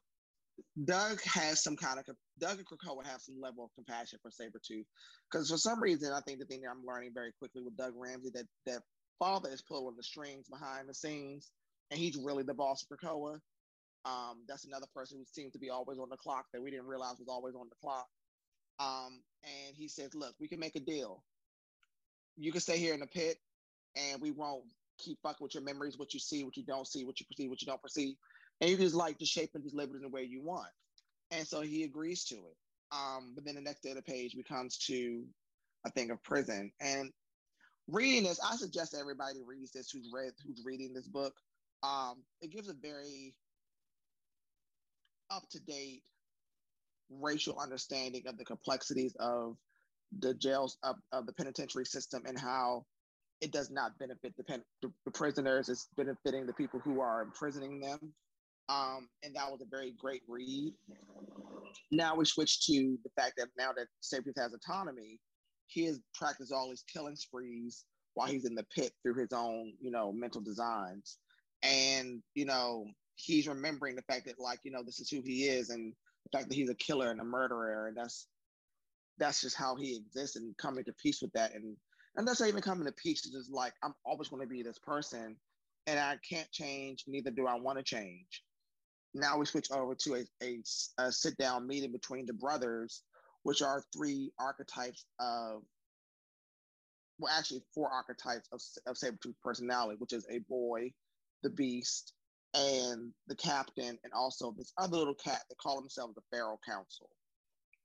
Doug 0.84 1.22
has 1.22 1.62
some 1.62 1.76
kind 1.76 1.98
of 1.98 2.04
Doug 2.38 2.58
and 2.58 2.66
Krakoa 2.66 3.06
have 3.06 3.20
some 3.20 3.40
level 3.40 3.64
of 3.64 3.70
compassion 3.74 4.18
for 4.22 4.30
Sabretooth. 4.30 4.84
Because 5.30 5.50
for 5.50 5.56
some 5.56 5.82
reason, 5.82 6.12
I 6.12 6.20
think 6.20 6.38
the 6.38 6.44
thing 6.44 6.62
that 6.62 6.70
I'm 6.70 6.84
learning 6.86 7.12
very 7.14 7.32
quickly 7.38 7.62
with 7.62 7.76
Doug 7.76 7.92
Ramsey 7.96 8.30
that 8.34 8.46
that 8.66 8.82
father 9.18 9.50
is 9.50 9.62
pulling 9.62 9.96
the 9.96 10.02
strings 10.02 10.48
behind 10.48 10.88
the 10.88 10.94
scenes, 10.94 11.50
and 11.90 11.98
he's 11.98 12.16
really 12.16 12.42
the 12.42 12.54
boss 12.54 12.84
of 12.84 12.98
Krakoa. 12.98 13.38
Um, 14.04 14.44
that's 14.46 14.66
another 14.66 14.86
person 14.94 15.18
who 15.18 15.24
seems 15.24 15.52
to 15.52 15.58
be 15.58 15.70
always 15.70 15.98
on 15.98 16.08
the 16.10 16.16
clock 16.16 16.46
that 16.52 16.62
we 16.62 16.70
didn't 16.70 16.86
realize 16.86 17.16
was 17.18 17.28
always 17.28 17.54
on 17.54 17.68
the 17.68 17.76
clock. 17.80 18.06
Um, 18.78 19.22
and 19.42 19.74
he 19.74 19.88
says, 19.88 20.14
"Look, 20.14 20.34
we 20.38 20.48
can 20.48 20.60
make 20.60 20.76
a 20.76 20.80
deal. 20.80 21.24
You 22.36 22.52
can 22.52 22.60
stay 22.60 22.78
here 22.78 22.94
in 22.94 23.00
the 23.00 23.06
pit, 23.06 23.38
and 23.96 24.20
we 24.20 24.30
won't 24.30 24.64
keep 24.98 25.18
fucking 25.22 25.42
with 25.42 25.54
your 25.54 25.62
memories, 25.62 25.98
what 25.98 26.14
you 26.14 26.20
see, 26.20 26.44
what 26.44 26.56
you 26.56 26.64
don't 26.64 26.86
see, 26.86 27.04
what 27.04 27.18
you 27.20 27.26
perceive, 27.26 27.50
what 27.50 27.60
you 27.60 27.66
don't 27.66 27.82
perceive, 27.82 28.16
and 28.60 28.70
you 28.70 28.76
just 28.76 28.94
like 28.94 29.18
to 29.18 29.26
shape 29.26 29.50
and 29.54 29.62
just 29.62 29.74
live 29.74 29.90
it 29.90 29.96
in 29.96 30.02
the 30.02 30.08
way 30.08 30.22
you 30.22 30.42
want." 30.42 30.70
And 31.30 31.46
so 31.46 31.60
he 31.60 31.84
agrees 31.84 32.24
to 32.26 32.36
it. 32.36 32.56
Um, 32.92 33.32
but 33.34 33.44
then 33.44 33.56
the 33.56 33.60
next 33.60 33.82
day 33.82 33.92
the 33.94 34.02
page 34.02 34.36
becomes 34.36 34.78
to 34.86 35.24
a 35.84 35.90
thing 35.90 36.10
of 36.10 36.22
prison, 36.22 36.70
and 36.80 37.12
reading 37.88 38.24
this, 38.24 38.40
I 38.40 38.56
suggest 38.56 38.94
everybody 38.98 39.40
reads 39.44 39.72
this 39.72 39.90
who's 39.90 40.10
read 40.12 40.32
who's 40.46 40.62
reading 40.64 40.92
this 40.92 41.08
book. 41.08 41.34
Um, 41.82 42.22
it 42.40 42.50
gives 42.50 42.68
a 42.68 42.74
very 42.74 43.34
up 45.30 45.48
to 45.50 45.60
date 45.60 46.02
racial 47.10 47.58
understanding 47.58 48.22
of 48.26 48.38
the 48.38 48.44
complexities 48.44 49.14
of 49.18 49.56
the 50.20 50.34
jails 50.34 50.78
of, 50.82 50.96
of 51.12 51.26
the 51.26 51.32
penitentiary 51.32 51.84
system 51.84 52.22
and 52.26 52.38
how 52.38 52.84
it 53.40 53.52
does 53.52 53.70
not 53.70 53.98
benefit 53.98 54.34
the, 54.36 54.44
pen, 54.44 54.62
the, 54.82 55.10
prisoners. 55.10 55.68
It's 55.68 55.88
benefiting 55.96 56.46
the 56.46 56.52
people 56.54 56.80
who 56.80 57.00
are 57.00 57.22
imprisoning 57.22 57.80
them. 57.80 58.12
Um, 58.68 59.08
and 59.22 59.34
that 59.36 59.50
was 59.50 59.60
a 59.60 59.66
very 59.70 59.94
great 59.98 60.22
read. 60.28 60.72
Now 61.92 62.16
we 62.16 62.24
switch 62.24 62.66
to 62.66 62.98
the 63.04 63.10
fact 63.16 63.34
that 63.36 63.48
now 63.56 63.70
that 63.76 63.86
Sabretooth 64.02 64.40
has 64.40 64.54
autonomy, 64.54 65.20
he 65.68 65.84
has 65.84 66.00
practiced 66.14 66.52
all 66.52 66.70
his 66.70 66.84
killing 66.92 67.16
sprees 67.16 67.84
while 68.14 68.28
he's 68.28 68.44
in 68.44 68.54
the 68.54 68.66
pit 68.74 68.92
through 69.02 69.14
his 69.20 69.32
own, 69.32 69.72
you 69.80 69.90
know, 69.90 70.12
mental 70.12 70.40
designs. 70.40 71.18
And, 71.62 72.22
you 72.34 72.44
know, 72.44 72.86
he's 73.14 73.46
remembering 73.46 73.94
the 73.94 74.02
fact 74.02 74.26
that, 74.26 74.40
like, 74.40 74.58
you 74.64 74.70
know, 74.72 74.82
this 74.82 75.00
is 75.00 75.10
who 75.10 75.20
he 75.22 75.44
is 75.44 75.70
and 75.70 75.92
the 76.24 76.36
fact 76.36 76.48
that 76.48 76.54
he's 76.54 76.70
a 76.70 76.74
killer 76.74 77.10
and 77.10 77.20
a 77.20 77.24
murderer. 77.24 77.88
And 77.88 77.96
that's 77.96 78.26
that's 79.18 79.40
just 79.40 79.56
how 79.56 79.76
he 79.76 79.96
exists 79.96 80.36
and 80.36 80.56
coming 80.58 80.84
to 80.84 80.92
peace 81.02 81.22
with 81.22 81.32
that. 81.32 81.54
And 81.54 81.76
and 82.16 82.26
that's 82.26 82.40
not 82.40 82.48
even 82.48 82.62
coming 82.62 82.86
to 82.86 82.92
peace. 82.92 83.24
It's 83.26 83.34
just 83.34 83.52
like 83.52 83.74
I'm 83.82 83.94
always 84.04 84.28
going 84.28 84.42
to 84.42 84.48
be 84.48 84.62
this 84.62 84.78
person 84.78 85.36
and 85.86 86.00
I 86.00 86.16
can't 86.28 86.50
change, 86.50 87.04
neither 87.06 87.30
do 87.30 87.46
I 87.46 87.54
want 87.54 87.78
to 87.78 87.84
change. 87.84 88.42
Now 89.16 89.38
we 89.38 89.46
switch 89.46 89.70
over 89.72 89.94
to 89.94 90.14
a, 90.16 90.24
a, 90.42 90.58
a 90.98 91.10
sit 91.10 91.36
down 91.38 91.66
meeting 91.66 91.90
between 91.90 92.26
the 92.26 92.34
brothers 92.34 93.02
which 93.44 93.62
are 93.62 93.84
three 93.96 94.32
archetypes 94.40 95.06
of, 95.20 95.62
well, 97.18 97.32
actually 97.32 97.62
four 97.74 97.88
archetypes 97.88 98.48
of, 98.52 98.60
of 98.86 98.96
Sabretooth 98.96 99.36
personality, 99.42 99.96
which 99.98 100.12
is 100.12 100.26
a 100.30 100.40
boy, 100.48 100.90
the 101.42 101.50
Beast, 101.50 102.12
and 102.54 103.12
the 103.28 103.36
captain, 103.36 103.98
and 104.02 104.12
also 104.12 104.52
this 104.58 104.72
other 104.78 104.96
little 104.96 105.14
cat 105.14 105.42
that 105.48 105.58
call 105.58 105.80
themselves 105.80 106.14
the 106.14 106.36
Pharaoh 106.36 106.58
Council. 106.66 107.08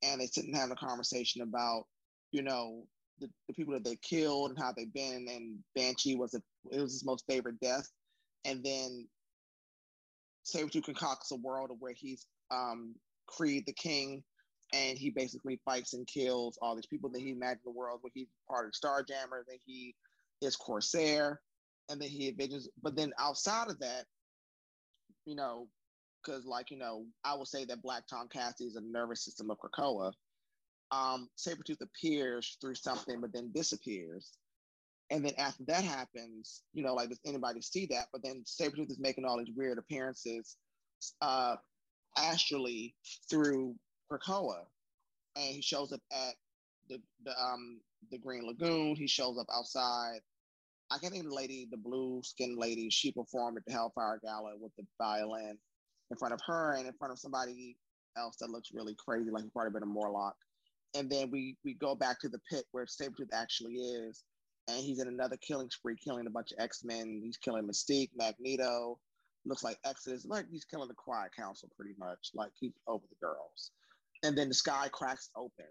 And 0.01 0.19
they 0.19 0.25
sit 0.25 0.45
and 0.45 0.55
have 0.55 0.71
a 0.71 0.75
conversation 0.75 1.43
about, 1.43 1.83
you 2.31 2.41
know, 2.41 2.83
the, 3.19 3.29
the 3.47 3.53
people 3.53 3.73
that 3.75 3.83
they 3.83 3.97
killed 3.97 4.49
and 4.49 4.59
how 4.59 4.73
they've 4.75 4.93
been. 4.93 5.27
And 5.29 5.59
Banshee 5.75 6.15
was 6.15 6.33
a, 6.33 6.41
it 6.71 6.81
was 6.81 6.93
his 6.93 7.05
most 7.05 7.23
favorite 7.29 7.59
death. 7.59 7.87
And 8.45 8.63
then 8.63 9.07
Sabretooth 10.53 10.85
concocts 10.85 11.31
a 11.31 11.35
world 11.35 11.71
where 11.79 11.93
he's 11.93 12.25
um, 12.51 12.95
Creed 13.27 13.63
the 13.65 13.73
King, 13.73 14.23
and 14.73 14.97
he 14.97 15.09
basically 15.09 15.59
fights 15.65 15.93
and 15.93 16.07
kills 16.07 16.57
all 16.61 16.75
these 16.75 16.85
people 16.85 17.09
that 17.09 17.21
he 17.21 17.31
imagined 17.31 17.61
the 17.65 17.71
world 17.71 17.99
where 18.01 18.11
he's 18.13 18.27
part 18.49 18.65
of 18.65 18.73
Starjammer, 18.73 19.45
that 19.47 19.59
he 19.65 19.95
is 20.41 20.55
Corsair, 20.55 21.41
and 21.89 22.01
then 22.01 22.09
he 22.09 22.29
avenges. 22.29 22.69
But 22.81 22.95
then 22.95 23.11
outside 23.19 23.69
of 23.69 23.79
that, 23.79 24.05
you 25.25 25.35
know, 25.35 25.67
because 26.23 26.45
like 26.45 26.71
you 26.71 26.77
know, 26.77 27.05
I 27.23 27.35
will 27.35 27.45
say 27.45 27.65
that 27.65 27.81
Black 27.81 28.07
Tom 28.07 28.27
Cassidy 28.31 28.65
is 28.65 28.75
a 28.75 28.81
nervous 28.81 29.23
system 29.23 29.49
of 29.49 29.57
Krakoa. 29.59 30.11
Um, 30.91 31.29
Sabretooth 31.37 31.81
appears 31.81 32.57
through 32.59 32.75
something, 32.75 33.21
but 33.21 33.31
then 33.33 33.51
disappears. 33.53 34.31
And 35.11 35.23
then 35.23 35.33
after 35.37 35.63
that 35.67 35.83
happens, 35.83 36.63
you 36.73 36.83
know, 36.83 36.95
like 36.95 37.09
does 37.09 37.19
anybody 37.25 37.61
see 37.61 37.85
that? 37.91 38.07
But 38.11 38.23
then 38.23 38.43
Sabretooth 38.45 38.89
is 38.89 38.99
making 38.99 39.25
all 39.25 39.37
these 39.37 39.53
weird 39.55 39.77
appearances 39.77 40.57
uh, 41.21 41.57
astrally 42.17 42.95
through 43.29 43.75
Krakoa. 44.11 44.63
And 45.35 45.55
he 45.55 45.61
shows 45.61 45.91
up 45.91 46.01
at 46.11 46.35
the, 46.89 46.99
the 47.23 47.31
um 47.39 47.81
the 48.09 48.17
Green 48.17 48.47
Lagoon. 48.47 48.95
He 48.95 49.07
shows 49.07 49.37
up 49.37 49.47
outside 49.53 50.21
I 50.91 50.97
can't 50.97 51.13
think 51.13 51.23
of 51.23 51.29
the 51.29 51.35
lady, 51.35 51.67
the 51.71 51.77
blue 51.77 52.21
skinned 52.21 52.57
lady, 52.57 52.89
she 52.89 53.13
performed 53.13 53.57
at 53.57 53.65
the 53.65 53.71
Hellfire 53.71 54.19
Gala 54.21 54.55
with 54.59 54.75
the 54.77 54.85
violin 54.97 55.57
in 56.09 56.17
front 56.17 56.33
of 56.33 56.41
her 56.45 56.73
and 56.73 56.85
in 56.85 56.93
front 56.93 57.13
of 57.13 57.19
somebody 57.19 57.77
else 58.17 58.35
that 58.41 58.49
looks 58.49 58.71
really 58.73 58.95
crazy, 58.95 59.31
like 59.31 59.45
probably 59.53 59.71
been 59.71 59.83
a 59.83 59.85
Morlock. 59.85 60.35
And 60.93 61.09
then 61.09 61.31
we 61.31 61.55
we 61.63 61.75
go 61.75 61.95
back 61.95 62.19
to 62.19 62.29
the 62.29 62.41
pit 62.49 62.65
where 62.71 62.85
Sabretooth 62.85 63.31
actually 63.31 63.75
is, 63.75 64.25
and 64.75 64.83
he's 64.83 64.99
in 64.99 65.07
another 65.07 65.37
killing 65.37 65.69
spree, 65.69 65.95
killing 65.95 66.27
a 66.27 66.29
bunch 66.31 66.51
of 66.51 66.63
X-Men. 66.63 67.21
He's 67.23 67.37
killing 67.37 67.67
Mystique, 67.67 68.11
Magneto, 68.15 68.99
looks 69.45 69.63
like 69.63 69.77
Exodus, 69.85 70.25
like 70.25 70.45
he's 70.51 70.65
killing 70.65 70.87
the 70.87 70.93
Quiet 70.93 71.31
Council 71.35 71.69
pretty 71.75 71.95
much, 71.97 72.31
like 72.33 72.51
he's 72.59 72.73
over 72.87 73.03
the 73.09 73.25
girls. 73.25 73.71
And 74.23 74.37
then 74.37 74.49
the 74.49 74.53
sky 74.53 74.87
cracks 74.91 75.29
open. 75.35 75.65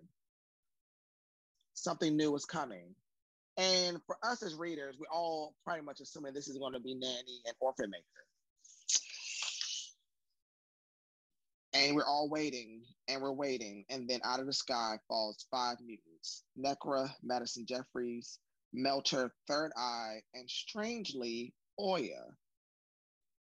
Something 1.75 2.17
new 2.17 2.35
is 2.35 2.45
coming 2.45 2.95
and 3.61 4.01
for 4.07 4.17
us 4.23 4.43
as 4.43 4.55
readers, 4.55 4.97
we're 4.99 5.15
all 5.15 5.55
pretty 5.67 5.83
much 5.83 6.01
assuming 6.01 6.33
this 6.33 6.49
is 6.49 6.57
going 6.57 6.73
to 6.73 6.81
be 6.81 6.95
Nanny 6.95 7.43
and 7.45 7.55
Orphan 7.61 7.91
Maker. 7.91 8.05
And 11.75 11.95
we're 11.95 12.07
all 12.07 12.29
waiting 12.31 12.83
and 13.07 13.21
we're 13.21 13.33
waiting. 13.33 13.85
And 13.91 14.09
then 14.09 14.21
out 14.25 14.41
of 14.41 14.47
the 14.47 14.53
sky 14.53 14.97
falls 15.09 15.47
five 15.51 15.77
mutants 15.85 16.45
Nekra, 16.59 17.11
Madison 17.23 17.67
Jeffries, 17.67 18.39
Melter, 18.73 19.33
Third 19.49 19.73
Eye, 19.77 20.21
and 20.35 20.49
strangely, 20.49 21.55
Oya. 21.79 22.25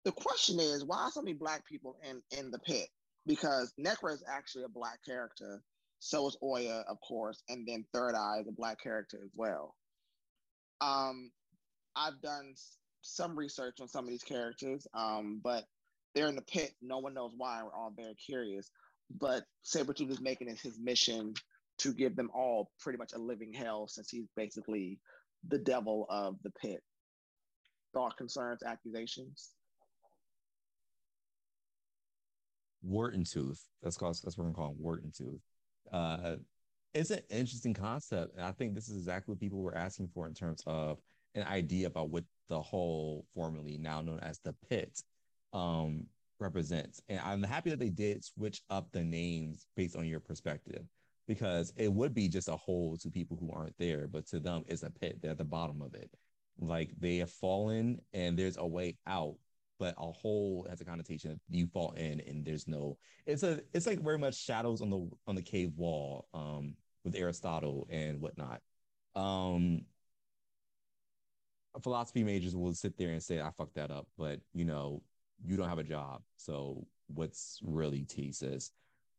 The 0.05 0.13
question 0.13 0.61
is 0.61 0.85
why 0.85 1.09
so 1.13 1.23
many 1.23 1.35
Black 1.35 1.67
people 1.67 1.97
in, 2.09 2.23
in 2.39 2.51
the 2.51 2.59
pit? 2.59 2.89
Because 3.27 3.73
Nekra 3.81 4.13
is 4.13 4.25
actually 4.29 4.65
a 4.65 4.69
Black 4.69 4.99
character. 5.05 5.63
So 5.99 6.29
is 6.29 6.37
Oya, 6.43 6.85
of 6.89 6.99
course. 7.01 7.43
And 7.49 7.67
then 7.67 7.87
Third 7.93 8.15
Eye 8.15 8.41
is 8.41 8.49
a 8.49 8.53
Black 8.53 8.83
character 8.83 9.19
as 9.25 9.31
well. 9.35 9.75
Um, 10.81 11.31
I've 11.97 12.21
done 12.21 12.55
some 13.01 13.39
research 13.39 13.81
on 13.81 13.89
some 13.89 14.05
of 14.05 14.11
these 14.11 14.23
characters, 14.23 14.87
um, 14.95 15.41
but 15.43 15.65
they're 16.15 16.29
in 16.29 16.37
the 16.37 16.43
pit. 16.43 16.73
No 16.83 16.99
one 16.99 17.15
knows 17.15 17.33
why. 17.37 17.63
We're 17.63 17.75
all 17.75 17.93
very 17.97 18.15
curious. 18.15 18.71
But 19.19 19.45
Sabretooth 19.65 20.11
is 20.11 20.21
making 20.21 20.49
it 20.49 20.61
his 20.61 20.79
mission 20.79 21.35
to 21.79 21.93
give 21.93 22.17
them 22.17 22.31
all 22.35 22.71
pretty 22.81 22.99
much 22.99 23.13
a 23.15 23.19
living 23.19 23.53
hell 23.53 23.87
since 23.89 24.11
he's 24.11 24.27
basically 24.37 24.99
the 25.49 25.59
devil 25.59 26.07
of 26.09 26.37
the 26.43 26.51
pit. 26.51 26.81
Thought, 27.93 28.17
concerns, 28.17 28.63
accusations? 28.63 29.51
Warden 32.83 33.25
Tooth. 33.25 33.65
That's 33.83 33.97
called 33.97 34.15
that's 34.23 34.37
what 34.37 34.45
we're 34.45 34.53
gonna 34.53 34.69
call 34.69 34.77
Warden 34.79 35.11
Tooth. 35.17 35.41
Uh, 35.91 36.37
it's 36.93 37.11
an 37.11 37.21
interesting 37.31 37.75
concept. 37.75 38.37
And 38.37 38.45
I 38.45 38.53
think 38.53 38.75
this 38.75 38.89
is 38.89 38.97
exactly 38.97 39.33
what 39.33 39.41
people 39.41 39.61
were 39.61 39.77
asking 39.77 40.09
for 40.15 40.27
in 40.27 40.35
terms 40.35 40.63
of 40.67 40.99
an 41.35 41.45
idea 41.45 41.87
about 41.87 42.11
what 42.11 42.25
the 42.49 42.61
whole 42.61 43.27
formerly 43.35 43.79
now 43.79 44.01
known 44.01 44.21
as 44.21 44.39
the 44.39 44.55
pit 44.69 45.03
um, 45.53 46.07
represents. 46.39 47.01
And 47.09 47.21
I'm 47.21 47.43
happy 47.43 47.71
that 47.71 47.79
they 47.79 47.91
did 47.91 48.25
switch 48.25 48.63
up 48.71 48.93
the 48.93 49.03
names 49.03 49.67
based 49.77 49.97
on 49.97 50.07
your 50.07 50.21
perspective 50.21 50.85
because 51.27 51.73
it 51.77 51.93
would 51.93 52.15
be 52.15 52.29
just 52.29 52.49
a 52.49 52.57
hole 52.57 52.97
to 52.99 53.11
people 53.11 53.37
who 53.39 53.51
aren't 53.53 53.77
there, 53.79 54.07
but 54.07 54.27
to 54.29 54.41
them, 54.41 54.65
it's 54.69 54.83
a 54.83 54.91
pit. 54.91 55.19
They're 55.21 55.33
at 55.33 55.39
the 55.39 55.45
bottom 55.45 55.81
of 55.83 55.95
it. 55.95 56.11
Like 56.59 56.91
they 56.99 57.17
have 57.19 57.31
fallen 57.31 58.01
and 58.13 58.39
there's 58.39 58.57
a 58.57 58.67
way 58.67 58.97
out, 59.07 59.37
but 59.79 59.95
a 59.99 60.13
hole 60.13 60.67
has 60.71 60.81
a 60.81 60.85
connotation 60.85 61.33
of 61.33 61.41
you 61.49 61.67
fall 61.67 61.93
in 61.93 62.21
and 62.21 62.45
there's 62.45 62.69
no 62.69 62.97
it's 63.27 63.43
a 63.43 63.61
it's 63.73 63.87
like 63.87 64.01
very 64.01 64.19
much 64.19 64.37
shadows 64.37 64.81
on 64.81 64.89
the 64.89 65.11
on 65.27 65.35
the 65.35 65.43
cave 65.43 65.73
wall 65.77 66.29
um 66.33 66.77
with 67.05 67.15
Aristotle 67.15 67.87
and 67.91 68.21
whatnot. 68.21 68.61
Um, 69.15 69.83
philosophy 71.83 72.25
majors 72.25 72.57
will 72.57 72.73
sit 72.73 72.97
there 72.97 73.11
and 73.11 73.23
say, 73.23 73.41
I 73.41 73.51
fucked 73.51 73.75
that 73.75 73.91
up, 73.91 74.09
but 74.17 74.41
you 74.53 74.65
know, 74.65 75.03
you 75.45 75.57
don't 75.57 75.69
have 75.69 75.79
a 75.79 75.85
job. 75.85 76.23
So 76.37 76.87
what's 77.09 77.61
really 77.63 78.05
thesis? 78.09 78.73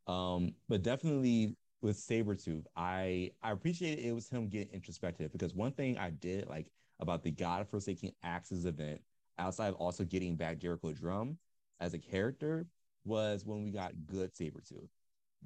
Um, 0.08 0.54
but 0.68 0.84
definitely 0.84 1.56
with 1.82 1.98
Sabretooth, 1.98 2.66
I 2.76 3.32
I 3.44 3.52
appreciate 3.52 4.00
it 4.00 4.14
was 4.14 4.30
him 4.30 4.48
getting 4.48 4.74
introspective 4.74 5.32
because 5.32 5.54
one 5.54 5.72
thing 5.72 5.98
I 5.98 6.10
did 6.10 6.48
like 6.48 6.72
about 7.00 7.24
the 7.24 7.32
God 7.32 7.68
Forsaken 7.68 8.12
Axis 8.24 8.66
event, 8.66 9.02
outside 9.38 9.70
of 9.70 9.76
also 9.76 10.04
getting 10.04 10.36
back 10.36 10.60
Jericho 10.60 10.92
Drumm 10.94 11.38
as 11.80 11.94
a 11.94 12.00
character, 12.00 12.66
was 13.04 13.46
when 13.46 13.64
we 13.64 13.72
got 13.72 13.94
good 14.06 14.34
Sabretooth. 14.34 14.90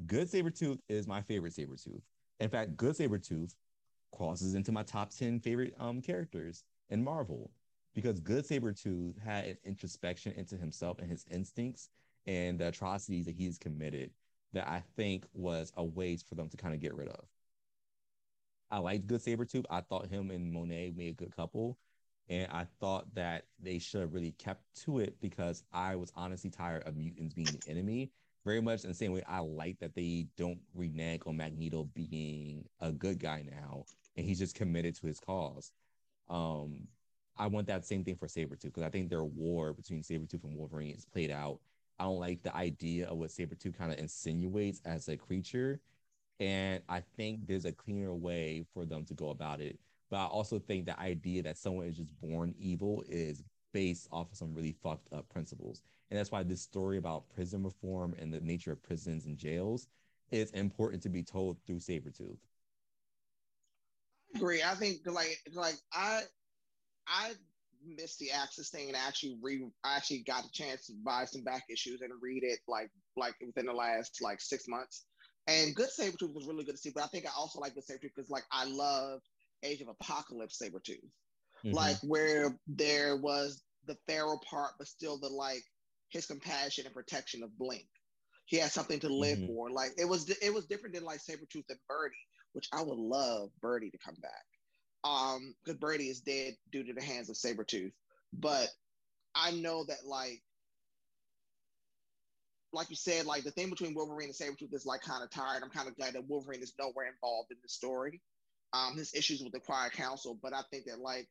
Good 0.06 0.30
Sabretooth 0.32 0.80
is 0.88 1.08
my 1.08 1.22
favorite 1.22 1.54
Sabretooth. 1.54 2.02
In 2.40 2.50
fact, 2.50 2.78
Good 2.78 2.96
Sabretooth 2.96 3.56
crosses 4.16 4.56
into 4.56 4.72
my 4.72 4.84
top 4.84 5.12
10 5.12 5.40
favorite 5.40 5.74
um, 5.80 6.02
characters 6.02 6.64
in 6.90 7.04
Marvel 7.04 7.52
because 7.94 8.20
Good 8.20 8.48
Sabretooth 8.48 9.20
had 9.20 9.46
an 9.46 9.58
introspection 9.66 10.34
into 10.34 10.56
himself 10.56 11.00
and 11.00 11.10
his 11.10 11.26
instincts 11.30 11.90
and 12.26 12.60
the 12.60 12.68
atrocities 12.68 13.26
that 13.26 13.36
he's 13.36 13.58
committed 13.58 14.12
that 14.54 14.68
I 14.68 14.84
think 14.95 15.26
was 15.34 15.72
a 15.78 15.84
ways 15.84 16.24
for 16.24 16.36
them 16.36 16.50
to 16.50 16.58
kind 16.58 16.74
of 16.74 16.80
get 16.80 16.95
rid 16.95 17.10
of. 17.10 17.26
I 18.72 18.78
liked 18.80 19.08
Good 19.08 19.22
Sabretooth. 19.22 19.66
I 19.70 19.82
thought 19.82 20.08
him 20.08 20.32
and 20.32 20.52
Monet 20.52 20.93
made 20.95 21.12
a 21.12 21.14
good 21.14 21.36
couple. 21.36 21.78
And 22.30 22.47
I 22.52 22.68
thought 22.80 23.14
that 23.16 23.45
they 23.60 23.80
should 23.80 24.02
have 24.02 24.14
really 24.14 24.34
kept 24.34 24.62
to 24.84 25.00
it 25.00 25.20
because 25.20 25.64
I 25.74 25.95
was 25.95 26.12
honestly 26.16 26.52
tired 26.52 26.84
of 26.84 26.95
mutants 26.95 27.34
being 27.34 27.52
the 27.52 27.62
enemy 27.66 28.12
very 28.45 28.62
much 28.62 28.84
in 28.84 28.89
the 28.89 28.95
same 28.95 29.12
way 29.12 29.24
I 29.28 29.39
like 29.39 29.80
that 29.80 29.95
they 29.95 30.28
don't 30.38 30.60
renege 30.74 31.22
on 31.26 31.38
Magneto 31.38 31.89
being 31.93 32.66
a 32.80 32.91
good 32.91 33.20
guy 33.20 33.43
now 33.50 33.86
and 34.16 34.26
he's 34.26 34.39
just 34.39 34.56
committed 34.56 34.95
to 34.95 35.08
his 35.08 35.20
cause. 35.20 35.72
Um, 36.30 36.88
I 37.38 37.47
want 37.47 37.68
that 37.68 37.86
same 37.86 38.04
thing 38.04 38.16
for 38.16 38.28
Sabretooth 38.28 38.64
because 38.64 38.84
I 38.84 38.89
think 38.89 39.10
their 39.10 39.24
war 39.24 39.74
between 39.74 40.04
Sabretooth 40.04 40.43
and 40.43 40.56
Wolverine 40.58 40.95
is 40.95 41.06
played 41.06 41.32
out. 41.32 41.60
I 42.00 42.06
don't 42.06 42.20
like 42.20 42.43
the 42.43 42.56
idea 42.56 43.08
of 43.08 43.18
what 43.18 43.30
Sabretooth 43.30 43.78
kind 43.78 43.91
of 43.91 44.00
insinuates 44.00 44.82
as 44.86 45.08
a 45.10 45.18
creature. 45.18 45.82
And 46.39 46.82
I 46.88 47.02
think 47.02 47.47
there's 47.47 47.66
a 47.66 47.72
cleaner 47.72 48.14
way 48.16 48.66
for 48.74 48.86
them 48.86 49.06
to 49.06 49.14
go 49.14 49.30
about 49.30 49.62
it. 49.62 49.80
But 50.10 50.18
I 50.18 50.26
also 50.26 50.60
think 50.60 50.86
the 50.86 51.00
idea 51.00 51.43
that 51.43 51.58
someone 51.58 51.86
is 51.86 51.97
just 51.97 52.10
born 52.22 52.56
evil 52.58 53.04
is 53.08 53.43
based 53.74 54.08
off 54.12 54.32
of 54.32 54.38
some 54.38 54.54
really 54.56 54.72
fucked 54.72 55.12
up 55.14 55.30
principles. 55.30 55.84
And 56.10 56.20
that's 56.20 56.32
why 56.32 56.43
this 56.43 56.62
story 56.62 56.97
about 56.97 57.30
prison 57.30 57.64
reform 57.64 58.16
and 58.18 58.34
the 58.34 58.39
nature 58.41 58.72
of 58.72 58.82
prisons 58.82 59.26
and 59.26 59.38
jails 59.38 59.88
is 60.32 60.52
important 60.52 61.04
to 61.04 61.10
be 61.10 61.24
told 61.24 61.58
through 61.66 61.80
Sabretooth. 61.80 62.39
I 64.36 64.38
agree. 64.38 64.64
I 64.64 64.76
think 64.76 65.02
like 65.06 65.39
like 65.54 65.76
I 65.93 66.22
I 67.08 67.34
missed 67.86 68.20
the 68.20 68.32
Axis 68.32 68.70
thing 68.70 68.88
and 68.88 68.98
actually 68.98 69.38
re 69.42 69.66
I 69.84 69.98
actually 69.98 70.24
got 70.26 70.46
a 70.46 70.52
chance 70.52 70.88
to 70.88 70.94
buy 71.04 71.26
some 71.26 71.44
back 71.44 71.64
issues 71.70 72.02
and 72.02 72.12
read 72.22 72.44
it 72.44 72.60
like 72.68 72.90
like 73.16 73.36
within 73.46 73.66
the 73.66 73.74
last 73.74 74.20
like 74.22 74.42
six 74.42 74.66
months. 74.68 75.06
And 75.48 75.76
Good 75.76 75.90
Sabretooth 75.90 76.34
was 76.34 76.46
really 76.48 76.64
good 76.64 76.76
to 76.76 76.82
see, 76.82 76.92
but 76.94 77.04
I 77.04 77.08
think 77.08 77.26
I 77.26 77.32
also 77.38 77.60
like 77.60 77.74
Good 77.74 77.86
Sabretooth 77.90 78.12
because 78.16 78.30
like 78.30 78.44
I 78.52 78.66
love 78.66 79.22
Age 79.64 79.82
of 79.82 79.88
Apocalypse 79.88 80.62
Sabretooth. 80.62 81.10
Mm-hmm. 81.66 81.74
Like 81.74 81.98
where 82.04 82.58
there 82.68 83.18
was 83.18 83.64
the 83.88 83.98
feral 84.08 84.40
part, 84.50 84.74
but 84.78 84.88
still 84.88 85.20
the 85.20 85.28
like 85.28 85.64
his 86.10 86.26
compassion 86.26 86.86
and 86.86 86.94
protection 86.94 87.44
of 87.44 87.58
Blink. 87.58 87.88
He 88.46 88.58
had 88.58 88.72
something 88.72 89.00
to 89.02 89.10
live 89.10 89.38
mm-hmm. 89.38 89.54
for. 89.54 89.70
Like 89.70 89.92
it 89.98 90.08
was 90.08 90.30
it 90.30 90.54
was 90.54 90.66
different 90.66 90.96
than 90.96 91.04
like 91.04 91.20
Sabretooth 91.20 91.70
and 91.70 91.80
Birdie, 91.88 92.16
which 92.54 92.68
I 92.74 92.82
would 92.82 92.98
love 92.98 93.50
Birdie 93.62 93.92
to 93.92 93.98
come 94.04 94.16
back. 94.22 94.46
Um, 95.04 95.56
because 95.64 95.80
Birdie 95.80 96.10
is 96.10 96.22
dead 96.22 96.56
due 96.72 96.84
to 96.84 96.93
the 96.93 97.02
hands 97.02 97.30
of 97.30 97.36
Sabretooth. 97.36 97.93
But 98.34 98.68
I 99.36 99.52
know 99.52 99.86
that 99.86 100.06
like 100.06 100.41
like 102.72 102.89
you 102.89 102.95
said, 102.95 103.26
like 103.26 103.43
the 103.43 103.52
thing 103.52 103.70
between 103.70 103.95
Wolverine 103.95 104.30
and 104.30 104.36
Sabretooth 104.36 104.74
is 104.74 104.86
like 104.86 105.02
kind 105.02 105.24
of 105.24 105.30
tired. 105.32 105.64
I'm 105.64 105.70
kind 105.70 105.88
of 105.88 105.95
glad 105.95 106.14
that 106.14 106.28
Wolverine 106.28 106.62
is 106.62 106.74
nowhere 106.80 107.08
involved 107.08 107.52
in 107.52 107.58
the 107.64 107.70
story. 107.70 108.22
Um, 108.74 108.95
his 108.95 109.14
issues 109.16 109.41
with 109.41 109.54
the 109.54 109.60
Quiet 109.60 109.93
Council, 109.93 110.38
but 110.41 110.54
I 110.54 110.62
think 110.70 110.86
that 110.86 111.00
like 111.00 111.28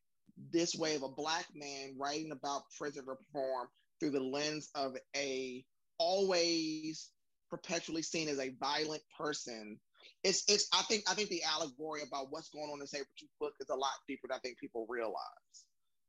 this 0.53 0.75
way 0.75 0.97
of 0.97 1.03
a 1.03 1.09
black 1.09 1.47
man 1.55 1.95
writing 1.97 2.33
about 2.33 2.63
prison 2.77 3.05
reform 3.07 3.69
through 4.01 4.11
the 4.11 4.21
lens 4.21 4.69
of 4.75 4.97
a 5.17 5.65
always 5.99 7.11
perpetually 7.51 8.03
seen 8.03 8.29
as 8.29 8.39
a 8.39 8.55
violent 8.61 9.03
person. 9.17 9.79
It's 10.25 10.45
it's 10.49 10.69
I 10.73 10.83
think 10.83 11.05
I 11.09 11.15
think 11.15 11.29
the 11.29 11.43
allegory 11.43 12.03
about 12.07 12.27
what's 12.31 12.51
going 12.51 12.71
on 12.71 12.81
in 12.81 12.87
Sabretooth 12.87 13.31
book 13.41 13.55
is 13.61 13.69
a 13.71 13.75
lot 13.75 13.93
deeper 14.07 14.29
than 14.29 14.37
I 14.37 14.41
think 14.41 14.59
people 14.59 14.87
realize. 14.89 15.15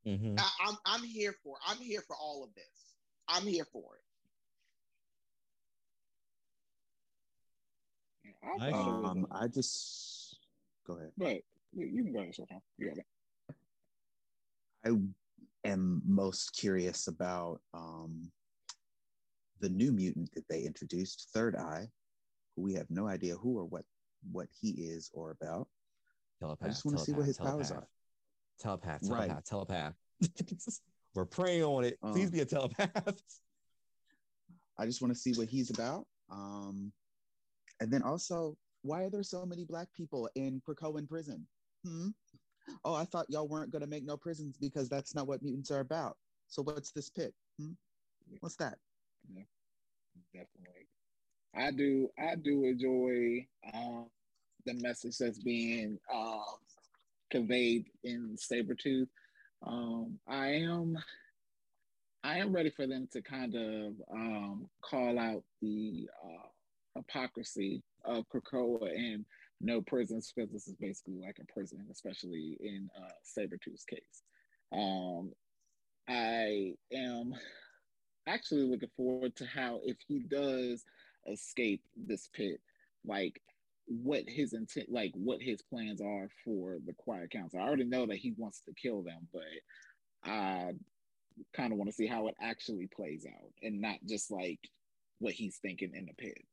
Mm-hmm. 0.08 0.36
I, 0.40 0.50
I'm 0.68 0.78
I'm 0.86 1.04
here 1.04 1.36
for 1.44 1.58
I'm 1.68 1.78
here 1.78 2.02
for 2.08 2.16
all 2.16 2.44
of 2.44 2.54
this. 2.56 2.96
I'm 3.28 3.46
here 3.46 3.66
for 3.72 3.96
it. 3.96 4.04
I, 8.62 8.72
um, 8.72 9.28
I 9.32 9.48
just 9.48 10.38
go 10.88 10.96
ahead. 10.96 11.12
But 11.18 11.42
you 11.74 12.04
can 12.04 12.14
go 12.14 12.20
ahead, 12.20 12.36
Sultan. 12.36 12.62
You 12.78 12.88
got 12.90 12.98
it. 12.98 13.06
I 14.86 15.70
am 15.70 16.02
most 16.06 16.56
curious 16.56 17.08
about 17.08 17.60
um, 17.74 18.32
the 19.60 19.70
new 19.70 19.92
mutant 19.92 20.32
that 20.34 20.48
they 20.48 20.64
introduced, 20.64 21.30
Third 21.34 21.56
Eye, 21.56 21.88
who 22.60 22.66
we 22.66 22.74
have 22.74 22.90
no 22.90 23.08
idea 23.08 23.36
who 23.36 23.58
or 23.58 23.66
what 23.66 23.84
what 24.32 24.48
he 24.60 24.72
is 24.72 25.10
or 25.14 25.32
about. 25.32 25.68
Telepath. 26.40 26.68
I 26.68 26.70
just 26.70 26.86
want 26.86 26.98
to 26.98 27.04
see 27.04 27.14
what 27.14 27.26
his 27.26 27.38
telepath. 27.38 27.58
powers 27.58 27.72
are. 27.72 27.88
Telepath, 28.60 29.02
telepath, 29.02 29.30
right. 29.30 29.46
telepath. 29.46 29.94
We're 31.16 31.26
praying 31.26 31.64
on 31.64 31.86
it. 31.86 31.98
Please 32.02 32.28
um, 32.28 32.32
be 32.32 32.40
a 32.42 32.46
telepath. 32.46 33.22
I 34.78 34.86
just 34.86 35.02
want 35.02 35.14
to 35.14 35.20
see 35.20 35.34
what 35.34 35.48
he's 35.48 35.70
about. 35.70 36.06
Um, 36.30 36.92
and 37.80 37.92
then 37.92 38.04
also, 38.04 38.58
why 38.82 39.04
are 39.04 39.10
there 39.10 39.24
so 39.24 39.46
many 39.46 39.64
black 39.64 39.88
people 39.94 40.30
in 40.36 40.62
Krakoan 40.68 41.08
prison? 41.08 41.46
Hmm? 41.86 42.10
Oh, 42.86 42.94
I 42.94 43.06
thought 43.06 43.26
y'all 43.30 43.48
weren't 43.48 43.72
going 43.72 43.82
to 43.82 43.88
make 43.88 44.06
no 44.06 44.16
prisons 44.16 44.58
because 44.58 44.88
that's 44.88 45.16
not 45.16 45.28
what 45.28 45.42
mutants 45.42 45.72
are 45.72 45.80
about. 45.80 46.18
So 46.48 46.62
what's 46.62 46.92
this 46.92 47.10
pit? 47.10 47.34
Hmm? 47.58 47.72
What's 48.42 48.58
that? 48.58 48.78
Yeah, 49.34 49.44
definitely. 50.34 50.89
I 51.56 51.72
do. 51.72 52.10
I 52.18 52.36
do 52.36 52.66
enjoy 52.66 53.48
um, 53.74 54.08
the 54.66 54.74
message 54.76 55.18
that's 55.18 55.40
being 55.40 55.98
um, 56.14 56.44
conveyed 57.32 57.86
in 58.04 58.36
Sabretooth. 58.38 59.08
Um, 59.66 60.20
I 60.28 60.48
am. 60.48 60.98
I 62.24 62.40
am 62.40 62.52
ready 62.52 62.70
for 62.70 62.86
them 62.86 63.08
to 63.14 63.22
kind 63.22 63.56
of 63.56 63.94
um, 64.12 64.70
call 64.82 65.18
out 65.18 65.44
the 65.62 66.08
uh, 66.24 66.48
hypocrisy 66.96 67.82
of 68.04 68.26
Krakoa 68.28 68.90
and 68.94 69.26
no 69.62 69.82
prisons 69.82 70.32
because 70.36 70.52
this 70.52 70.68
is 70.68 70.76
basically 70.76 71.20
like 71.22 71.38
a 71.42 71.52
prison, 71.52 71.86
especially 71.90 72.58
in 72.60 72.90
uh, 72.98 73.10
Sabretooth's 73.24 73.86
case. 73.86 74.24
Um, 74.74 75.32
I 76.10 76.74
am 76.94 77.34
actually 78.28 78.64
looking 78.64 78.90
forward 78.96 79.36
to 79.38 79.46
how 79.46 79.80
if 79.84 79.98
he 80.08 80.20
does 80.20 80.84
escape 81.28 81.82
this 81.96 82.30
pit, 82.34 82.60
like 83.06 83.42
what 83.86 84.24
his 84.28 84.54
intent, 84.54 84.88
like 84.92 85.12
what 85.16 85.42
his 85.42 85.62
plans 85.62 86.02
are 86.02 86.30
for 86.46 86.78
the 86.86 86.94
Quiet 86.94 87.32
Council. 87.32 87.60
I 87.60 87.64
already 87.64 87.86
know 87.86 88.06
that 88.06 88.18
he 88.18 88.34
wants 88.38 88.62
to 88.62 88.74
kill 88.74 89.02
them, 89.02 89.28
but 89.34 90.30
I 90.30 90.72
kind 91.54 91.72
of 91.72 91.78
want 91.78 91.90
to 91.90 91.96
see 91.96 92.08
how 92.08 92.28
it 92.28 92.36
actually 92.42 92.88
plays 92.88 93.26
out 93.26 93.52
and 93.64 93.82
not 93.82 93.98
just 94.08 94.30
like 94.30 94.60
what 95.20 95.34
he's 95.34 95.58
thinking 95.58 95.92
in 95.96 96.06
the 96.06 96.14
pit. 96.14 96.46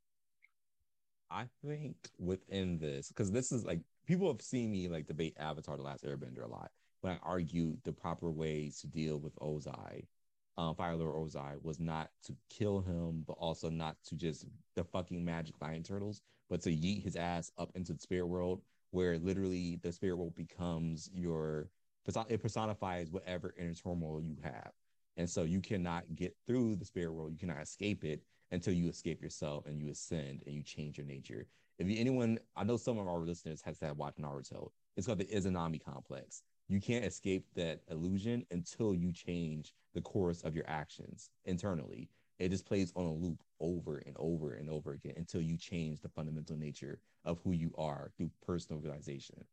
I 1.30 1.46
think 1.64 1.96
within 2.18 2.78
this, 2.78 3.08
because 3.08 3.32
this 3.32 3.52
is 3.52 3.64
like 3.64 3.80
people 4.06 4.28
have 4.28 4.42
seen 4.42 4.70
me 4.70 4.88
like 4.88 5.06
debate 5.06 5.36
Avatar: 5.38 5.76
The 5.76 5.82
Last 5.82 6.04
Airbender 6.04 6.44
a 6.44 6.48
lot. 6.48 6.70
When 7.00 7.12
I 7.12 7.18
argue 7.22 7.76
the 7.84 7.92
proper 7.92 8.30
ways 8.30 8.80
to 8.80 8.86
deal 8.86 9.18
with 9.18 9.36
Ozai, 9.36 10.06
um, 10.58 10.74
Fire 10.74 10.96
Lord 10.96 11.14
Ozai, 11.14 11.62
was 11.62 11.78
not 11.78 12.10
to 12.24 12.34
kill 12.48 12.80
him, 12.80 13.24
but 13.26 13.34
also 13.34 13.68
not 13.68 13.96
to 14.06 14.14
just 14.14 14.46
the 14.74 14.84
fucking 14.84 15.24
magic 15.24 15.54
lion 15.60 15.82
turtles, 15.82 16.22
but 16.48 16.62
to 16.62 16.70
yeet 16.70 17.02
his 17.02 17.16
ass 17.16 17.52
up 17.58 17.70
into 17.74 17.92
the 17.92 18.00
spirit 18.00 18.26
world, 18.26 18.62
where 18.90 19.18
literally 19.18 19.78
the 19.82 19.92
spirit 19.92 20.16
world 20.16 20.34
becomes 20.34 21.10
your 21.12 21.68
it 22.28 22.40
personifies 22.40 23.10
whatever 23.10 23.52
inner 23.58 23.74
turmoil 23.74 24.22
you 24.22 24.36
have. 24.42 24.70
And 25.16 25.28
so 25.28 25.42
you 25.42 25.60
cannot 25.60 26.04
get 26.14 26.36
through 26.46 26.76
the 26.76 26.84
spirit 26.84 27.12
world, 27.12 27.32
you 27.32 27.38
cannot 27.38 27.62
escape 27.62 28.04
it 28.04 28.22
until 28.52 28.74
you 28.74 28.88
escape 28.88 29.22
yourself 29.22 29.66
and 29.66 29.80
you 29.80 29.90
ascend 29.90 30.42
and 30.46 30.54
you 30.54 30.62
change 30.62 30.98
your 30.98 31.06
nature. 31.06 31.46
If 31.78 31.86
anyone, 31.90 32.38
I 32.54 32.64
know 32.64 32.76
some 32.76 32.98
of 32.98 33.08
our 33.08 33.18
listeners 33.18 33.60
has 33.62 33.78
had 33.80 33.96
watched 33.96 34.20
Naruto. 34.20 34.70
It's 34.96 35.06
called 35.06 35.18
the 35.18 35.24
Izanami 35.24 35.82
complex. 35.82 36.42
You 36.68 36.80
can't 36.80 37.04
escape 37.04 37.46
that 37.54 37.82
illusion 37.90 38.44
until 38.50 38.94
you 38.94 39.12
change 39.12 39.72
the 39.94 40.00
course 40.00 40.42
of 40.42 40.54
your 40.54 40.68
actions 40.68 41.30
internally. 41.44 42.08
It 42.38 42.50
just 42.50 42.66
plays 42.66 42.92
on 42.96 43.06
a 43.06 43.12
loop 43.12 43.42
over 43.60 43.98
and 43.98 44.16
over 44.18 44.54
and 44.54 44.68
over 44.68 44.92
again 44.92 45.14
until 45.16 45.40
you 45.40 45.56
change 45.56 46.00
the 46.00 46.08
fundamental 46.08 46.56
nature 46.56 46.98
of 47.24 47.38
who 47.44 47.52
you 47.52 47.72
are 47.78 48.10
through 48.16 48.30
personal 48.44 48.80
realization. 48.80 49.44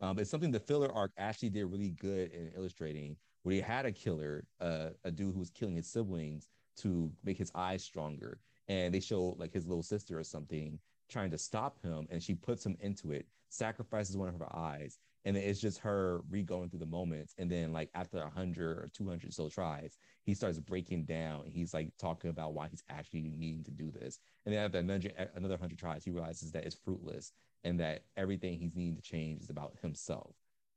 Um, 0.00 0.18
it's 0.18 0.30
something 0.30 0.50
the 0.50 0.58
filler 0.58 0.92
arc 0.92 1.12
actually 1.16 1.50
did 1.50 1.66
really 1.66 1.90
good 1.90 2.32
in 2.32 2.50
illustrating, 2.56 3.16
where 3.42 3.54
he 3.54 3.60
had 3.60 3.86
a 3.86 3.92
killer, 3.92 4.44
uh, 4.60 4.88
a 5.04 5.10
dude 5.10 5.34
who 5.34 5.40
was 5.40 5.50
killing 5.50 5.76
his 5.76 5.86
siblings, 5.86 6.48
to 6.78 7.12
make 7.22 7.38
his 7.38 7.52
eyes 7.54 7.84
stronger. 7.84 8.40
And 8.66 8.92
they 8.92 9.00
show 9.00 9.36
like 9.38 9.52
his 9.52 9.66
little 9.66 9.82
sister 9.82 10.18
or 10.18 10.24
something 10.24 10.78
trying 11.08 11.30
to 11.30 11.38
stop 11.38 11.80
him, 11.82 12.08
and 12.10 12.22
she 12.22 12.34
puts 12.34 12.64
him 12.64 12.76
into 12.80 13.12
it, 13.12 13.26
sacrifices 13.50 14.16
one 14.16 14.28
of 14.28 14.38
her 14.38 14.56
eyes, 14.56 14.98
and 15.24 15.36
it's 15.36 15.60
just 15.60 15.78
her 15.78 16.20
re-going 16.28 16.68
through 16.68 16.80
the 16.80 16.86
moments. 16.86 17.34
And 17.38 17.50
then 17.50 17.72
like 17.72 17.90
after 17.94 18.18
a 18.18 18.28
hundred 18.30 18.78
or 18.78 18.90
two 18.92 19.08
hundred 19.08 19.32
so 19.32 19.48
tries, 19.48 19.96
he 20.24 20.34
starts 20.34 20.58
breaking 20.58 21.04
down. 21.04 21.44
He's 21.46 21.72
like 21.72 21.90
talking 21.98 22.30
about 22.30 22.54
why 22.54 22.68
he's 22.68 22.84
actually 22.90 23.22
needing 23.22 23.64
to 23.64 23.70
do 23.70 23.90
this. 23.90 24.18
And 24.44 24.54
then 24.54 24.64
after 24.64 24.78
another 24.78 25.10
another 25.34 25.56
hundred 25.56 25.78
tries, 25.78 26.04
he 26.04 26.10
realizes 26.10 26.52
that 26.52 26.64
it's 26.64 26.76
fruitless 26.76 27.32
and 27.64 27.80
that 27.80 28.04
everything 28.16 28.58
he's 28.58 28.74
needing 28.74 28.96
to 28.96 29.02
change 29.02 29.42
is 29.42 29.50
about 29.50 29.76
himself. 29.80 30.34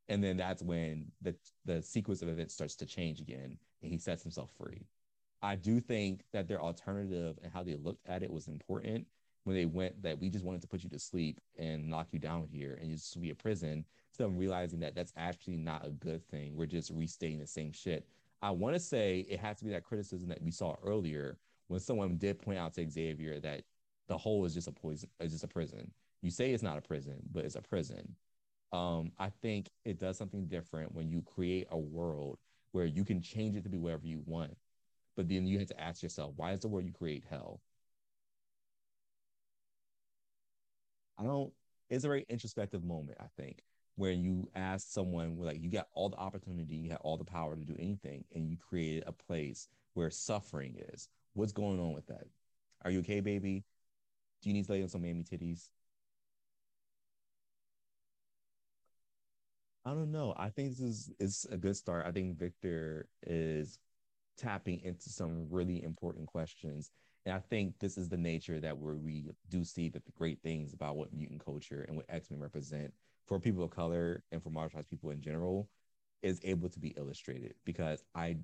And 0.08 0.24
then 0.24 0.38
that's 0.38 0.64
when 0.64 1.12
the 1.22 1.36
the 1.66 1.82
sequence 1.82 2.22
of 2.22 2.30
events 2.30 2.54
starts 2.54 2.76
to 2.78 2.86
change 2.86 3.20
again, 3.20 3.58
and 3.82 3.92
he 3.92 3.98
sets 3.98 4.24
himself 4.24 4.50
free. 4.58 4.86
I 5.42 5.56
do 5.56 5.80
think 5.80 6.24
that 6.34 6.48
their 6.48 6.62
alternative 6.62 7.38
and 7.44 7.52
how 7.52 7.64
they 7.64 7.76
looked 7.76 8.08
at 8.08 8.24
it 8.24 8.32
was 8.32 8.48
important 8.48 9.06
when 9.48 9.56
they 9.56 9.66
went 9.66 10.04
that 10.04 10.20
we 10.20 10.30
just 10.30 10.44
wanted 10.44 10.62
to 10.62 10.68
put 10.68 10.84
you 10.84 10.90
to 10.90 11.00
sleep 11.00 11.40
and 11.58 11.90
knock 11.90 12.10
you 12.12 12.20
down 12.20 12.46
here 12.52 12.78
and 12.82 12.90
you 12.90 12.98
just 12.98 13.20
be 13.22 13.30
a 13.30 13.36
prison. 13.36 13.86
So 14.12 14.26
I'm 14.26 14.36
realizing 14.36 14.82
that 14.82 14.94
that's 14.94 15.14
actually 15.16 15.56
not 15.56 15.88
a 15.88 15.90
good 15.90 16.22
thing. 16.28 16.54
We're 16.54 16.66
just 16.66 16.92
restating 16.94 17.40
the 17.40 17.48
same 17.48 17.72
shit. 17.72 18.06
I 18.42 18.52
want 18.52 18.76
to 18.76 18.80
say 18.80 19.26
it 19.30 19.40
has 19.40 19.58
to 19.60 19.64
be 19.64 19.72
that 19.72 19.86
criticism 19.86 20.28
that 20.28 20.44
we 20.44 20.52
saw 20.52 20.76
earlier 20.84 21.38
when 21.70 21.80
someone 21.80 22.18
did 22.18 22.40
point 22.40 22.60
out 22.60 22.74
to 22.74 22.90
Xavier 22.90 23.40
that 23.40 23.62
the 24.10 24.18
hole 24.18 24.44
is 24.44 24.54
just 24.54 24.68
a 24.68 24.72
poison, 24.74 25.08
is 25.22 25.32
just 25.32 25.46
a 25.46 25.48
prison. 25.48 25.90
You 26.22 26.30
say 26.30 26.52
it's 26.52 26.62
not 26.62 26.78
a 26.78 26.82
prison, 26.82 27.16
but 27.32 27.46
it's 27.46 27.56
a 27.56 27.62
prison. 27.62 28.18
Um, 28.74 29.14
I 29.18 29.30
think 29.30 29.70
it 29.86 29.98
does 29.98 30.18
something 30.18 30.48
different 30.48 30.94
when 30.94 31.10
you 31.10 31.22
create 31.22 31.68
a 31.72 31.78
world 31.78 32.38
where 32.74 32.86
you 32.86 33.06
can 33.06 33.22
change 33.22 33.56
it 33.56 33.64
to 33.64 33.70
be 33.70 33.78
whatever 33.78 34.08
you 34.08 34.22
want 34.26 34.58
but 35.18 35.28
then 35.28 35.48
you 35.48 35.58
have 35.58 35.68
to 35.68 35.82
ask 35.82 36.04
yourself, 36.04 36.34
why 36.36 36.52
is 36.52 36.60
the 36.60 36.68
world 36.68 36.86
you 36.86 36.94
create 36.94 37.24
hell? 37.28 37.60
I 41.20 41.24
don't, 41.24 41.52
it's 41.90 42.06
a 42.06 42.08
very 42.08 42.26
introspective 42.30 42.84
moment, 42.84 43.18
I 43.20 43.28
think, 43.42 43.64
where 43.96 44.12
you 44.12 44.50
ask 44.56 44.88
someone, 44.90 45.38
like, 45.40 45.62
you 45.62 45.72
got 45.72 45.88
all 45.94 46.10
the 46.10 46.18
opportunity, 46.18 46.76
you 46.76 46.92
have 46.92 47.02
all 47.02 47.18
the 47.18 47.24
power 47.24 47.56
to 47.56 47.66
do 47.66 47.76
anything, 47.80 48.24
and 48.36 48.48
you 48.50 48.58
created 48.58 49.04
a 49.08 49.12
place 49.12 49.68
where 49.94 50.10
suffering 50.12 50.76
is. 50.94 51.10
What's 51.34 51.54
going 51.54 51.80
on 51.80 51.94
with 51.94 52.06
that? 52.08 52.28
Are 52.84 52.92
you 52.92 53.00
okay, 53.00 53.20
baby? 53.20 53.64
Do 54.42 54.50
you 54.50 54.54
need 54.54 54.66
to 54.66 54.72
lay 54.72 54.84
on 54.84 54.90
some 54.90 55.02
mammy 55.02 55.24
titties? 55.24 55.70
I 59.86 59.92
don't 59.92 60.12
know. 60.12 60.36
I 60.38 60.50
think 60.50 60.78
this 60.78 61.10
is 61.20 61.48
a 61.50 61.58
good 61.58 61.76
start. 61.76 62.06
I 62.06 62.12
think 62.12 62.38
Victor 62.38 63.08
is 63.26 63.80
tapping 64.38 64.82
into 64.82 65.10
some 65.10 65.48
really 65.50 65.82
important 65.82 66.28
questions. 66.28 66.92
And 67.28 67.36
I 67.36 67.40
think 67.40 67.78
this 67.80 67.98
is 67.98 68.08
the 68.08 68.16
nature 68.16 68.62
that 68.62 68.78
where 68.78 68.96
we 68.96 69.26
do 69.50 69.66
see 69.66 69.90
that 69.90 70.06
the 70.06 70.14
great 70.14 70.42
things 70.42 70.74
about 70.74 70.96
what 70.96 71.12
mutant 71.12 71.44
culture 71.44 71.84
and 71.86 71.98
what 71.98 72.06
X-Men 72.08 72.40
represent 72.40 72.94
for 73.26 73.38
people 73.38 73.66
of 73.66 73.70
color 73.70 74.24
and 74.32 74.42
for 74.42 74.50
marginalized 74.50 74.88
people 74.88 75.10
in 75.10 75.20
general 75.20 75.70
is 76.22 76.40
able 76.46 76.70
to 76.70 76.80
be 76.80 76.96
illustrated 76.96 77.54
because 77.66 78.02
I 78.16 78.38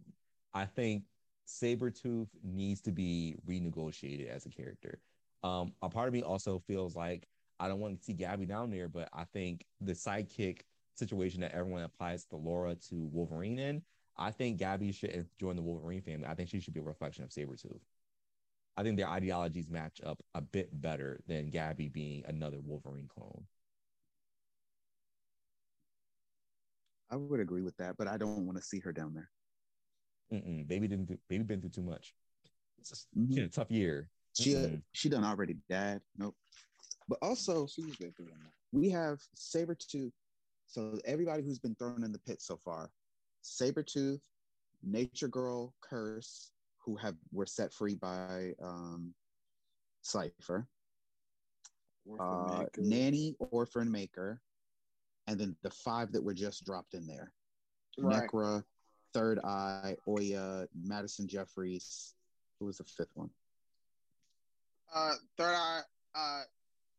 I 0.54 0.66
think 0.66 1.04
Sabretooth 1.48 2.28
needs 2.44 2.82
to 2.82 2.92
be 2.92 3.38
renegotiated 3.48 4.28
as 4.28 4.46
a 4.46 4.50
character. 4.50 5.00
Um, 5.44 5.72
a 5.82 5.88
part 5.88 6.10
of 6.10 6.14
me 6.14 6.22
also 6.22 6.60
feels 6.68 6.94
like 6.94 7.26
I 7.62 7.70
don't 7.70 7.80
want 7.80 7.98
to 7.98 8.04
see 8.04 8.12
Gabby 8.12 8.46
down 8.46 8.70
there, 8.70 8.90
but 8.90 9.08
I 9.14 9.24
think 9.24 9.66
the 9.80 9.94
sidekick 9.94 10.64
situation 10.96 11.40
that 11.40 11.54
everyone 11.54 11.84
applies 11.84 12.26
the 12.26 12.36
Laura 12.36 12.76
to 12.90 13.10
Wolverine 13.14 13.60
in, 13.60 13.82
I 14.18 14.32
think 14.32 14.58
Gabby 14.58 14.92
should 14.92 15.26
join 15.40 15.56
the 15.56 15.62
Wolverine 15.62 16.02
family. 16.02 16.28
I 16.28 16.36
think 16.36 16.50
she 16.50 16.60
should 16.60 16.74
be 16.74 16.82
a 16.82 16.84
reflection 16.84 17.24
of 17.24 17.30
Sabretooth. 17.30 17.80
I 18.76 18.84
think 18.84 18.98
their 18.98 19.10
ideologies 19.10 19.70
match 19.70 20.02
up 20.04 20.22
a 20.34 20.42
bit 20.42 20.82
better 20.82 21.22
than 21.28 21.50
Gabby 21.50 21.90
being 21.90 22.24
another 22.28 22.58
Wolverine 22.60 23.08
clone. 23.08 23.46
I 27.12 27.16
would 27.16 27.40
agree 27.40 27.62
with 27.62 27.78
that, 27.78 27.96
but 27.98 28.08
I 28.08 28.18
don't 28.18 28.48
want 28.48 28.58
to 28.58 28.64
see 28.64 28.80
her 28.80 28.92
down 28.92 29.14
there. 29.14 29.30
Mm-mm. 30.34 30.68
Baby 30.68 30.88
didn't. 30.88 31.06
Do, 31.06 31.18
baby 31.30 31.44
been 31.44 31.62
through 31.62 31.70
too 31.70 31.84
much. 31.84 32.16
It's 32.80 32.90
just 32.90 33.08
mm-hmm. 33.16 33.34
she 33.34 33.40
had 33.40 33.50
a 33.50 33.54
tough 33.54 33.70
year. 33.70 34.10
She 34.34 34.54
mm-hmm. 34.54 34.76
she 34.94 35.10
done 35.10 35.24
already 35.24 35.58
died. 35.70 36.02
Nope. 36.18 36.36
But 37.08 37.20
also, 37.22 37.68
we 38.72 38.90
have 38.90 39.20
Sabretooth. 39.38 40.12
So 40.66 40.98
everybody 41.06 41.44
who's 41.44 41.60
been 41.60 41.76
thrown 41.76 42.04
in 42.04 42.12
the 42.12 42.20
pit 42.20 42.42
so 42.42 42.60
far, 42.66 42.90
Sabretooth, 43.44 44.22
Nature 44.82 45.28
Girl, 45.28 45.74
Curse, 45.82 46.53
who 46.84 46.96
have 46.98 47.16
were 47.32 47.46
set 47.46 47.74
free 47.74 47.96
by 47.96 48.54
um, 48.62 49.14
Cypher, 50.02 50.68
uh, 52.20 52.66
Nanny, 52.78 53.36
Orphan 53.40 53.92
Maker, 53.92 54.42
and 55.28 55.40
then 55.40 55.56
the 55.64 55.70
five 55.70 56.12
that 56.12 56.24
were 56.24 56.34
just 56.34 56.66
dropped 56.66 56.94
in 56.94 57.08
there. 57.08 57.32
Right. 57.98 58.28
Nekra, 58.30 58.64
Third 59.14 59.40
Eye, 59.44 59.96
Oya, 60.08 60.68
Madison 60.76 61.28
Jeffries. 61.28 62.16
Who 62.60 62.66
was 62.66 62.78
the 62.78 62.84
fifth 62.84 63.12
one? 63.16 63.30
Uh, 64.94 65.14
Third 65.38 65.56
Eye, 65.56 65.82
uh, 66.16 66.42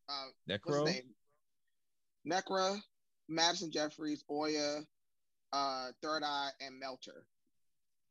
uh, 0.09 0.27
Necro, 0.49 0.89
Nekra, 2.27 2.79
Madison 3.29 3.71
Jeffries, 3.71 4.25
Oya, 4.31 4.81
uh, 5.53 5.87
Third 6.03 6.23
Eye, 6.25 6.51
and 6.61 6.79
Melter. 6.79 7.27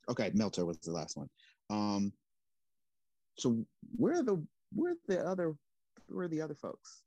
Okay, 0.10 0.32
Melter 0.34 0.66
was 0.66 0.78
the 0.80 0.92
last 0.92 1.18
one. 1.18 1.30
Um, 1.70 2.14
so 3.38 3.66
where 3.96 4.20
are 4.20 4.24
the 4.24 4.44
where 4.74 4.94
are 4.94 4.98
the 5.08 5.26
other 5.26 5.56
where 6.08 6.26
are 6.26 6.30
the 6.30 6.42
other 6.42 6.56
folks? 6.56 7.04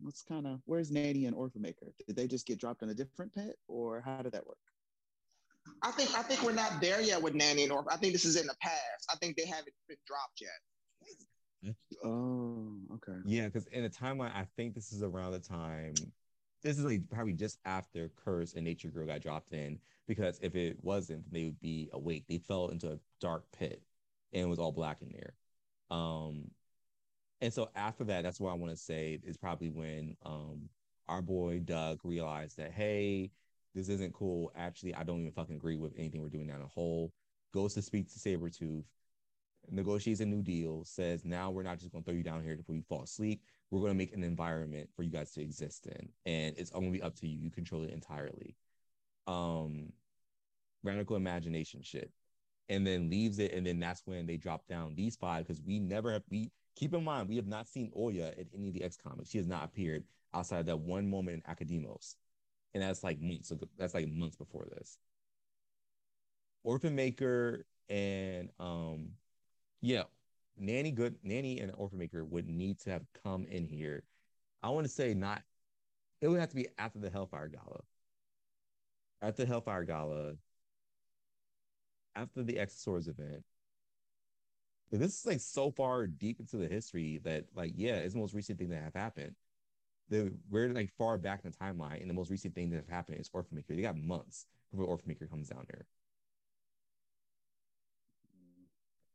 What's 0.00 0.22
kind 0.22 0.46
of 0.46 0.60
where's 0.64 0.90
Nanny 0.90 1.26
and 1.26 1.36
Orphanmaker? 1.36 1.92
Did 2.06 2.16
they 2.16 2.26
just 2.26 2.46
get 2.46 2.58
dropped 2.58 2.82
in 2.82 2.90
a 2.90 2.94
different 2.94 3.34
pit, 3.34 3.56
or 3.68 4.00
how 4.00 4.22
did 4.22 4.32
that 4.32 4.46
work? 4.46 4.58
I 5.82 5.90
think 5.92 6.16
I 6.16 6.22
think 6.22 6.42
we're 6.42 6.52
not 6.52 6.80
there 6.80 7.00
yet 7.00 7.22
with 7.22 7.34
Nanny 7.34 7.62
and 7.62 7.72
Orphan. 7.72 7.92
I 7.92 7.96
think 7.96 8.12
this 8.12 8.24
is 8.24 8.36
in 8.36 8.46
the 8.46 8.56
past. 8.60 9.08
I 9.10 9.16
think 9.16 9.36
they 9.36 9.46
haven't 9.46 9.74
been 9.88 9.96
dropped 10.06 10.40
yet. 10.40 11.74
Oh, 12.04 12.76
okay. 12.94 13.18
Yeah, 13.24 13.46
because 13.46 13.66
in 13.68 13.84
the 13.84 13.88
timeline, 13.88 14.34
I 14.34 14.46
think 14.56 14.74
this 14.74 14.92
is 14.92 15.02
around 15.02 15.32
the 15.32 15.38
time. 15.38 15.94
This 16.64 16.78
is 16.78 16.84
like 16.84 17.08
probably 17.10 17.34
just 17.34 17.58
after 17.66 18.10
Curse 18.24 18.54
and 18.54 18.64
Nature 18.64 18.88
Girl 18.88 19.06
got 19.06 19.20
dropped 19.20 19.52
in. 19.52 19.78
Because 20.08 20.38
if 20.42 20.56
it 20.56 20.78
wasn't, 20.82 21.30
they 21.32 21.44
would 21.44 21.60
be 21.60 21.90
awake. 21.92 22.24
They 22.28 22.38
fell 22.38 22.68
into 22.68 22.90
a 22.90 22.98
dark 23.20 23.44
pit, 23.52 23.82
and 24.32 24.42
it 24.42 24.48
was 24.48 24.58
all 24.58 24.72
black 24.72 25.02
in 25.02 25.12
there. 25.12 25.34
Um, 25.96 26.50
and 27.40 27.52
so 27.52 27.68
after 27.76 28.04
that, 28.04 28.22
that's 28.22 28.40
what 28.40 28.50
I 28.50 28.54
want 28.54 28.72
to 28.72 28.76
say 28.76 29.20
is 29.22 29.36
probably 29.36 29.70
when 29.70 30.16
um 30.24 30.68
our 31.06 31.20
boy 31.20 31.60
Doug 31.60 32.00
realized 32.02 32.56
that 32.56 32.72
hey, 32.72 33.30
this 33.74 33.90
isn't 33.90 34.14
cool. 34.14 34.50
Actually, 34.56 34.94
I 34.94 35.04
don't 35.04 35.20
even 35.20 35.32
fucking 35.32 35.56
agree 35.56 35.76
with 35.76 35.92
anything 35.98 36.22
we're 36.22 36.28
doing 36.30 36.46
down 36.46 36.60
the 36.60 36.66
hole. 36.66 37.12
Goes 37.52 37.74
to 37.74 37.82
speak 37.82 38.08
to 38.12 38.18
Sabretooth, 38.18 38.84
negotiates 39.70 40.20
a 40.20 40.26
new 40.26 40.42
deal, 40.42 40.84
says 40.84 41.24
now 41.24 41.50
we're 41.50 41.62
not 41.62 41.78
just 41.78 41.92
gonna 41.92 42.04
throw 42.04 42.14
you 42.14 42.22
down 42.22 42.42
here 42.42 42.56
before 42.56 42.74
you 42.74 42.82
fall 42.82 43.02
asleep. 43.02 43.42
We're 43.74 43.88
gonna 43.88 43.94
make 43.94 44.14
an 44.14 44.24
environment 44.24 44.90
for 44.94 45.02
you 45.02 45.10
guys 45.10 45.32
to 45.32 45.42
exist 45.42 45.86
in. 45.86 46.08
And 46.26 46.54
it's 46.56 46.70
all 46.70 46.80
gonna 46.80 46.92
be 46.92 47.02
up 47.02 47.16
to 47.16 47.28
you. 47.28 47.38
You 47.38 47.50
control 47.50 47.84
it 47.84 47.90
entirely. 47.90 48.56
Um 49.26 49.92
radical 50.82 51.16
imagination 51.16 51.82
shit. 51.82 52.10
And 52.68 52.86
then 52.86 53.10
leaves 53.10 53.38
it, 53.40 53.52
and 53.52 53.66
then 53.66 53.78
that's 53.78 54.02
when 54.06 54.26
they 54.26 54.38
drop 54.38 54.66
down 54.66 54.94
these 54.94 55.16
five 55.16 55.46
because 55.46 55.60
we 55.60 55.80
never 55.80 56.12
have 56.12 56.22
we 56.30 56.50
keep 56.76 56.94
in 56.94 57.04
mind 57.04 57.28
we 57.28 57.36
have 57.36 57.46
not 57.46 57.68
seen 57.68 57.92
Oya 57.96 58.32
in 58.38 58.46
any 58.54 58.68
of 58.68 58.74
the 58.74 58.84
X 58.84 58.96
comics. 58.96 59.30
She 59.30 59.38
has 59.38 59.46
not 59.46 59.64
appeared 59.64 60.04
outside 60.32 60.60
of 60.60 60.66
that 60.66 60.78
one 60.78 61.08
moment 61.08 61.42
in 61.44 61.54
Academos 61.54 62.16
and 62.74 62.82
that's 62.82 63.04
like 63.04 63.20
months 63.20 63.50
ago. 63.50 63.66
That's 63.78 63.94
like 63.94 64.08
months 64.08 64.36
before 64.36 64.66
this. 64.76 64.98
Orphan 66.64 66.94
Maker 66.94 67.66
and 67.88 68.50
um, 68.58 69.10
yeah, 69.80 70.04
Nanny 70.56 70.90
Good 70.90 71.16
Nanny 71.22 71.60
and 71.60 71.72
Orphan 71.76 71.98
Maker 71.98 72.24
would 72.24 72.48
need 72.48 72.78
to 72.80 72.90
have 72.90 73.02
come 73.24 73.46
in 73.46 73.66
here. 73.66 74.04
I 74.62 74.70
want 74.70 74.86
to 74.86 74.92
say 74.92 75.14
not. 75.14 75.42
It 76.20 76.28
would 76.28 76.40
have 76.40 76.50
to 76.50 76.56
be 76.56 76.68
after 76.78 76.98
the 76.98 77.10
Hellfire 77.10 77.48
Gala. 77.48 77.82
At 79.20 79.36
the 79.36 79.46
Hellfire 79.46 79.84
Gala, 79.84 80.34
after 82.14 82.42
the 82.42 82.58
X 82.58 82.80
Swords 82.80 83.08
event. 83.08 83.44
This 84.90 85.20
is 85.20 85.26
like 85.26 85.40
so 85.40 85.70
far 85.70 86.06
deep 86.06 86.38
into 86.38 86.56
the 86.56 86.68
history 86.68 87.18
that, 87.24 87.46
like, 87.54 87.72
yeah, 87.74 87.96
it's 87.96 88.14
the 88.14 88.20
most 88.20 88.34
recent 88.34 88.58
thing 88.58 88.68
that 88.68 88.82
have 88.82 88.94
happened 88.94 89.34
the 90.08 90.32
we're 90.50 90.68
like 90.68 90.90
far 90.96 91.18
back 91.18 91.40
in 91.44 91.50
the 91.50 91.56
timeline, 91.56 92.00
and 92.00 92.10
the 92.10 92.14
most 92.14 92.30
recent 92.30 92.54
thing 92.54 92.70
that 92.70 92.76
have 92.76 92.88
happened 92.88 93.18
is 93.20 93.30
Orphan 93.32 93.56
Maker. 93.56 93.74
They 93.74 93.82
got 93.82 93.96
months 93.96 94.46
before 94.70 94.86
Orphan 94.86 95.08
Maker 95.08 95.26
comes 95.26 95.48
down 95.48 95.64
there. 95.68 95.86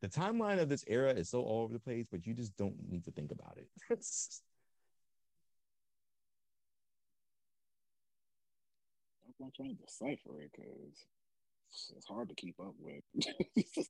The 0.02 0.08
timeline 0.10 0.60
of 0.62 0.70
this 0.70 0.84
era 0.88 1.12
is 1.12 1.30
so 1.30 1.42
all 1.42 1.64
over 1.64 1.74
the 1.74 1.80
place, 1.80 2.06
but 2.10 2.26
you 2.26 2.34
just 2.34 2.56
don't 2.58 2.76
need 2.90 3.04
to 3.06 3.12
think 3.12 3.32
about 3.32 3.58
it. 3.58 3.68
I'm 9.42 9.52
trying 9.56 9.76
to 9.78 9.84
decipher 9.86 10.42
it 10.42 10.52
because 10.52 11.06
it's 11.96 12.08
hard 12.08 12.30
to 12.30 12.36
keep 12.36 12.60
up 12.60 12.76
with. 12.80 13.04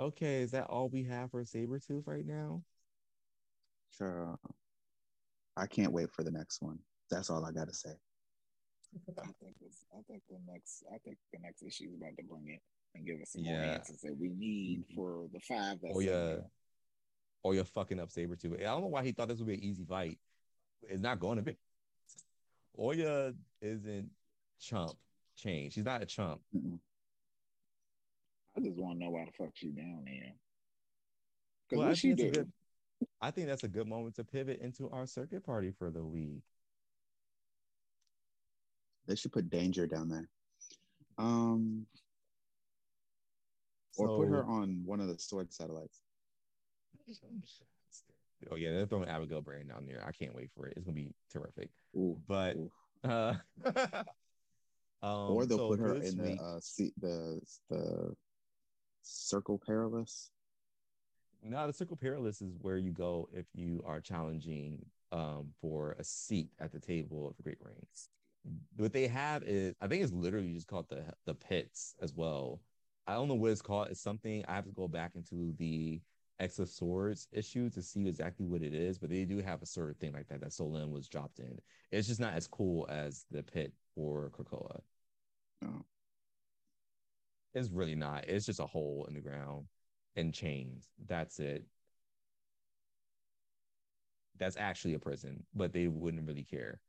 Okay, 0.00 0.42
is 0.42 0.50
that 0.52 0.66
all 0.66 0.88
we 0.88 1.04
have 1.04 1.30
for 1.30 1.42
Sabretooth 1.44 2.06
right 2.06 2.26
now? 2.26 2.62
Sure. 3.96 4.38
I 5.56 5.66
can't 5.66 5.92
wait 5.92 6.10
for 6.12 6.22
the 6.22 6.30
next 6.30 6.62
one. 6.62 6.78
That's 7.10 7.30
all 7.30 7.44
I 7.44 7.52
gotta 7.52 7.74
say. 7.74 7.90
I 9.18 9.22
think 9.40 9.54
it's, 9.64 9.84
I 9.92 10.02
think 10.08 10.22
the 10.28 10.38
next 10.50 10.84
I 10.92 10.98
think 10.98 11.16
the 11.32 11.38
next 11.40 11.62
issue 11.62 11.88
is 11.90 11.96
about 11.96 12.16
to 12.18 12.24
bring 12.24 12.48
it 12.48 12.60
and 12.94 13.06
give 13.06 13.20
us 13.20 13.32
some 13.32 13.44
yeah. 13.44 13.52
more 13.52 13.74
answers 13.74 14.00
that 14.00 14.16
we 14.18 14.30
need 14.30 14.80
mm-hmm. 14.80 14.94
for 14.96 15.28
the 15.32 15.40
five 15.40 15.78
that's 15.82 15.94
Oh 15.94 16.00
yeah. 16.00 16.36
Oh 17.44 17.52
you're 17.52 17.64
fucking 17.64 18.00
up 18.00 18.10
Saber 18.10 18.36
too. 18.36 18.56
I 18.58 18.64
don't 18.64 18.82
know 18.82 18.88
why 18.88 19.04
he 19.04 19.12
thought 19.12 19.28
this 19.28 19.38
would 19.38 19.46
be 19.46 19.54
an 19.54 19.62
easy 19.62 19.84
fight. 19.84 20.18
It's 20.82 21.02
not 21.02 21.20
going 21.20 21.36
to 21.36 21.42
be. 21.42 21.56
Oya 22.78 23.34
isn't 23.60 24.10
chump 24.60 24.92
change. 25.36 25.74
She's 25.74 25.84
not 25.84 26.02
a 26.02 26.06
chump. 26.06 26.40
Mm-mm. 26.56 26.78
I 28.56 28.60
just 28.60 28.78
want 28.78 28.98
to 28.98 29.04
know 29.04 29.10
why 29.10 29.24
the 29.24 29.32
fuck 29.32 29.52
she 29.54 29.68
down 29.68 30.04
there. 30.04 30.32
Well, 31.72 31.88
what 31.88 31.98
she 31.98 32.14
do? 32.14 32.30
Good, 32.30 32.52
I 33.20 33.30
think 33.30 33.46
that's 33.48 33.64
a 33.64 33.68
good 33.68 33.86
moment 33.86 34.16
to 34.16 34.24
pivot 34.24 34.60
into 34.60 34.88
our 34.90 35.06
circuit 35.06 35.44
party 35.44 35.72
for 35.78 35.90
the 35.90 36.02
week. 36.02 36.42
They 39.06 39.14
should 39.14 39.32
put 39.32 39.50
Danger 39.50 39.86
down 39.86 40.08
there. 40.08 40.28
Um, 41.18 41.86
or 43.98 44.16
put 44.16 44.28
her 44.28 44.44
on 44.44 44.82
one 44.84 45.00
of 45.00 45.08
the 45.08 45.18
sword 45.18 45.52
satellites. 45.52 46.00
Oh 48.50 48.56
yeah, 48.56 48.70
they're 48.72 48.86
throwing 48.86 49.08
Abigail 49.08 49.42
Brand 49.42 49.68
down 49.68 49.86
there. 49.86 50.02
I 50.06 50.12
can't 50.12 50.34
wait 50.34 50.50
for 50.56 50.66
it. 50.66 50.74
It's 50.76 50.86
gonna 50.86 50.94
be 50.94 51.12
terrific. 51.30 51.68
Ooh, 51.94 52.18
but 52.26 52.56
ooh. 52.56 52.70
uh 53.04 53.34
um, 55.02 55.32
or 55.32 55.44
they'll 55.44 55.58
so 55.58 55.68
put 55.68 55.80
her 55.80 55.94
in 55.96 56.22
week, 56.22 56.38
the 56.38 56.42
uh 56.42 56.60
see 56.60 56.92
the 57.00 57.40
the 57.68 58.14
Circle 59.02 59.60
Perilous? 59.66 60.30
No, 61.42 61.66
the 61.66 61.72
Circle 61.72 61.96
Perilous 61.96 62.42
is 62.42 62.54
where 62.60 62.76
you 62.76 62.92
go 62.92 63.28
if 63.32 63.46
you 63.54 63.82
are 63.86 64.00
challenging 64.00 64.84
um, 65.12 65.48
for 65.60 65.96
a 65.98 66.04
seat 66.04 66.50
at 66.58 66.72
the 66.72 66.78
table 66.78 67.28
of 67.28 67.36
the 67.36 67.42
Great 67.42 67.58
Rings. 67.60 68.08
What 68.76 68.92
they 68.92 69.06
have 69.06 69.42
is, 69.42 69.74
I 69.80 69.86
think 69.86 70.02
it's 70.02 70.12
literally 70.12 70.52
just 70.52 70.66
called 70.66 70.88
the 70.88 71.04
the 71.26 71.34
pits 71.34 71.94
as 72.00 72.14
well. 72.14 72.60
I 73.06 73.14
don't 73.14 73.28
know 73.28 73.34
what 73.34 73.50
it's 73.50 73.62
called. 73.62 73.88
It's 73.90 74.00
something 74.00 74.44
I 74.48 74.54
have 74.54 74.64
to 74.66 74.72
go 74.72 74.88
back 74.88 75.12
into 75.14 75.54
the 75.58 76.00
X 76.38 76.58
of 76.58 76.68
Swords 76.68 77.28
issue 77.32 77.68
to 77.70 77.82
see 77.82 78.08
exactly 78.08 78.46
what 78.46 78.62
it 78.62 78.72
is, 78.72 78.98
but 78.98 79.10
they 79.10 79.24
do 79.24 79.38
have 79.38 79.62
a 79.62 79.66
sort 79.66 79.90
of 79.90 79.96
thing 79.96 80.12
like 80.12 80.28
that 80.28 80.40
that 80.40 80.52
Solem 80.52 80.90
was 80.90 81.08
dropped 81.08 81.38
in. 81.38 81.58
It's 81.90 82.08
just 82.08 82.20
not 82.20 82.34
as 82.34 82.46
cool 82.46 82.86
as 82.88 83.26
the 83.30 83.42
pit 83.42 83.72
for 83.94 84.30
Krakoa. 84.30 84.80
Oh. 85.64 85.84
It's 87.52 87.68
really 87.70 87.96
not. 87.96 88.26
It's 88.26 88.46
just 88.46 88.60
a 88.60 88.66
hole 88.66 89.04
in 89.08 89.14
the 89.14 89.20
ground 89.20 89.66
and 90.20 90.32
chains. 90.32 90.88
That's 91.06 91.40
it. 91.40 91.64
That's 94.38 94.56
actually 94.56 94.94
a 94.94 94.98
prison, 94.98 95.44
but 95.54 95.72
they 95.72 95.88
wouldn't 95.88 96.26
really 96.26 96.44
care. 96.44 96.80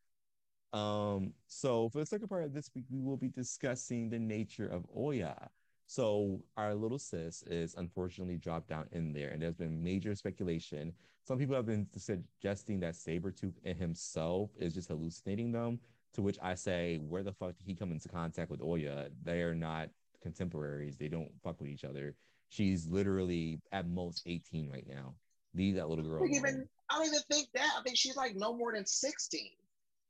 Um, 0.73 1.33
so 1.47 1.89
for 1.89 1.99
the 1.99 2.05
second 2.05 2.29
part 2.29 2.45
of 2.45 2.53
this 2.53 2.69
week, 2.73 2.85
we 2.89 3.01
will 3.01 3.17
be 3.17 3.27
discussing 3.27 4.09
the 4.09 4.19
nature 4.19 4.67
of 4.67 4.85
Oya. 4.95 5.49
So 5.87 6.41
our 6.55 6.73
little 6.73 6.99
sis 6.99 7.43
is 7.43 7.75
unfortunately 7.77 8.37
dropped 8.37 8.69
down 8.69 8.87
in 8.93 9.11
there, 9.11 9.29
and 9.29 9.41
there's 9.41 9.55
been 9.55 9.83
major 9.83 10.15
speculation. 10.15 10.93
Some 11.27 11.37
people 11.37 11.55
have 11.55 11.65
been 11.65 11.87
suggesting 11.97 12.79
that 12.79 12.93
Sabretooth 12.93 13.55
himself 13.77 14.51
is 14.57 14.73
just 14.73 14.87
hallucinating 14.87 15.51
them. 15.51 15.79
To 16.13 16.21
which 16.21 16.37
I 16.41 16.55
say, 16.55 16.97
where 16.97 17.23
the 17.23 17.33
fuck 17.33 17.57
did 17.57 17.65
he 17.65 17.75
come 17.75 17.91
into 17.91 18.07
contact 18.07 18.49
with 18.49 18.61
Oya? 18.61 19.09
They 19.23 19.41
are 19.41 19.55
not 19.55 19.89
contemporaries. 20.21 20.95
They 20.97 21.09
don't 21.09 21.31
fuck 21.43 21.59
with 21.59 21.69
each 21.69 21.83
other. 21.83 22.15
She's 22.51 22.85
literally 22.85 23.61
at 23.71 23.87
most 23.87 24.23
18 24.25 24.69
right 24.69 24.85
now. 24.85 25.15
Leave 25.55 25.75
that 25.75 25.87
little 25.87 26.03
girl. 26.03 26.17
I 26.17 26.27
don't, 26.27 26.35
even, 26.35 26.67
I 26.89 26.97
don't 26.97 27.07
even 27.07 27.19
think 27.31 27.47
that. 27.53 27.69
I 27.79 27.81
think 27.81 27.95
she's 27.95 28.17
like 28.17 28.35
no 28.35 28.53
more 28.53 28.73
than 28.73 28.85
16. 28.85 29.51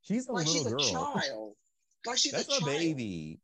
She's 0.02 0.26
a 0.26 0.32
like 0.32 0.46
little 0.46 0.62
she's 0.64 0.72
girl. 0.72 1.14
a 1.14 1.20
child. 1.20 1.52
Like 2.04 2.18
she's 2.18 2.32
That's 2.32 2.60
a, 2.60 2.64
a 2.64 2.66
baby. 2.66 3.38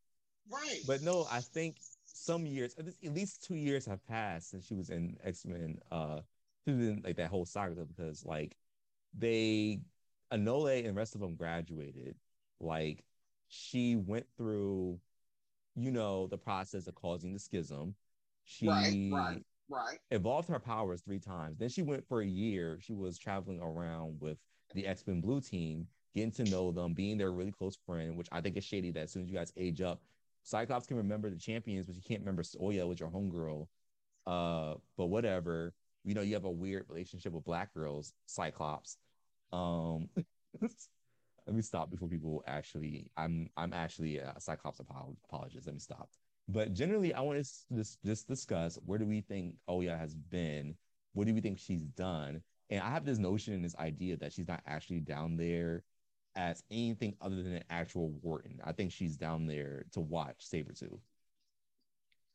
Right. 0.50 0.80
But 0.84 1.02
no, 1.02 1.28
I 1.30 1.40
think 1.40 1.76
some 2.06 2.44
years, 2.44 2.74
at 2.76 2.86
least- 2.86 3.04
at 3.04 3.14
least 3.14 3.44
two 3.44 3.54
years 3.54 3.86
have 3.86 4.04
passed 4.08 4.50
since 4.50 4.66
she 4.66 4.74
was 4.74 4.90
in 4.90 5.16
X 5.22 5.44
Men. 5.46 5.78
Uh, 5.92 6.20
she 6.64 6.72
was 6.74 6.88
in 6.88 7.02
like 7.04 7.16
that 7.16 7.28
whole 7.30 7.44
saga 7.46 7.84
because 7.84 8.24
like 8.24 8.56
they, 9.16 9.78
Anole 10.32 10.78
and 10.80 10.88
the 10.88 10.92
rest 10.92 11.14
of 11.14 11.20
them 11.20 11.36
graduated. 11.36 12.16
Like 12.58 13.04
she 13.46 13.94
went 13.94 14.26
through, 14.36 14.98
you 15.76 15.92
know, 15.92 16.26
the 16.26 16.36
process 16.38 16.88
of 16.88 16.96
causing 16.96 17.32
the 17.32 17.38
schism. 17.38 17.94
She 18.48 18.66
right, 18.66 19.10
right, 19.12 19.42
right. 19.68 19.98
evolved 20.10 20.48
her 20.48 20.58
powers 20.58 21.02
three 21.02 21.18
times. 21.18 21.58
Then 21.58 21.68
she 21.68 21.82
went 21.82 22.08
for 22.08 22.22
a 22.22 22.26
year. 22.26 22.78
She 22.80 22.94
was 22.94 23.18
traveling 23.18 23.60
around 23.60 24.16
with 24.20 24.38
the 24.74 24.86
X 24.86 25.06
Men 25.06 25.20
Blue 25.20 25.42
team, 25.42 25.86
getting 26.14 26.32
to 26.32 26.44
know 26.44 26.72
them, 26.72 26.94
being 26.94 27.18
their 27.18 27.30
really 27.30 27.52
close 27.52 27.76
friend, 27.86 28.16
which 28.16 28.28
I 28.32 28.40
think 28.40 28.56
is 28.56 28.64
shady 28.64 28.90
that 28.92 29.00
as 29.00 29.12
soon 29.12 29.24
as 29.24 29.28
you 29.28 29.36
guys 29.36 29.52
age 29.58 29.82
up, 29.82 30.00
Cyclops 30.44 30.86
can 30.86 30.96
remember 30.96 31.28
the 31.28 31.36
champions, 31.36 31.84
but 31.84 31.94
you 31.94 32.00
can't 32.00 32.20
remember 32.20 32.42
Oya 32.60 32.86
with 32.86 33.00
your 33.00 33.10
homegirl. 33.10 33.66
Uh, 34.26 34.76
but 34.96 35.06
whatever. 35.06 35.74
You 36.04 36.14
know, 36.14 36.22
you 36.22 36.32
have 36.32 36.46
a 36.46 36.50
weird 36.50 36.86
relationship 36.88 37.34
with 37.34 37.44
black 37.44 37.74
girls, 37.74 38.14
Cyclops. 38.24 38.96
Um, 39.52 40.08
let 40.62 41.54
me 41.54 41.60
stop 41.60 41.90
before 41.90 42.08
people 42.08 42.42
actually. 42.46 43.10
I'm 43.14 43.50
I'm 43.58 43.74
actually 43.74 44.16
a 44.18 44.34
Cyclops 44.38 44.80
apologist. 44.80 45.66
Let 45.66 45.74
me 45.74 45.80
stop. 45.80 46.08
But 46.48 46.72
generally, 46.72 47.12
I 47.12 47.20
want 47.20 47.44
to 47.44 47.76
just, 47.76 48.02
just 48.02 48.26
discuss 48.26 48.78
where 48.86 48.98
do 48.98 49.06
we 49.06 49.20
think 49.20 49.56
Oya 49.68 49.96
has 49.96 50.14
been? 50.14 50.74
What 51.12 51.26
do 51.26 51.34
we 51.34 51.40
think 51.40 51.58
she's 51.58 51.82
done? 51.82 52.40
And 52.70 52.80
I 52.80 52.90
have 52.90 53.04
this 53.04 53.18
notion 53.18 53.54
and 53.54 53.64
this 53.64 53.76
idea 53.76 54.16
that 54.16 54.32
she's 54.32 54.48
not 54.48 54.62
actually 54.66 55.00
down 55.00 55.36
there 55.36 55.84
as 56.36 56.62
anything 56.70 57.14
other 57.20 57.42
than 57.42 57.54
an 57.54 57.64
actual 57.68 58.10
Warden. 58.22 58.60
I 58.64 58.72
think 58.72 58.92
she's 58.92 59.16
down 59.16 59.46
there 59.46 59.84
to 59.92 60.00
watch 60.00 60.46
Sabretooth. 60.50 61.00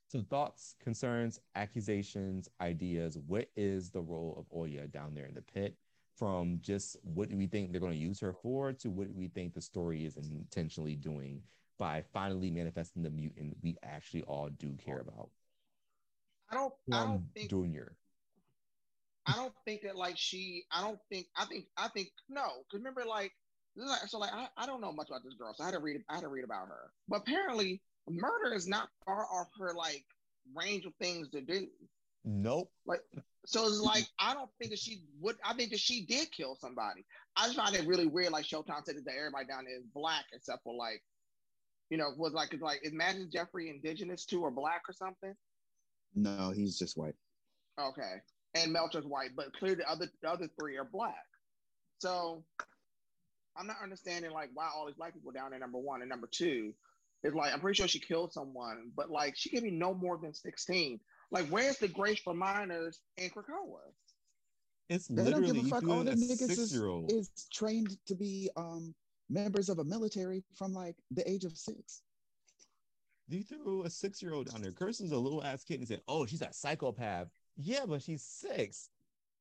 So 0.10 0.22
thoughts, 0.30 0.76
concerns, 0.80 1.40
accusations, 1.56 2.48
ideas. 2.62 3.18
What 3.18 3.50
is 3.56 3.90
the 3.90 4.02
role 4.02 4.36
of 4.38 4.46
Oya 4.56 4.88
down 4.88 5.16
there 5.16 5.26
in 5.26 5.34
the 5.34 5.42
pit? 5.42 5.76
From 6.16 6.60
just 6.62 6.98
what 7.02 7.30
do 7.30 7.38
we 7.38 7.48
think 7.48 7.72
they're 7.72 7.82
going 7.82 7.94
to 7.94 7.98
use 7.98 8.20
her 8.20 8.34
for 8.34 8.74
to 8.74 8.90
what 8.92 9.08
do 9.08 9.14
we 9.16 9.28
think 9.28 9.56
the 9.56 9.62
story 9.62 10.06
is 10.06 10.18
intentionally 10.18 10.96
doing 10.96 11.42
by 11.84 12.02
finally 12.14 12.50
manifesting 12.50 13.04
the 13.04 13.10
mutant 13.10 13.58
we 13.62 13.76
actually 13.84 14.24
all 14.24 14.48
do 14.58 14.74
care 14.86 15.00
about. 15.00 15.30
I 16.50 16.56
don't. 16.56 16.74
I 16.94 17.04
don't 17.04 17.26
think 17.36 17.50
Junior. 17.50 17.98
I 19.26 19.34
don't 19.34 19.54
think 19.66 19.82
that 19.82 19.98
like 19.98 20.18
she. 20.18 20.64
I 20.72 20.80
don't 20.82 21.00
think. 21.12 21.28
I 21.36 21.44
think. 21.44 21.66
I 21.76 21.90
think 21.90 22.08
no. 22.30 22.46
Because 22.64 22.80
remember, 22.80 23.04
like, 23.06 23.34
so 24.08 24.18
like 24.18 24.32
I, 24.34 24.48
I 24.56 24.66
don't 24.66 24.80
know 24.80 24.94
much 24.94 25.10
about 25.10 25.26
this 25.26 25.34
girl, 25.34 25.54
so 25.54 25.64
I 25.64 25.68
had 25.68 25.74
to 25.74 25.82
read. 25.82 26.02
I 26.10 26.16
had 26.16 26.22
to 26.22 26.30
read 26.30 26.46
about 26.46 26.70
her. 26.70 26.92
But 27.10 27.24
apparently, 27.28 27.82
murder 28.10 28.54
is 28.54 28.66
not 28.66 28.88
far 29.06 29.26
off 29.26 29.48
her 29.60 29.74
like 29.74 30.06
range 30.56 30.86
of 30.86 30.94
things 31.02 31.30
to 31.32 31.42
do. 31.42 31.68
Nope. 32.24 32.72
Like, 32.86 33.02
so 33.46 33.66
it's 33.66 33.82
like 33.82 34.06
I 34.20 34.34
don't 34.34 34.50
think 34.58 34.72
that 34.72 34.80
she 34.80 35.02
would. 35.20 35.36
I 35.44 35.54
think 35.54 35.72
that 35.72 35.82
she 35.82 36.06
did 36.06 36.32
kill 36.32 36.56
somebody. 36.62 37.04
I 37.36 37.48
just 37.48 37.58
find 37.58 37.76
it 37.76 37.86
really 37.86 38.08
weird. 38.08 38.32
Like 38.32 38.46
Showtime 38.46 38.86
said 38.86 38.96
that 39.04 39.16
everybody 39.18 39.48
down 39.48 39.66
there 39.66 39.76
is 39.76 39.84
black 39.94 40.24
except 40.32 40.64
for 40.64 40.74
like 40.74 41.02
you 41.94 42.00
know, 42.00 42.10
was 42.18 42.34
like, 42.34 42.52
it's 42.54 42.64
like, 42.64 42.80
imagine 42.82 43.30
Jeffrey 43.32 43.70
indigenous 43.70 44.26
to 44.26 44.42
or 44.42 44.50
black 44.50 44.82
or 44.90 44.94
something? 44.94 45.36
No, 46.16 46.50
he's 46.50 46.76
just 46.76 46.98
white. 46.98 47.14
Okay. 47.80 48.16
And 48.56 48.74
Melter's 48.74 49.06
white, 49.06 49.36
but 49.36 49.54
clearly 49.54 49.76
the 49.76 49.88
other, 49.88 50.08
the 50.24 50.28
other 50.28 50.48
three 50.60 50.76
are 50.76 50.90
black. 50.92 51.24
So 52.00 52.44
I'm 53.56 53.68
not 53.68 53.76
understanding 53.84 54.32
like 54.32 54.50
why 54.56 54.70
all 54.76 54.88
these 54.88 54.96
black 54.96 55.14
people 55.14 55.32
down 55.32 55.52
there, 55.52 55.60
number 55.60 55.78
one. 55.78 56.02
And 56.02 56.10
number 56.10 56.28
two, 56.32 56.74
is 57.24 57.36
like, 57.36 57.54
I'm 57.54 57.60
pretty 57.60 57.78
sure 57.78 57.88
she 57.88 58.00
killed 58.00 58.34
someone, 58.34 58.90
but 58.98 59.12
like 59.12 59.36
she 59.38 59.50
can 59.50 59.62
be 59.62 59.70
no 59.70 59.94
more 59.94 60.18
than 60.18 60.34
16. 60.34 61.00
Like, 61.30 61.46
where's 61.50 61.78
the 61.78 61.90
grace 61.90 62.22
for 62.24 62.34
minors 62.34 63.02
in 63.18 63.30
Krakoa? 63.30 63.82
It's 64.90 65.08
They 65.08 65.22
literally 65.22 65.46
don't 65.46 65.56
give 65.58 65.66
a 65.66 65.70
fuck. 65.70 65.88
All 65.88 66.04
the 66.04 66.14
niggas 66.14 66.42
is, 66.42 66.58
six-year-old. 66.58 67.12
is 67.12 67.30
trained 67.54 67.96
to 68.08 68.16
be 68.16 68.50
um 68.56 68.96
members 69.34 69.70
of 69.70 69.80
a 69.80 69.84
military 69.84 70.44
from 70.54 70.74
like 70.74 70.96
the 71.12 71.30
age 71.30 71.44
of 71.44 71.58
six. 71.58 72.02
You 73.30 73.42
threw 73.42 73.84
a 73.84 73.90
six-year-old 73.90 74.52
down 74.52 74.62
there. 74.62 74.72
Kirsten's 74.72 75.12
a 75.12 75.18
little 75.18 75.44
ass 75.44 75.64
kid 75.64 75.80
and 75.80 75.88
said, 75.88 76.02
"Oh, 76.08 76.26
she's 76.26 76.42
a 76.42 76.52
psychopath." 76.52 77.30
Yeah, 77.58 77.86
but 77.88 78.02
she's 78.02 78.22
six. 78.22 78.90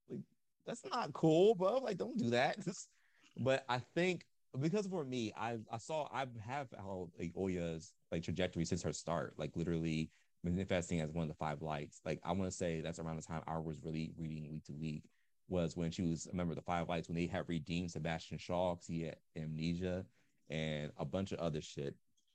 Like 0.08 0.20
that's 0.66 0.84
not 0.90 1.12
cool, 1.12 1.54
bro. 1.54 1.78
Like, 1.78 1.98
don't 1.98 2.16
do 2.16 2.30
that. 2.30 2.56
but 3.38 3.64
I 3.68 3.80
think 3.94 4.24
because 4.60 4.86
for 4.86 5.04
me, 5.04 5.32
I 5.36 5.58
I 5.70 5.78
saw 5.78 6.08
I 6.12 6.26
have 6.46 6.68
how 6.76 7.10
like 7.18 7.32
Oya's 7.36 7.92
like 8.10 8.22
trajectory 8.22 8.64
since 8.64 8.82
her 8.82 8.92
start, 8.92 9.34
like 9.36 9.56
literally 9.56 10.10
manifesting 10.44 11.00
as 11.00 11.10
one 11.10 11.24
of 11.24 11.28
the 11.28 11.34
five 11.34 11.60
lights. 11.60 12.00
Like 12.04 12.20
I 12.24 12.32
want 12.32 12.50
to 12.50 12.56
say 12.56 12.80
that's 12.80 12.98
around 12.98 13.16
the 13.16 13.22
time 13.22 13.42
I 13.46 13.58
was 13.58 13.76
really 13.82 14.12
reading 14.16 14.48
week 14.50 14.64
to 14.64 14.72
week 14.72 15.04
was 15.52 15.76
when 15.76 15.90
she 15.90 16.02
was 16.02 16.26
a 16.26 16.34
member 16.34 16.52
of 16.52 16.56
the 16.56 16.62
five 16.62 16.88
lights 16.88 17.08
when 17.08 17.16
they 17.16 17.26
had 17.26 17.48
redeemed 17.48 17.90
Sebastian 17.90 18.38
Shaw 18.38 18.74
because 18.74 18.88
he 18.88 19.02
had 19.02 19.16
amnesia 19.36 20.04
and 20.50 20.90
a 20.98 21.04
bunch 21.04 21.30
of 21.30 21.38
other 21.38 21.60
shit. 21.60 21.94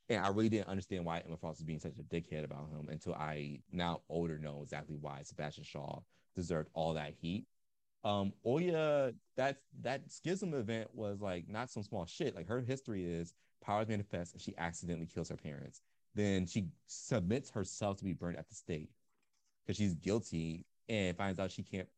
And 0.10 0.24
I 0.24 0.30
really 0.30 0.48
didn't 0.48 0.70
understand 0.70 1.04
why 1.04 1.20
Emma 1.20 1.36
Frost 1.36 1.60
was 1.60 1.66
being 1.66 1.80
such 1.80 1.98
a 1.98 2.04
dickhead 2.04 2.46
about 2.46 2.70
him 2.70 2.88
until 2.90 3.14
I 3.16 3.60
now 3.72 4.02
older 4.08 4.38
know 4.38 4.62
exactly 4.62 4.96
why 4.96 5.24
Sebastian 5.24 5.66
Shaw 5.66 6.00
deserved 6.36 6.70
all 6.74 6.94
that 6.94 7.14
heat. 7.20 7.46
Um, 8.06 8.32
Oya, 8.46 9.12
that 9.36 9.58
that 9.82 10.10
schism 10.10 10.54
event 10.54 10.90
was 10.94 11.20
like 11.20 11.50
not 11.50 11.70
some 11.70 11.84
small 11.84 12.06
shit. 12.06 12.36
Like 12.36 12.48
her 12.48 12.62
history 12.62 13.04
is 13.04 13.34
powers 13.62 13.90
manifest 13.90 14.34
and 14.34 14.42
she 14.42 14.54
accidentally 14.58 15.08
kills 15.08 15.28
her 15.30 15.36
parents. 15.36 15.82
Then 16.16 16.46
she 16.46 16.68
submits 16.86 17.50
herself 17.50 17.98
to 17.98 18.06
be 18.06 18.14
burned 18.14 18.38
at 18.38 18.48
the 18.48 18.56
stake 18.56 18.92
because 19.66 19.78
she's 19.78 19.96
guilty 19.96 20.66
and 20.88 21.18
finds 21.18 21.40
out 21.40 21.52
she 21.52 21.64
can't 21.64 21.90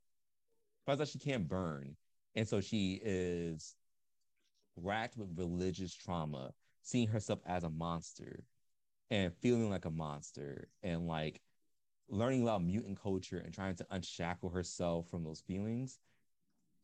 finds 0.90 1.02
out 1.02 1.08
she 1.08 1.20
can't 1.20 1.48
burn. 1.48 1.96
And 2.36 2.48
so 2.48 2.62
she 2.62 3.00
is 3.04 3.76
racked 4.76 5.18
with 5.18 5.38
religious 5.38 5.94
trauma, 5.94 6.52
seeing 6.82 7.08
herself 7.08 7.40
as 7.46 7.64
a 7.64 7.70
monster 7.70 8.44
and 9.12 9.34
feeling 9.36 9.70
like 9.70 9.86
a 9.86 9.92
monster 9.92 10.68
and 10.82 11.08
like 11.08 11.42
learning 12.10 12.42
about 12.42 12.64
mutant 12.64 13.00
culture 13.02 13.38
and 13.38 13.54
trying 13.54 13.76
to 13.76 13.86
unshackle 13.92 14.50
herself 14.50 15.08
from 15.10 15.24
those 15.24 15.42
feelings 15.42 16.00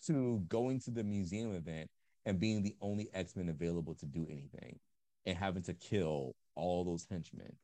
to 0.06 0.43
going 0.49 0.80
to 0.82 0.91
the 0.91 1.03
museum 1.03 1.56
event 1.56 1.89
and 2.28 2.39
being 2.39 2.62
the 2.62 2.76
only 2.82 3.10
X-Men 3.14 3.49
available 3.49 3.95
to 3.95 4.06
do 4.06 4.28
anything 4.30 4.78
and 5.26 5.38
having 5.38 5.64
to 5.64 5.74
kill 5.74 6.36
all 6.56 6.84
those 6.84 7.08
henchmen. 7.10 7.56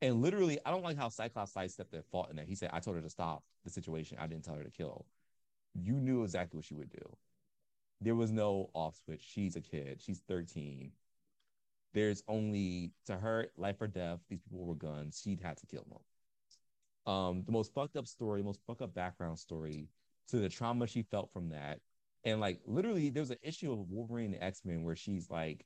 And 0.00 0.22
literally, 0.22 0.58
I 0.64 0.70
don't 0.70 0.84
like 0.84 0.98
how 0.98 1.08
Cyclops 1.08 1.52
sidestepped 1.52 1.90
their 1.90 2.02
fault 2.02 2.30
in 2.30 2.36
that. 2.36 2.46
He 2.46 2.54
said, 2.54 2.70
I 2.72 2.78
told 2.80 2.96
her 2.96 3.02
to 3.02 3.10
stop 3.10 3.42
the 3.64 3.70
situation. 3.70 4.18
I 4.20 4.26
didn't 4.26 4.44
tell 4.44 4.54
her 4.54 4.62
to 4.62 4.70
kill. 4.70 5.06
You 5.82 5.94
knew 5.94 6.22
exactly 6.22 6.58
what 6.58 6.64
she 6.64 6.74
would 6.74 6.90
do. 6.90 7.16
There 8.00 8.14
was 8.14 8.30
no 8.30 8.70
off 8.74 8.96
switch. 9.04 9.22
She's 9.22 9.56
a 9.56 9.60
kid. 9.60 10.00
She's 10.00 10.20
13. 10.28 10.90
There's 11.94 12.22
only 12.28 12.92
to 13.06 13.16
her 13.16 13.46
life 13.56 13.80
or 13.80 13.86
death. 13.86 14.20
These 14.28 14.40
people 14.40 14.66
were 14.66 14.74
guns. 14.74 15.20
She'd 15.22 15.40
had 15.40 15.56
to 15.58 15.66
kill 15.66 15.86
them. 15.88 17.12
Um, 17.12 17.42
the 17.44 17.52
most 17.52 17.72
fucked 17.72 17.96
up 17.96 18.06
story, 18.06 18.42
most 18.42 18.60
fucked 18.66 18.82
up 18.82 18.94
background 18.94 19.38
story 19.38 19.88
to 20.28 20.38
the 20.38 20.48
trauma 20.48 20.86
she 20.86 21.02
felt 21.02 21.32
from 21.32 21.50
that. 21.50 21.80
And 22.24 22.40
like 22.40 22.60
literally, 22.66 23.10
there's 23.10 23.30
an 23.30 23.38
issue 23.42 23.72
of 23.72 23.88
Wolverine 23.88 24.34
and 24.34 24.42
X 24.42 24.62
Men 24.64 24.82
where 24.82 24.96
she's 24.96 25.30
like 25.30 25.64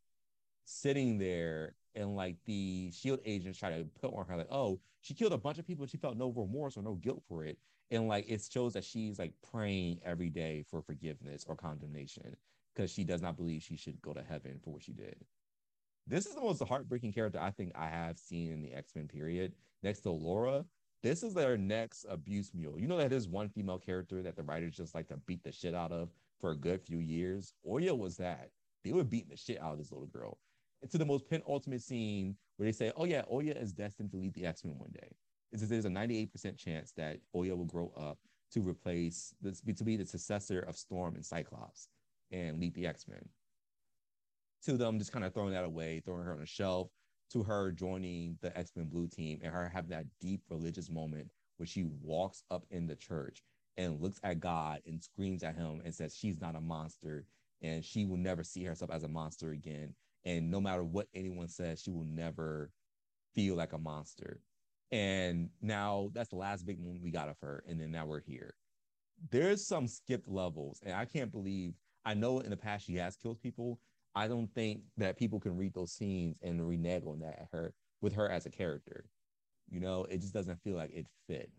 sitting 0.64 1.18
there 1.18 1.74
and 1.94 2.16
like 2.16 2.36
the 2.44 2.90
shield 2.92 3.20
agents 3.24 3.58
try 3.58 3.70
to 3.70 3.84
put 4.00 4.14
on 4.14 4.26
her 4.26 4.36
like 4.36 4.50
oh 4.50 4.80
she 5.00 5.14
killed 5.14 5.32
a 5.32 5.38
bunch 5.38 5.58
of 5.58 5.66
people 5.66 5.86
she 5.86 5.96
felt 5.96 6.16
no 6.16 6.28
remorse 6.30 6.76
or 6.76 6.82
no 6.82 6.94
guilt 6.94 7.22
for 7.28 7.44
it. 7.44 7.58
And 7.90 8.06
like 8.06 8.26
it 8.28 8.46
shows 8.50 8.74
that 8.74 8.84
she's 8.84 9.18
like 9.18 9.32
praying 9.50 10.00
every 10.04 10.28
day 10.28 10.64
for 10.70 10.82
forgiveness 10.82 11.44
or 11.48 11.56
condemnation 11.56 12.36
because 12.74 12.90
she 12.90 13.02
does 13.02 13.22
not 13.22 13.36
believe 13.36 13.62
she 13.62 13.76
should 13.76 14.00
go 14.00 14.12
to 14.12 14.22
heaven 14.22 14.60
for 14.62 14.70
what 14.70 14.82
she 14.82 14.92
did. 14.92 15.16
This 16.06 16.26
is 16.26 16.34
the 16.34 16.40
most 16.40 16.62
heartbreaking 16.62 17.12
character 17.12 17.38
i 17.40 17.50
think 17.50 17.72
i 17.74 17.86
have 17.86 18.18
seen 18.18 18.52
in 18.52 18.62
the 18.62 18.72
x-men 18.72 19.08
period 19.08 19.52
next 19.82 20.00
to 20.00 20.10
laura. 20.10 20.64
This 21.02 21.22
is 21.22 21.32
their 21.32 21.56
next 21.56 22.04
abuse 22.10 22.52
mule. 22.54 22.78
You 22.78 22.86
know 22.86 22.98
that 22.98 23.08
there's 23.08 23.26
one 23.26 23.48
female 23.48 23.78
character 23.78 24.22
that 24.22 24.36
the 24.36 24.42
writers 24.42 24.76
just 24.76 24.94
like 24.94 25.08
to 25.08 25.16
beat 25.16 25.42
the 25.42 25.50
shit 25.50 25.74
out 25.74 25.92
of 25.92 26.10
for 26.38 26.50
a 26.50 26.56
good 26.56 26.82
few 26.82 26.98
years? 26.98 27.54
Oya 27.66 27.94
was 27.94 28.18
that. 28.18 28.50
They 28.84 28.92
were 28.92 29.04
beating 29.04 29.30
the 29.30 29.36
shit 29.36 29.60
out 29.60 29.72
of 29.72 29.78
this 29.78 29.92
little 29.92 30.06
girl 30.06 30.38
to 30.88 30.98
the 30.98 31.04
most 31.04 31.28
penultimate 31.28 31.82
scene 31.82 32.36
where 32.56 32.66
they 32.66 32.72
say, 32.72 32.92
"Oh 32.96 33.04
yeah, 33.04 33.22
Oya 33.30 33.54
is 33.54 33.72
destined 33.72 34.10
to 34.12 34.16
lead 34.16 34.34
the 34.34 34.46
X 34.46 34.64
Men 34.64 34.78
one 34.78 34.92
day." 34.92 35.16
is 35.52 35.68
there's 35.68 35.84
a 35.84 35.88
98% 35.90 36.56
chance 36.56 36.92
that 36.92 37.18
Oya 37.34 37.56
will 37.56 37.64
grow 37.64 37.92
up 37.96 38.18
to 38.52 38.60
replace 38.60 39.34
this 39.40 39.60
to 39.60 39.84
be 39.84 39.96
the 39.96 40.06
successor 40.06 40.60
of 40.60 40.76
Storm 40.76 41.14
and 41.14 41.24
Cyclops 41.24 41.88
and 42.30 42.60
lead 42.60 42.74
the 42.74 42.86
X-Men. 42.86 43.28
To 44.64 44.76
them 44.76 44.98
just 44.98 45.12
kind 45.12 45.24
of 45.24 45.32
throwing 45.32 45.52
that 45.52 45.64
away, 45.64 46.00
throwing 46.00 46.24
her 46.24 46.32
on 46.32 46.42
a 46.42 46.46
shelf, 46.46 46.90
to 47.32 47.42
her 47.42 47.70
joining 47.70 48.36
the 48.42 48.56
X-Men 48.56 48.86
Blue 48.86 49.06
team 49.06 49.40
and 49.42 49.52
her 49.52 49.68
having 49.68 49.90
that 49.90 50.06
deep 50.20 50.42
religious 50.50 50.90
moment 50.90 51.30
where 51.56 51.66
she 51.66 51.84
walks 52.02 52.42
up 52.50 52.64
in 52.70 52.86
the 52.86 52.96
church 52.96 53.42
and 53.76 54.00
looks 54.00 54.20
at 54.24 54.40
God 54.40 54.80
and 54.86 55.02
screams 55.02 55.42
at 55.42 55.54
him 55.54 55.80
and 55.84 55.94
says 55.94 56.16
she's 56.16 56.40
not 56.40 56.56
a 56.56 56.60
monster 56.60 57.24
and 57.62 57.84
she 57.84 58.04
will 58.04 58.16
never 58.16 58.42
see 58.42 58.64
herself 58.64 58.90
as 58.90 59.04
a 59.04 59.08
monster 59.08 59.52
again. 59.52 59.94
And 60.24 60.50
no 60.50 60.60
matter 60.60 60.84
what 60.84 61.08
anyone 61.14 61.48
says, 61.48 61.82
she 61.82 61.90
will 61.90 62.04
never 62.04 62.70
feel 63.34 63.54
like 63.56 63.72
a 63.72 63.78
monster. 63.78 64.40
And 64.92 65.50
now 65.62 66.10
that's 66.14 66.30
the 66.30 66.36
last 66.36 66.66
big 66.66 66.80
moment 66.80 67.02
we 67.02 67.10
got 67.10 67.28
of 67.28 67.36
her. 67.42 67.62
And 67.66 67.80
then 67.80 67.90
now 67.90 68.06
we're 68.06 68.20
here. 68.20 68.54
There's 69.30 69.66
some 69.66 69.86
skipped 69.86 70.28
levels. 70.28 70.80
And 70.84 70.94
I 70.94 71.04
can't 71.04 71.30
believe, 71.30 71.74
I 72.04 72.14
know 72.14 72.40
in 72.40 72.50
the 72.50 72.56
past 72.56 72.86
she 72.86 72.96
has 72.96 73.16
killed 73.16 73.40
people. 73.40 73.78
I 74.14 74.26
don't 74.26 74.52
think 74.54 74.82
that 74.96 75.16
people 75.18 75.38
can 75.38 75.56
read 75.56 75.74
those 75.74 75.92
scenes 75.92 76.36
and 76.42 76.66
renege 76.66 77.04
on 77.06 77.20
that 77.20 77.48
her 77.52 77.72
with 78.00 78.12
her 78.14 78.28
as 78.28 78.46
a 78.46 78.50
character. 78.50 79.04
You 79.68 79.80
know, 79.80 80.04
it 80.04 80.20
just 80.20 80.34
doesn't 80.34 80.60
feel 80.62 80.76
like 80.76 80.90
it 80.92 81.06
fit. 81.28 81.50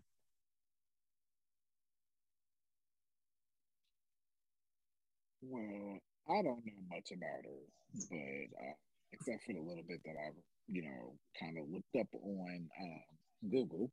Well, 5.42 5.98
I 6.28 6.42
don't 6.42 6.64
know 6.64 6.72
much 6.90 7.10
about 7.12 7.44
her, 7.44 7.66
but 7.94 8.16
uh, 8.16 8.74
except 9.12 9.44
for 9.44 9.52
the 9.52 9.60
little 9.60 9.84
bit 9.86 10.00
that 10.04 10.14
I've, 10.26 10.34
you 10.68 10.82
know, 10.82 11.14
kind 11.38 11.58
of 11.58 11.64
looked 11.70 11.96
up 11.98 12.08
on 12.22 12.68
um, 12.80 13.50
Google. 13.50 13.90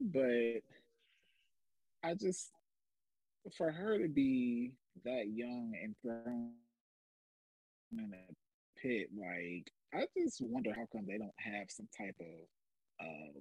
But 0.00 0.62
I 2.02 2.14
just, 2.14 2.50
for 3.56 3.70
her 3.70 3.98
to 3.98 4.08
be 4.08 4.72
that 5.04 5.26
young 5.32 5.72
and 5.82 5.94
thrown 6.02 6.52
in 7.92 8.12
a 8.14 8.80
pit, 8.80 9.08
like, 9.16 9.70
I 9.94 10.06
just 10.16 10.40
wonder 10.40 10.70
how 10.74 10.86
come 10.92 11.06
they 11.06 11.18
don't 11.18 11.30
have 11.38 11.70
some 11.70 11.88
type 11.96 12.16
of 12.20 13.06
uh, 13.06 13.40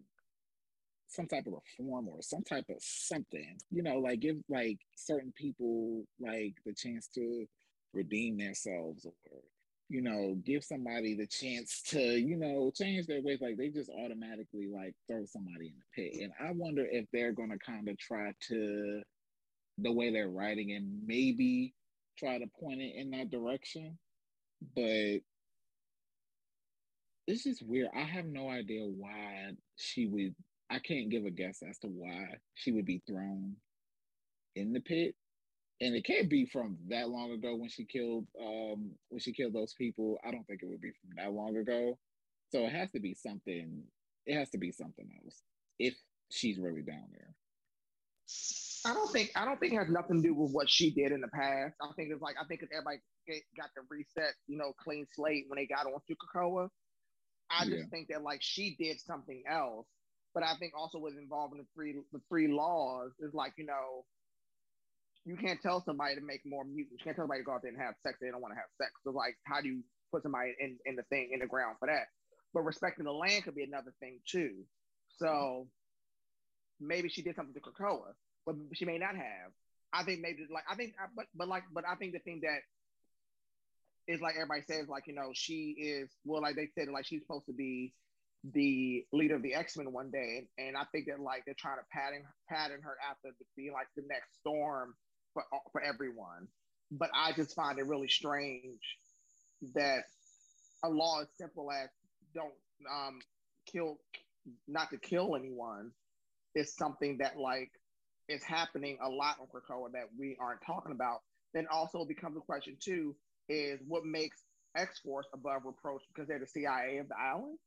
some 1.07 1.25
type 1.25 1.47
of 1.47 1.53
reform 1.53 2.07
or 2.09 2.21
some 2.21 2.43
type 2.43 2.65
of 2.69 2.77
something, 2.79 3.57
you 3.71 3.81
know, 3.81 3.97
like 3.99 4.19
give 4.19 4.38
like 4.49 4.77
certain 4.95 5.33
people 5.35 6.03
like 6.19 6.53
the 6.65 6.73
chance 6.73 7.07
to 7.15 7.45
redeem 7.93 8.38
themselves 8.38 9.05
or 9.05 9.41
you 9.89 10.01
know, 10.01 10.35
give 10.45 10.63
somebody 10.63 11.15
the 11.15 11.27
chance 11.27 11.81
to, 11.88 11.99
you 11.99 12.35
know, 12.35 12.71
change 12.75 13.07
their 13.07 13.21
ways. 13.21 13.39
Like 13.41 13.57
they 13.57 13.69
just 13.69 13.89
automatically 13.89 14.67
like 14.73 14.93
throw 15.07 15.25
somebody 15.25 15.67
in 15.67 15.75
the 15.77 16.03
pit. 16.03 16.21
And 16.21 16.33
I 16.39 16.51
wonder 16.51 16.85
if 16.89 17.05
they're 17.11 17.31
gonna 17.31 17.57
kind 17.59 17.88
of 17.88 17.97
try 17.97 18.33
to 18.49 19.01
the 19.77 19.91
way 19.91 20.11
they're 20.11 20.29
writing 20.29 20.73
and 20.73 21.05
maybe 21.05 21.73
try 22.17 22.38
to 22.39 22.47
point 22.59 22.81
it 22.81 22.95
in 22.95 23.11
that 23.11 23.31
direction. 23.31 23.97
But 24.75 25.21
it's 27.27 27.43
just 27.43 27.65
weird. 27.65 27.89
I 27.95 28.03
have 28.03 28.25
no 28.25 28.49
idea 28.49 28.83
why 28.85 29.51
she 29.75 30.07
would 30.07 30.35
I 30.69 30.79
can't 30.79 31.09
give 31.09 31.25
a 31.25 31.31
guess 31.31 31.61
as 31.67 31.77
to 31.79 31.88
why 31.88 32.35
she 32.55 32.71
would 32.73 32.85
be 32.85 33.01
thrown 33.07 33.55
in 34.55 34.73
the 34.73 34.81
pit. 34.81 35.15
And 35.80 35.95
it 35.95 36.05
can't 36.05 36.30
be 36.30 36.45
from 36.45 36.78
that 36.89 37.09
long 37.09 37.32
ago 37.32 37.55
when 37.55 37.69
she 37.69 37.86
killed 37.86 38.25
um 38.41 38.91
when 39.09 39.19
she 39.19 39.34
killed 39.34 39.53
those 39.53 39.73
people. 39.73 40.17
I 40.25 40.32
don't 40.32 40.45
think 40.45 40.61
it 40.63 40.67
would 40.67 40.82
be 40.82 40.91
from 40.91 41.11
that 41.17 41.34
long 41.34 41.55
ago. 41.57 41.97
So 42.49 42.65
it 42.65 42.71
has 42.71 42.91
to 42.91 42.99
be 42.99 43.13
something 43.13 43.84
it 44.25 44.36
has 44.36 44.49
to 44.51 44.57
be 44.57 44.71
something 44.71 45.09
else 45.23 45.41
if 45.80 45.95
she's 46.32 46.57
really 46.57 46.82
down 46.82 47.05
there. 47.11 47.34
I 48.86 48.93
don't 48.93 49.11
think 49.11 49.32
I 49.36 49.45
don't 49.45 49.59
think 49.59 49.73
it 49.73 49.78
has 49.78 49.89
nothing 49.89 50.21
to 50.21 50.28
do 50.28 50.34
with 50.34 50.51
what 50.51 50.69
she 50.69 50.91
did 50.91 51.11
in 51.11 51.21
the 51.21 51.28
past. 51.28 51.75
I 51.82 51.88
think 51.95 52.09
it's 52.11 52.21
like 52.21 52.36
I 52.41 52.45
think 52.45 52.61
everybody 52.71 52.99
got 53.55 53.69
the 53.75 53.84
reset, 53.89 54.34
you 54.47 54.57
know, 54.57 54.73
clean 54.84 55.05
slate 55.13 55.45
when 55.47 55.57
they 55.57 55.67
got 55.67 55.86
on 55.86 55.99
Krakoa. 56.09 56.69
I 57.49 57.65
yeah. 57.65 57.78
just 57.78 57.89
think 57.91 58.07
that 58.09 58.23
like 58.23 58.39
she 58.41 58.75
did 58.80 58.99
something 58.99 59.43
else 59.49 59.88
but 60.38 60.43
I 60.43 60.53
think 60.59 60.73
also 60.78 60.99
was 60.99 61.17
involved 61.17 61.53
in 61.53 61.57
the 61.57 61.65
three 61.73 61.95
the 62.13 62.21
three 62.30 62.47
laws 62.47 63.11
is 63.19 63.34
like 63.34 63.53
you 63.57 63.65
know 63.65 64.05
you 65.26 65.36
can't 65.36 65.61
tell 65.61 65.84
somebody 65.84 66.15
to 66.15 66.22
make 66.22 66.41
more 66.45 66.63
mutants. 66.63 66.99
You 66.99 67.03
can't 67.03 67.15
tell 67.15 67.24
somebody 67.24 67.41
to 67.41 67.45
go 67.45 67.53
out 67.53 67.61
there 67.61 67.72
and 67.72 67.82
have 67.82 67.95
sex. 68.03 68.18
They 68.22 68.30
don't 68.30 68.41
want 68.41 68.53
to 68.53 68.59
have 68.59 68.72
sex. 68.78 68.91
So 69.03 69.11
like, 69.11 69.36
how 69.45 69.61
do 69.61 69.68
you 69.68 69.84
put 70.11 70.24
somebody 70.24 70.55
in, 70.59 70.78
in 70.86 70.95
the 70.95 71.03
thing 71.03 71.32
in 71.34 71.39
the 71.39 71.47
ground 71.47 71.78
for 71.80 71.88
that? 71.88 72.07
But 72.53 72.61
respecting 72.61 73.05
the 73.05 73.11
land 73.11 73.43
could 73.43 73.55
be 73.55 73.63
another 73.63 73.93
thing 73.99 74.20
too. 74.26 74.63
So 75.18 75.68
maybe 76.80 77.09
she 77.09 77.22
did 77.22 77.36
something 77.36 77.53
to 77.53 77.59
Krakoa, 77.59 78.13
but 78.45 78.55
she 78.74 78.86
may 78.86 78.97
not 78.97 79.15
have. 79.15 79.51
I 79.93 80.03
think 80.03 80.22
maybe 80.22 80.45
like 80.53 80.63
I 80.70 80.76
think, 80.76 80.93
but 81.15 81.26
but 81.36 81.47
like, 81.47 81.63
but 81.74 81.84
I 81.89 81.95
think 81.95 82.13
the 82.13 82.20
thing 82.20 82.41
that 82.43 82.59
is 84.11 84.22
like 84.22 84.36
everybody 84.36 84.61
says, 84.61 84.88
like 84.88 85.07
you 85.07 85.13
know, 85.13 85.32
she 85.34 85.76
is 85.78 86.09
well, 86.26 86.41
like 86.41 86.55
they 86.55 86.70
said, 86.76 86.88
like 86.89 87.05
she's 87.05 87.22
supposed 87.22 87.45
to 87.47 87.53
be 87.53 87.93
the 88.53 89.05
leader 89.11 89.36
of 89.36 89.41
the 89.41 89.53
X-Men 89.53 89.91
one 89.91 90.11
day. 90.11 90.47
And 90.57 90.78
I 90.78 90.84
think 90.91 91.07
that 91.07 91.20
like 91.20 91.43
they're 91.45 91.55
trying 91.57 91.78
to 91.78 91.86
pattern 91.91 92.24
pattern 92.49 92.82
her 92.84 92.95
after 93.09 93.30
to 93.30 93.45
be 93.55 93.72
like 93.72 93.88
the 93.95 94.03
next 94.07 94.36
storm 94.39 94.93
for 95.38 95.59
for 95.71 95.81
everyone. 95.81 96.47
But 96.91 97.09
I 97.13 97.33
just 97.33 97.53
find 97.53 97.77
it 97.79 97.85
really 97.85 98.07
strange 98.07 98.81
that 99.75 100.03
a 100.83 100.89
law 100.89 101.21
as 101.21 101.27
simple 101.38 101.71
as 101.71 101.89
don't 102.33 102.53
um, 102.91 103.19
kill 103.71 103.99
not 104.67 104.89
to 104.91 104.97
kill 104.97 105.35
anyone 105.35 105.91
is 106.55 106.73
something 106.73 107.17
that 107.17 107.38
like 107.38 107.71
is 108.29 108.43
happening 108.43 108.97
a 109.01 109.09
lot 109.09 109.35
on 109.39 109.47
Krakoa 109.47 109.91
that 109.93 110.09
we 110.17 110.38
aren't 110.39 110.61
talking 110.65 110.91
about. 110.91 111.21
Then 111.53 111.67
also 111.71 112.05
becomes 112.05 112.38
a 112.38 112.41
question 112.41 112.77
too 112.79 113.15
is 113.49 113.79
what 113.88 114.05
makes 114.05 114.38
X 114.75 114.99
Force 114.99 115.27
above 115.33 115.63
reproach 115.65 116.03
because 116.13 116.27
they're 116.27 116.39
the 116.39 116.47
CIA 116.47 116.97
of 116.97 117.07
the 117.07 117.17
island? 117.17 117.57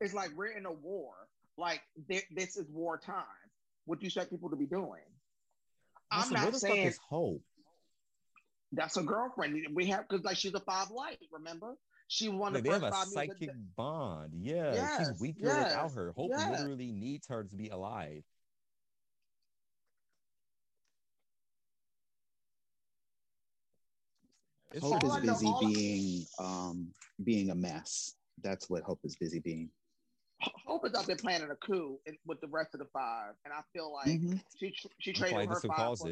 It's 0.00 0.14
like 0.14 0.30
we're 0.36 0.56
in 0.56 0.66
a 0.66 0.72
war. 0.72 1.12
Like 1.56 1.80
th- 2.08 2.26
this 2.30 2.56
is 2.56 2.66
wartime. 2.70 3.24
What 3.86 4.00
do 4.00 4.04
you 4.04 4.08
expect 4.08 4.30
people 4.30 4.50
to 4.50 4.56
be 4.56 4.66
doing? 4.66 5.02
I'm 6.10 6.32
not 6.32 6.54
saying 6.56 6.86
is 6.86 6.98
hope. 7.08 7.42
That's 8.72 8.96
a 8.96 9.02
girlfriend. 9.02 9.56
We 9.74 9.86
have 9.86 10.08
because 10.08 10.24
like 10.24 10.36
she's 10.36 10.54
a 10.54 10.60
five 10.60 10.90
light. 10.90 11.18
Remember, 11.32 11.76
she 12.08 12.28
won 12.28 12.52
the 12.52 12.60
they 12.60 12.70
have 12.70 12.82
a 12.82 12.92
psychic 12.92 13.50
bond. 13.76 14.32
Yeah, 14.34 14.74
yes, 14.74 14.98
she's 14.98 15.20
weaker 15.20 15.46
yes, 15.46 15.64
without 15.64 15.92
her. 15.92 16.12
Hope 16.16 16.30
yes. 16.36 16.50
literally 16.50 16.92
needs 16.92 17.26
her 17.28 17.44
to 17.44 17.56
be 17.56 17.68
alive. 17.68 18.22
Hope 24.82 25.04
is 25.04 25.16
busy 25.18 25.52
being 25.60 26.26
um 26.38 26.88
being 27.24 27.50
a 27.50 27.54
mess. 27.54 28.14
That's 28.42 28.68
what 28.68 28.82
Hope 28.82 29.00
is 29.04 29.16
busy 29.16 29.40
being. 29.40 29.70
Hope 30.40 30.86
is 30.86 30.94
out 30.94 31.06
there 31.06 31.16
planning 31.16 31.50
a 31.50 31.56
coup 31.56 31.98
with 32.26 32.40
the 32.40 32.48
rest 32.48 32.74
of 32.74 32.80
the 32.80 32.86
five, 32.92 33.32
and 33.44 33.54
I 33.54 33.60
feel 33.72 33.92
like 33.92 34.08
mm-hmm. 34.08 34.36
she 34.58 34.74
she 34.98 35.12
traded 35.12 35.48
her 35.48 35.60
five. 35.60 35.98
For 35.98 36.10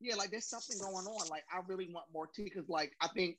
yeah, 0.00 0.16
like 0.16 0.30
there's 0.30 0.48
something 0.48 0.76
going 0.78 1.06
on. 1.06 1.28
Like 1.28 1.44
I 1.50 1.60
really 1.66 1.88
want 1.90 2.06
more 2.12 2.26
tea 2.26 2.44
because, 2.44 2.68
like, 2.68 2.92
I 3.00 3.08
think 3.08 3.36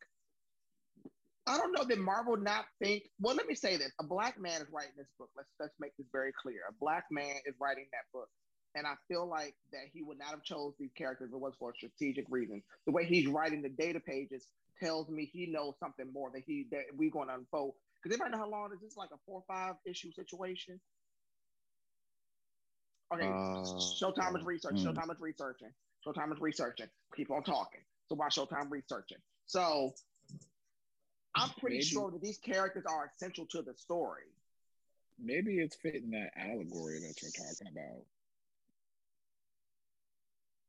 I 1.45 1.57
don't 1.57 1.73
know 1.73 1.83
that 1.83 1.99
Marvel 1.99 2.37
not 2.37 2.65
think. 2.81 3.03
Well, 3.19 3.35
let 3.35 3.47
me 3.47 3.55
say 3.55 3.77
this: 3.77 3.91
a 3.99 4.03
black 4.03 4.39
man 4.39 4.61
is 4.61 4.67
writing 4.71 4.93
this 4.97 5.09
book. 5.19 5.29
Let's 5.35 5.49
let's 5.59 5.73
make 5.79 5.95
this 5.97 6.07
very 6.11 6.31
clear. 6.41 6.61
A 6.69 6.73
black 6.79 7.05
man 7.11 7.35
is 7.45 7.53
writing 7.59 7.85
that 7.91 8.05
book, 8.13 8.29
and 8.75 8.87
I 8.87 8.93
feel 9.09 9.27
like 9.27 9.55
that 9.71 9.83
he 9.93 10.03
would 10.03 10.17
not 10.17 10.29
have 10.29 10.43
chose 10.43 10.73
these 10.79 10.93
characters 10.97 11.29
if 11.29 11.35
it 11.35 11.39
was 11.39 11.53
for 11.59 11.71
a 11.71 11.75
strategic 11.75 12.25
reason. 12.29 12.63
The 12.85 12.93
way 12.93 13.05
he's 13.05 13.27
writing 13.27 13.61
the 13.61 13.69
data 13.69 13.99
pages 13.99 14.47
tells 14.81 15.09
me 15.09 15.29
he 15.31 15.47
knows 15.47 15.73
something 15.79 16.11
more 16.13 16.31
that 16.33 16.43
he 16.45 16.67
that 16.71 16.83
we're 16.95 17.11
going 17.11 17.27
to 17.27 17.35
unfold 17.35 17.73
because 18.03 18.15
anybody 18.15 18.31
know 18.37 18.43
how 18.43 18.49
long 18.49 18.71
is 18.73 18.81
this? 18.81 18.97
Like 18.97 19.09
a 19.13 19.17
four 19.25 19.41
or 19.41 19.43
five 19.47 19.75
issue 19.85 20.11
situation? 20.11 20.79
Okay, 23.13 23.27
uh, 23.27 23.63
Showtime 24.01 24.37
is 24.37 24.45
researching. 24.45 24.79
Hmm. 24.79 24.89
Showtime 24.89 25.11
is 25.11 25.21
researching. 25.21 25.69
Showtime 26.05 26.33
is 26.33 26.41
researching. 26.41 26.87
Keep 27.15 27.31
on 27.31 27.43
talking. 27.43 27.81
So 28.07 28.15
why 28.15 28.27
Showtime 28.27 28.69
researching? 28.69 29.19
So 29.45 29.93
I'm 31.35 31.49
pretty 31.59 31.77
maybe, 31.77 31.85
sure 31.85 32.11
that 32.11 32.21
these 32.21 32.37
characters 32.39 32.83
are 32.87 33.09
essential 33.15 33.45
to 33.51 33.61
the 33.61 33.73
story. 33.73 34.23
Maybe 35.19 35.59
it's 35.59 35.75
fitting 35.75 36.11
that 36.11 36.31
allegory 36.35 36.99
that 36.99 37.21
you're 37.21 37.31
talking 37.31 37.67
about. 37.71 38.03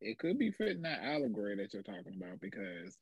It 0.00 0.18
could 0.18 0.38
be 0.38 0.50
fitting 0.50 0.82
that 0.82 1.00
allegory 1.02 1.56
that 1.56 1.72
you're 1.72 1.82
talking 1.82 2.14
about 2.16 2.40
because 2.40 2.98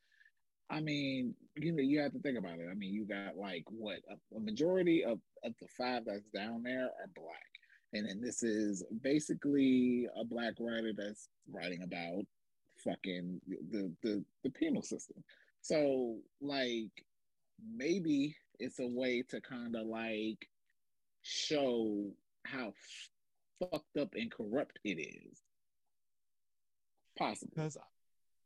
I 0.70 0.80
mean, 0.80 1.34
you 1.56 1.72
know, 1.72 1.82
you 1.82 2.00
have 2.00 2.12
to 2.12 2.18
think 2.18 2.38
about 2.38 2.58
it. 2.58 2.68
I 2.70 2.74
mean, 2.74 2.94
you 2.94 3.04
got 3.04 3.36
like 3.36 3.64
what 3.68 3.98
a, 4.10 4.36
a 4.36 4.40
majority 4.40 5.04
of, 5.04 5.18
of 5.44 5.52
the 5.60 5.68
five 5.76 6.04
that's 6.06 6.28
down 6.34 6.62
there 6.62 6.84
are 6.84 7.10
black. 7.14 7.36
And 7.92 8.08
then 8.08 8.22
this 8.22 8.42
is 8.42 8.82
basically 9.02 10.06
a 10.18 10.24
black 10.24 10.54
writer 10.58 10.92
that's 10.96 11.28
writing 11.50 11.82
about 11.82 12.24
fucking 12.82 13.40
the 13.70 13.92
the, 14.02 14.24
the 14.44 14.50
penal 14.50 14.82
system. 14.82 15.22
So 15.60 16.16
like 16.40 16.90
maybe 17.74 18.34
it's 18.58 18.78
a 18.78 18.86
way 18.86 19.22
to 19.28 19.40
kind 19.40 19.76
of 19.76 19.86
like 19.86 20.48
show 21.22 22.10
how 22.46 22.72
fucked 23.58 23.96
up 24.00 24.14
and 24.14 24.30
corrupt 24.30 24.78
it 24.84 24.98
is. 25.00 25.38
Possible. 27.18 27.52
Because 27.54 27.76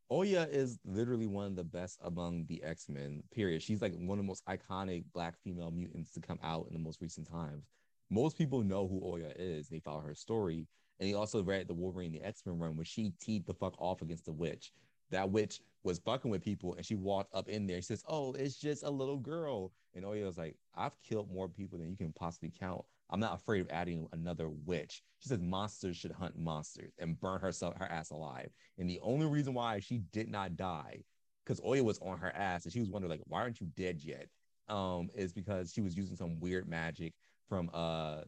Oya 0.09 0.47
is 0.49 0.79
literally 0.85 1.27
one 1.27 1.47
of 1.47 1.55
the 1.55 1.63
best 1.65 1.99
among 2.03 2.45
the 2.45 2.63
X 2.63 2.87
Men. 2.87 3.23
Period. 3.31 3.61
She's 3.61 3.81
like 3.81 3.93
one 3.93 4.17
of 4.17 4.23
the 4.23 4.27
most 4.27 4.45
iconic 4.45 5.03
Black 5.13 5.35
female 5.43 5.71
mutants 5.71 6.11
to 6.13 6.21
come 6.21 6.39
out 6.41 6.67
in 6.67 6.73
the 6.73 6.79
most 6.79 7.01
recent 7.01 7.29
times. 7.29 7.65
Most 8.09 8.37
people 8.37 8.63
know 8.63 8.87
who 8.87 9.01
Oya 9.03 9.33
is. 9.35 9.67
They 9.67 9.79
follow 9.79 9.99
her 9.99 10.15
story, 10.15 10.65
and 10.99 11.09
he 11.09 11.13
also 11.13 11.43
read 11.43 11.67
the 11.67 11.73
Wolverine 11.73 12.13
the 12.13 12.23
X 12.23 12.43
Men 12.45 12.57
run 12.57 12.77
where 12.77 12.85
she 12.85 13.11
teed 13.19 13.45
the 13.45 13.53
fuck 13.53 13.75
off 13.79 14.01
against 14.01 14.25
the 14.25 14.31
witch. 14.31 14.71
That 15.09 15.29
witch 15.29 15.59
was 15.83 15.99
fucking 15.99 16.31
with 16.31 16.41
people, 16.41 16.75
and 16.75 16.85
she 16.85 16.95
walked 16.95 17.33
up 17.35 17.49
in 17.49 17.67
there. 17.67 17.77
She 17.77 17.87
says, 17.87 18.03
"Oh, 18.07 18.31
it's 18.33 18.57
just 18.57 18.83
a 18.83 18.89
little 18.89 19.17
girl," 19.17 19.73
and 19.93 20.05
Oya 20.05 20.25
was 20.25 20.37
like, 20.37 20.55
"I've 20.73 21.01
killed 21.01 21.29
more 21.29 21.49
people 21.49 21.79
than 21.79 21.89
you 21.89 21.97
can 21.97 22.13
possibly 22.13 22.51
count. 22.57 22.85
I'm 23.09 23.19
not 23.19 23.35
afraid 23.35 23.61
of 23.61 23.69
adding 23.69 24.07
another 24.11 24.49
witch." 24.49 25.03
She 25.19 25.29
says, 25.29 25.39
"Monsters 25.39 25.97
should 25.97 26.11
hunt 26.11 26.37
monsters 26.37 26.93
and 26.97 27.19
burn 27.19 27.39
herself 27.39 27.75
her 27.77 27.85
ass 27.85 28.11
alive." 28.11 28.51
And 28.77 28.89
the 28.89 28.99
only 29.01 29.25
reason 29.25 29.53
why 29.53 29.79
she 29.79 29.99
did 29.99 30.29
not 30.29 30.55
die, 30.55 31.03
because 31.43 31.61
Oya 31.63 31.83
was 31.83 31.99
on 31.99 32.17
her 32.19 32.31
ass, 32.31 32.65
and 32.65 32.73
she 32.73 32.79
was 32.79 32.89
wondering 32.89 33.11
like, 33.11 33.23
"Why 33.25 33.41
aren't 33.41 33.61
you 33.61 33.67
dead 33.75 34.01
yet?" 34.01 34.29
Um, 34.67 35.09
is 35.15 35.31
because 35.31 35.71
she 35.71 35.81
was 35.81 35.95
using 35.95 36.17
some 36.17 36.39
weird 36.39 36.67
magic 36.67 37.13
from 37.47 37.69
uh 37.73 38.23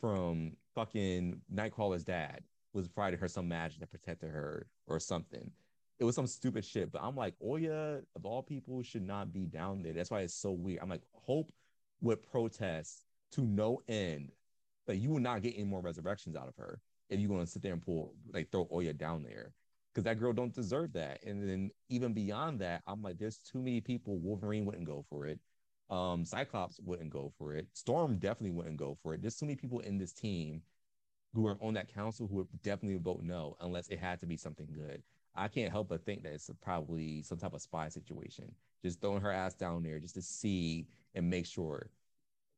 from 0.00 0.56
fucking 0.74 1.40
Nightcrawler's 1.52 2.04
dad 2.04 2.42
was 2.72 2.88
providing 2.88 3.20
her 3.20 3.28
some 3.28 3.48
magic 3.48 3.80
that 3.80 3.90
protected 3.90 4.30
her 4.30 4.66
or 4.86 4.98
something. 4.98 5.50
It 5.98 6.04
was 6.04 6.16
some 6.16 6.26
stupid 6.26 6.64
shit, 6.64 6.90
but 6.90 7.02
I'm 7.02 7.14
like, 7.14 7.34
Oya 7.42 8.00
of 8.16 8.24
all 8.24 8.42
people 8.42 8.82
should 8.82 9.06
not 9.06 9.32
be 9.32 9.46
down 9.46 9.82
there. 9.82 9.92
That's 9.92 10.10
why 10.10 10.22
it's 10.22 10.34
so 10.34 10.50
weird. 10.50 10.80
I'm 10.82 10.88
like, 10.88 11.02
Hope 11.12 11.52
would 12.00 12.22
protest 12.22 13.04
to 13.32 13.42
no 13.42 13.82
end, 13.88 14.32
but 14.86 14.98
you 14.98 15.10
will 15.10 15.20
not 15.20 15.42
get 15.42 15.54
any 15.54 15.64
more 15.64 15.80
resurrections 15.80 16.36
out 16.36 16.48
of 16.48 16.56
her 16.56 16.80
if 17.08 17.20
you're 17.20 17.38
to 17.38 17.46
sit 17.46 17.62
there 17.62 17.72
and 17.72 17.82
pull 17.84 18.14
like 18.32 18.50
throw 18.50 18.66
Oya 18.72 18.92
down 18.92 19.22
there 19.22 19.52
because 19.92 20.04
that 20.04 20.18
girl 20.18 20.32
don't 20.32 20.54
deserve 20.54 20.92
that. 20.94 21.22
And 21.24 21.46
then 21.46 21.70
even 21.90 22.14
beyond 22.14 22.60
that, 22.60 22.82
I'm 22.86 23.02
like, 23.02 23.18
there's 23.18 23.38
too 23.38 23.58
many 23.58 23.80
people. 23.80 24.18
Wolverine 24.18 24.64
wouldn't 24.64 24.86
go 24.86 25.04
for 25.10 25.26
it. 25.26 25.38
Um, 25.90 26.24
Cyclops 26.24 26.80
wouldn't 26.80 27.10
go 27.10 27.30
for 27.36 27.54
it. 27.54 27.66
Storm 27.74 28.18
definitely 28.18 28.52
wouldn't 28.52 28.78
go 28.78 28.96
for 29.02 29.12
it. 29.12 29.20
There's 29.20 29.36
too 29.36 29.44
many 29.44 29.56
people 29.56 29.80
in 29.80 29.98
this 29.98 30.12
team 30.12 30.62
who 31.34 31.46
are 31.46 31.58
on 31.60 31.74
that 31.74 31.92
council 31.92 32.26
who 32.26 32.36
would 32.36 32.62
definitely 32.62 32.98
vote 32.98 33.20
no 33.22 33.56
unless 33.60 33.88
it 33.88 33.98
had 33.98 34.18
to 34.20 34.26
be 34.26 34.36
something 34.36 34.68
good. 34.72 35.02
I 35.34 35.48
can't 35.48 35.70
help 35.72 35.88
but 35.88 36.04
think 36.04 36.22
that 36.22 36.32
it's 36.32 36.50
probably 36.62 37.22
some 37.22 37.38
type 37.38 37.54
of 37.54 37.62
spy 37.62 37.88
situation. 37.88 38.54
Just 38.82 39.00
throwing 39.00 39.22
her 39.22 39.30
ass 39.30 39.54
down 39.54 39.82
there 39.82 39.98
just 39.98 40.14
to 40.14 40.22
see 40.22 40.86
and 41.14 41.28
make 41.28 41.46
sure. 41.46 41.90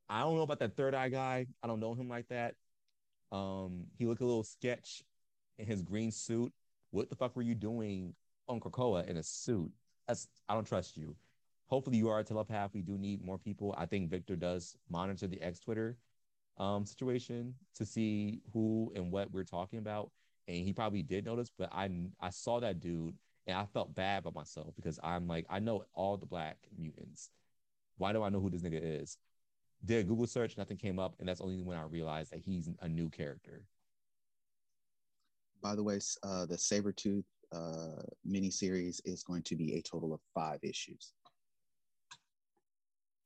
I 0.09 0.21
don't 0.21 0.35
know 0.35 0.43
about 0.43 0.59
that 0.59 0.75
third 0.75 0.93
eye 0.93 1.09
guy. 1.09 1.47
I 1.63 1.67
don't 1.67 1.79
know 1.79 1.93
him 1.93 2.07
like 2.07 2.27
that. 2.29 2.55
Um, 3.31 3.85
he 3.97 4.05
looked 4.05 4.21
a 4.21 4.25
little 4.25 4.43
sketch 4.43 5.03
in 5.57 5.65
his 5.65 5.81
green 5.81 6.11
suit. 6.11 6.53
What 6.91 7.09
the 7.09 7.15
fuck 7.15 7.35
were 7.35 7.41
you 7.41 7.55
doing 7.55 8.13
on 8.47 8.59
Krakoa 8.59 9.07
in 9.07 9.17
a 9.17 9.23
suit? 9.23 9.71
That's 10.07 10.27
I 10.47 10.53
don't 10.53 10.67
trust 10.67 10.95
you 10.95 11.15
hopefully 11.67 11.97
you 11.97 12.09
are 12.09 12.19
a 12.19 12.23
telepath. 12.23 12.71
We 12.73 12.81
do 12.81 12.97
need 12.97 13.23
more 13.23 13.37
people. 13.37 13.75
I 13.77 13.85
think 13.85 14.09
Victor 14.09 14.35
does 14.35 14.75
monitor 14.89 15.27
the 15.27 15.41
X 15.41 15.59
Twitter 15.59 15.97
um, 16.57 16.85
situation 16.85 17.55
to 17.75 17.85
see 17.85 18.41
who 18.53 18.91
and 18.95 19.11
what 19.11 19.31
we're 19.31 19.43
talking 19.43 19.79
about. 19.79 20.11
And 20.47 20.57
he 20.57 20.73
probably 20.73 21.01
did 21.01 21.25
notice, 21.25 21.51
but 21.57 21.69
I 21.73 21.89
I 22.19 22.29
saw 22.29 22.59
that 22.59 22.79
dude 22.79 23.15
and 23.47 23.57
I 23.57 23.65
felt 23.65 23.95
bad 23.95 24.19
about 24.19 24.35
myself 24.35 24.75
because 24.75 24.99
I'm 25.03 25.27
like, 25.27 25.45
I 25.49 25.59
know 25.59 25.85
all 25.93 26.17
the 26.17 26.25
black 26.25 26.57
mutants. 26.77 27.29
Why 27.97 28.13
do 28.13 28.21
I 28.23 28.29
know 28.29 28.39
who 28.39 28.49
this 28.49 28.61
nigga 28.61 29.01
is? 29.01 29.17
Did 29.85 29.99
a 29.99 30.03
Google 30.03 30.27
search, 30.27 30.57
nothing 30.57 30.77
came 30.77 30.97
up, 30.97 31.15
and 31.19 31.29
that's 31.29 31.41
only 31.41 31.61
when 31.61 31.77
I 31.77 31.83
realized 31.83 32.31
that 32.31 32.39
he's 32.39 32.69
a 32.81 32.89
new 32.89 33.09
character. 33.09 33.61
By 35.61 35.75
the 35.75 35.83
way, 35.83 35.99
uh, 36.23 36.45
the 36.45 36.55
Sabretooth 36.55 37.23
uh, 37.53 38.01
miniseries 38.27 38.99
is 39.05 39.23
going 39.23 39.43
to 39.43 39.55
be 39.55 39.75
a 39.75 39.81
total 39.81 40.13
of 40.13 40.19
five 40.33 40.59
issues. 40.63 41.13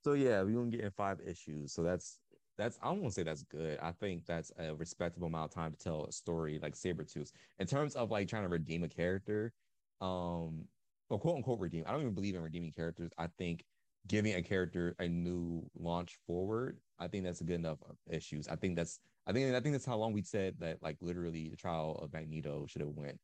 So 0.03 0.13
yeah, 0.13 0.41
we're 0.41 0.55
gonna 0.55 0.71
get 0.71 0.81
in 0.81 0.91
five 0.91 1.19
issues. 1.25 1.73
So 1.73 1.83
that's 1.83 2.19
that's 2.57 2.77
I 2.81 2.87
don't 2.87 3.01
want 3.01 3.13
to 3.13 3.19
say 3.19 3.23
that's 3.23 3.43
good. 3.43 3.79
I 3.81 3.91
think 3.91 4.25
that's 4.25 4.51
a 4.57 4.73
respectable 4.75 5.27
amount 5.27 5.51
of 5.51 5.55
time 5.55 5.71
to 5.71 5.77
tell 5.77 6.05
a 6.05 6.11
story 6.11 6.59
like 6.61 6.73
Sabretooth. 6.73 7.31
In 7.59 7.67
terms 7.67 7.95
of 7.95 8.11
like 8.11 8.27
trying 8.27 8.43
to 8.43 8.49
redeem 8.49 8.83
a 8.83 8.89
character, 8.89 9.53
um, 10.01 10.65
or 11.09 11.19
quote 11.19 11.37
unquote 11.37 11.59
redeem. 11.59 11.83
I 11.87 11.91
don't 11.91 12.01
even 12.01 12.13
believe 12.13 12.35
in 12.35 12.41
redeeming 12.41 12.71
characters. 12.71 13.11
I 13.17 13.27
think 13.37 13.65
giving 14.07 14.35
a 14.35 14.41
character 14.41 14.95
a 14.99 15.07
new 15.07 15.69
launch 15.77 16.17
forward, 16.25 16.77
I 16.99 17.07
think 17.07 17.23
that's 17.23 17.41
a 17.41 17.45
good 17.45 17.55
enough 17.55 17.79
issues. 18.09 18.47
I 18.47 18.55
think 18.55 18.75
that's 18.75 18.99
I 19.27 19.33
think 19.33 19.53
I 19.53 19.59
think 19.59 19.73
that's 19.73 19.85
how 19.85 19.97
long 19.97 20.13
we 20.13 20.23
said 20.23 20.55
that 20.59 20.81
like 20.81 20.97
literally 21.01 21.49
the 21.49 21.57
trial 21.57 21.99
of 22.01 22.13
Magneto 22.13 22.65
should 22.67 22.81
have 22.81 22.89
went. 22.89 23.19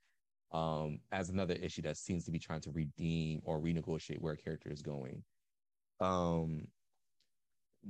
Um, 0.52 1.00
as 1.12 1.30
another 1.30 1.56
issue 1.56 1.82
that 1.82 1.98
seems 1.98 2.24
to 2.26 2.32
be 2.32 2.40
trying 2.40 2.62
to 2.62 2.72
redeem 2.72 3.42
or 3.44 3.60
renegotiate 3.60 4.20
where 4.20 4.34
a 4.34 4.38
character 4.38 4.72
is 4.72 4.82
going. 4.82 5.24
Um, 6.00 6.68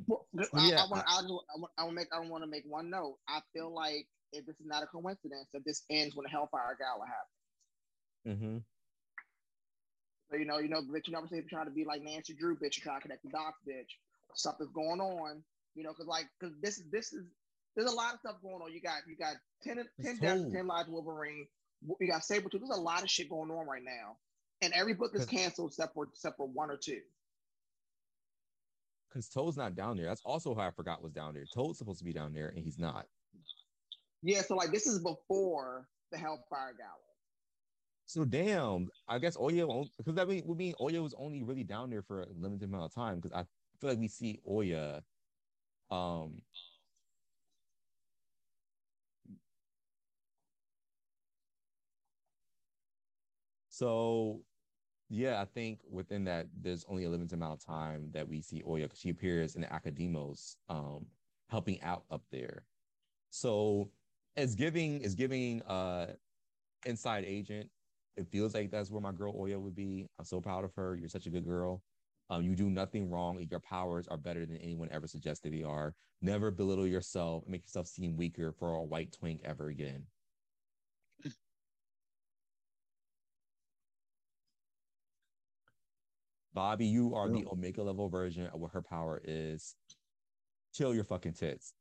well, 0.08 0.26
I, 0.54 0.68
yeah, 0.68 0.84
I, 0.84 0.88
want, 0.90 1.06
I, 1.08 1.84
I, 1.84 1.86
I, 1.86 1.92
make. 1.92 2.08
I 2.14 2.20
want 2.22 2.44
to 2.44 2.50
make 2.50 2.64
one 2.66 2.90
note. 2.90 3.18
I 3.28 3.40
feel 3.54 3.74
like 3.74 4.08
if 4.32 4.46
this 4.46 4.60
is 4.60 4.66
not 4.66 4.84
a 4.84 4.88
coincidence 4.88 5.48
that 5.54 5.64
this 5.66 5.84
ends 5.90 6.16
when 6.16 6.24
the 6.24 6.30
Hellfire 6.30 6.78
Gala 6.80 7.06
happens. 7.06 8.42
Mm-hmm. 8.42 8.58
So, 10.30 10.38
you 10.38 10.46
know, 10.46 10.60
you 10.60 10.70
know, 10.70 10.82
bitch, 10.82 11.08
you 11.08 11.14
know, 11.14 11.20
I'm 11.20 11.28
saying, 11.28 11.46
trying 11.50 11.66
to 11.66 11.72
be 11.72 11.86
like 11.86 12.02
Nancy 12.02 12.34
Drew, 12.34 12.56
bitch, 12.56 12.78
you 12.78 12.84
trying 12.84 12.98
to 12.98 13.02
connect 13.02 13.24
the 13.24 13.30
dots, 13.30 13.58
bitch. 13.68 13.94
Something's 14.34 14.72
going 14.72 15.00
on, 15.00 15.44
you 15.76 15.84
know, 15.84 15.92
because 15.92 16.08
like, 16.08 16.26
because 16.40 16.56
this 16.62 16.78
is 16.78 16.86
this 16.92 17.14
is 17.14 17.26
there's 17.76 17.92
a 17.92 17.96
lot 17.96 18.14
of 18.14 18.20
stuff 18.20 18.36
going 18.42 18.62
on. 18.62 18.74
You 18.74 18.82
got 18.82 19.00
you 19.08 19.16
got 19.16 19.36
10, 19.64 19.86
10 20.04 20.18
deaths, 20.18 20.44
10 20.52 20.68
lives 20.68 20.90
Wolverine. 20.90 21.48
You 22.00 22.12
got 22.12 22.22
Sabretooth. 22.22 22.60
There's 22.60 22.78
a 22.78 22.82
lot 22.82 23.04
of 23.04 23.10
shit 23.10 23.30
going 23.30 23.52
on 23.52 23.68
right 23.68 23.84
now. 23.84 24.18
And 24.62 24.74
every 24.74 24.94
book 24.94 25.12
is 25.14 25.26
canceled 25.26 25.72
except 25.72 25.94
for 25.94 26.06
except 26.06 26.38
for 26.38 26.48
one 26.48 26.72
or 26.72 26.78
two 26.78 27.02
because 29.16 29.30
Toad's 29.30 29.56
not 29.56 29.76
down 29.76 29.96
there. 29.96 30.08
That's 30.08 30.22
also 30.26 30.54
who 30.54 30.60
I 30.60 30.72
forgot 30.72 31.02
was 31.02 31.14
down 31.14 31.34
there. 31.34 31.46
Toad's 31.46 31.78
supposed 31.78 32.00
to 32.00 32.06
be 32.06 32.12
down 32.12 32.34
there, 32.34 32.50
and 32.50 32.60
he's 32.60 32.78
not. 32.78 33.06
Yeah, 34.22 34.42
so 34.42 34.56
like 34.56 34.72
this 34.72 34.88
is 34.88 35.00
before 35.00 35.88
the 36.12 36.18
Hellfire 36.18 36.76
Gala. 36.78 37.14
So 38.08 38.24
damn, 38.26 38.89
I 39.08 39.20
guess 39.20 39.38
Oya 39.38 39.66
because 39.97 40.16
that 40.16 40.28
would 40.28 40.58
mean 40.58 40.76
Oya 40.80 41.01
was 41.01 41.14
only 41.16 41.43
really 41.43 41.64
down 41.64 41.89
there 41.89 42.03
for 42.03 42.22
a 42.22 42.28
limited 42.30 42.66
amount 42.70 42.86
of 42.86 42.93
time 42.93 43.20
because 43.20 43.32
I 43.34 43.45
feel 43.80 43.89
like 43.91 43.99
we 43.99 44.08
see 44.08 44.39
Oya, 44.47 45.03
um, 45.91 46.41
so 53.70 54.45
yeah, 55.10 55.41
I 55.41 55.45
think 55.45 55.82
within 55.89 56.26
that, 56.26 56.47
there's 56.53 56.86
only 56.86 57.06
a 57.06 57.10
limited 57.10 57.34
amount 57.34 57.62
of 57.62 57.66
time 57.66 58.12
that 58.14 58.28
we 58.28 58.41
see 58.41 58.64
Oya 58.68 58.86
because 58.86 58.99
she 58.99 59.10
appears 59.12 59.56
in 59.56 59.62
the 59.62 59.68
Akademos, 59.68 60.58
um, 60.70 61.08
helping 61.49 61.82
out 61.82 62.06
up 62.12 62.24
there. 62.32 62.66
So, 63.30 63.91
as 64.38 64.56
giving 64.56 65.01
is 65.01 65.16
giving 65.16 65.62
uh 65.64 66.16
inside 66.86 67.26
agent. 67.26 67.72
It 68.18 68.28
feels 68.32 68.53
like 68.53 68.72
that's 68.72 68.89
where 68.89 69.01
my 69.01 69.11
girl 69.11 69.36
Oya 69.38 69.59
would 69.59 69.76
be. 69.76 70.07
I'm 70.18 70.26
so 70.26 70.39
proud 70.39 70.63
of 70.63 70.74
her. 70.76 70.95
You're 70.95 71.09
such 71.09 71.26
a 71.26 71.30
good 71.30 71.45
girl. 71.45 71.82
Um, 72.30 72.43
you 72.43 72.55
do 72.55 72.70
nothing 72.70 73.09
wrong. 73.09 73.45
Your 73.51 73.59
powers 73.59 74.07
are 74.07 74.18
better 74.18 74.45
than 74.45 74.57
anyone 74.57 74.89
ever 74.91 75.07
suggested 75.07 75.53
they 75.53 75.63
are. 75.63 75.93
Never 76.22 76.49
belittle 76.49 76.88
yourself 76.88 77.43
and 77.43 77.51
make 77.51 77.63
yourself 77.63 77.88
seem 77.88 78.16
weaker 78.16 78.53
for 78.57 78.74
a 78.74 78.84
white 78.84 79.11
twink 79.11 79.41
ever 79.43 79.68
again. 79.68 80.03
Bobby, 86.53 86.86
you 86.86 87.13
are 87.16 87.30
the 87.30 87.45
Omega 87.51 87.84
level 87.84 88.07
version 88.07 88.47
of 88.47 88.61
what 88.61 88.72
her 88.72 88.82
power 88.82 89.22
is. 89.26 89.76
Chill 90.74 90.95
your 90.95 91.03
fucking 91.03 91.34
tits. 91.34 91.74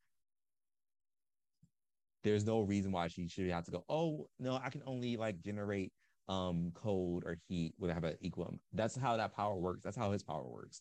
There's 2.24 2.45
no 2.45 2.61
reason 2.61 2.91
why 2.91 3.07
she 3.07 3.28
should 3.28 3.49
have 3.51 3.64
to 3.66 3.70
go, 3.70 3.85
oh 3.89 4.26
no, 4.41 4.57
I 4.57 4.70
can 4.70 4.82
only 4.85 5.16
like 5.16 5.41
generate 5.43 5.93
um 6.29 6.70
cold 6.75 7.25
or 7.27 7.39
heat 7.49 7.75
would 7.79 7.91
have 7.91 8.05
an 8.05 8.16
equal. 8.20 8.59
That's 8.72 8.97
how 8.97 9.16
that 9.16 9.35
power 9.35 9.57
works. 9.57 9.83
That's 9.85 9.97
how 9.97 10.12
his 10.12 10.22
power 10.22 10.47
works. 10.47 10.81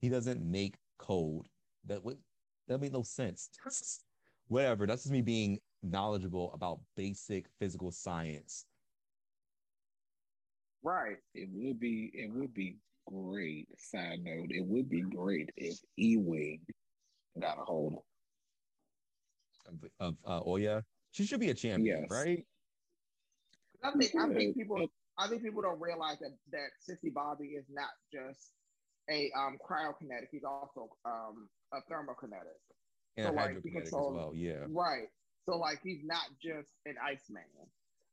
He 0.00 0.08
doesn't 0.08 0.42
make 0.42 0.76
cold. 0.98 1.48
That 1.86 2.04
would 2.04 2.18
that 2.68 2.80
make 2.80 2.92
no 2.92 3.02
sense. 3.02 3.50
Whatever. 4.48 4.86
That's 4.86 5.02
just 5.02 5.12
me 5.12 5.22
being 5.22 5.58
knowledgeable 5.82 6.52
about 6.52 6.80
basic 6.96 7.46
physical 7.58 7.90
science. 7.90 8.66
Right. 10.82 11.16
It 11.34 11.48
would 11.52 11.80
be 11.80 12.10
it 12.12 12.30
would 12.32 12.52
be 12.54 12.76
great. 13.06 13.68
Side 13.78 14.20
note, 14.22 14.50
it 14.50 14.64
would 14.66 14.88
be 14.88 15.02
great 15.02 15.50
if 15.56 15.78
Ewing 15.96 16.60
got 17.40 17.58
a 17.58 17.64
hold 17.64 18.02
of, 19.66 19.90
of 20.00 20.16
uh, 20.26 20.48
Oya. 20.48 20.82
She 21.12 21.24
should 21.24 21.40
be 21.40 21.50
a 21.50 21.54
champion, 21.54 22.02
yes. 22.02 22.10
right? 22.10 22.44
I 23.84 23.92
think 23.92 24.14
I 24.16 24.32
think 24.32 24.56
people 24.56 24.86
I 25.18 25.28
think 25.28 25.42
people 25.42 25.62
don't 25.62 25.80
realize 25.80 26.18
that 26.20 26.32
that 26.52 26.68
Sissy 26.80 27.12
Bobby 27.12 27.54
is 27.54 27.66
not 27.70 27.90
just 28.12 28.52
a 29.10 29.30
um 29.36 29.58
cryokinetic. 29.60 30.28
He's 30.32 30.44
also 30.44 30.88
um 31.04 31.48
a 31.72 31.78
thermokinetic. 31.92 32.58
And 33.16 33.26
So, 33.26 33.32
like, 33.32 33.56
as 33.56 33.92
well. 33.92 34.32
Yeah. 34.34 34.64
Right. 34.68 35.08
So 35.46 35.56
like 35.56 35.80
he's 35.82 36.00
not 36.04 36.24
just 36.42 36.70
an 36.86 36.96
Iceman. 37.04 37.44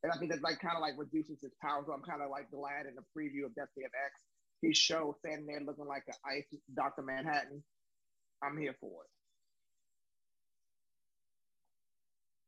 And 0.04 0.12
I 0.12 0.18
think 0.18 0.32
that's 0.32 0.44
like 0.44 0.60
kind 0.60 0.76
of 0.76 0.82
like 0.82 0.94
reduces 0.98 1.42
his 1.42 1.54
power. 1.62 1.84
So 1.86 1.94
I'm 1.94 2.02
kind 2.02 2.22
of 2.22 2.30
like 2.30 2.52
glad 2.52 2.86
in 2.88 2.96
the 2.96 3.06
preview 3.16 3.46
of 3.46 3.56
Destiny 3.56 3.86
of 3.86 3.92
X, 4.06 4.22
he 4.62 4.74
showed 4.74 5.16
standing 5.20 5.46
there 5.46 5.62
looking 5.62 5.86
like 5.86 6.04
an 6.08 6.16
ice 6.26 6.46
Dr. 6.76 7.04
Manhattan. 7.04 7.64
I'm 8.44 8.58
here 8.58 8.76
for 8.82 9.06
it. 9.06 9.10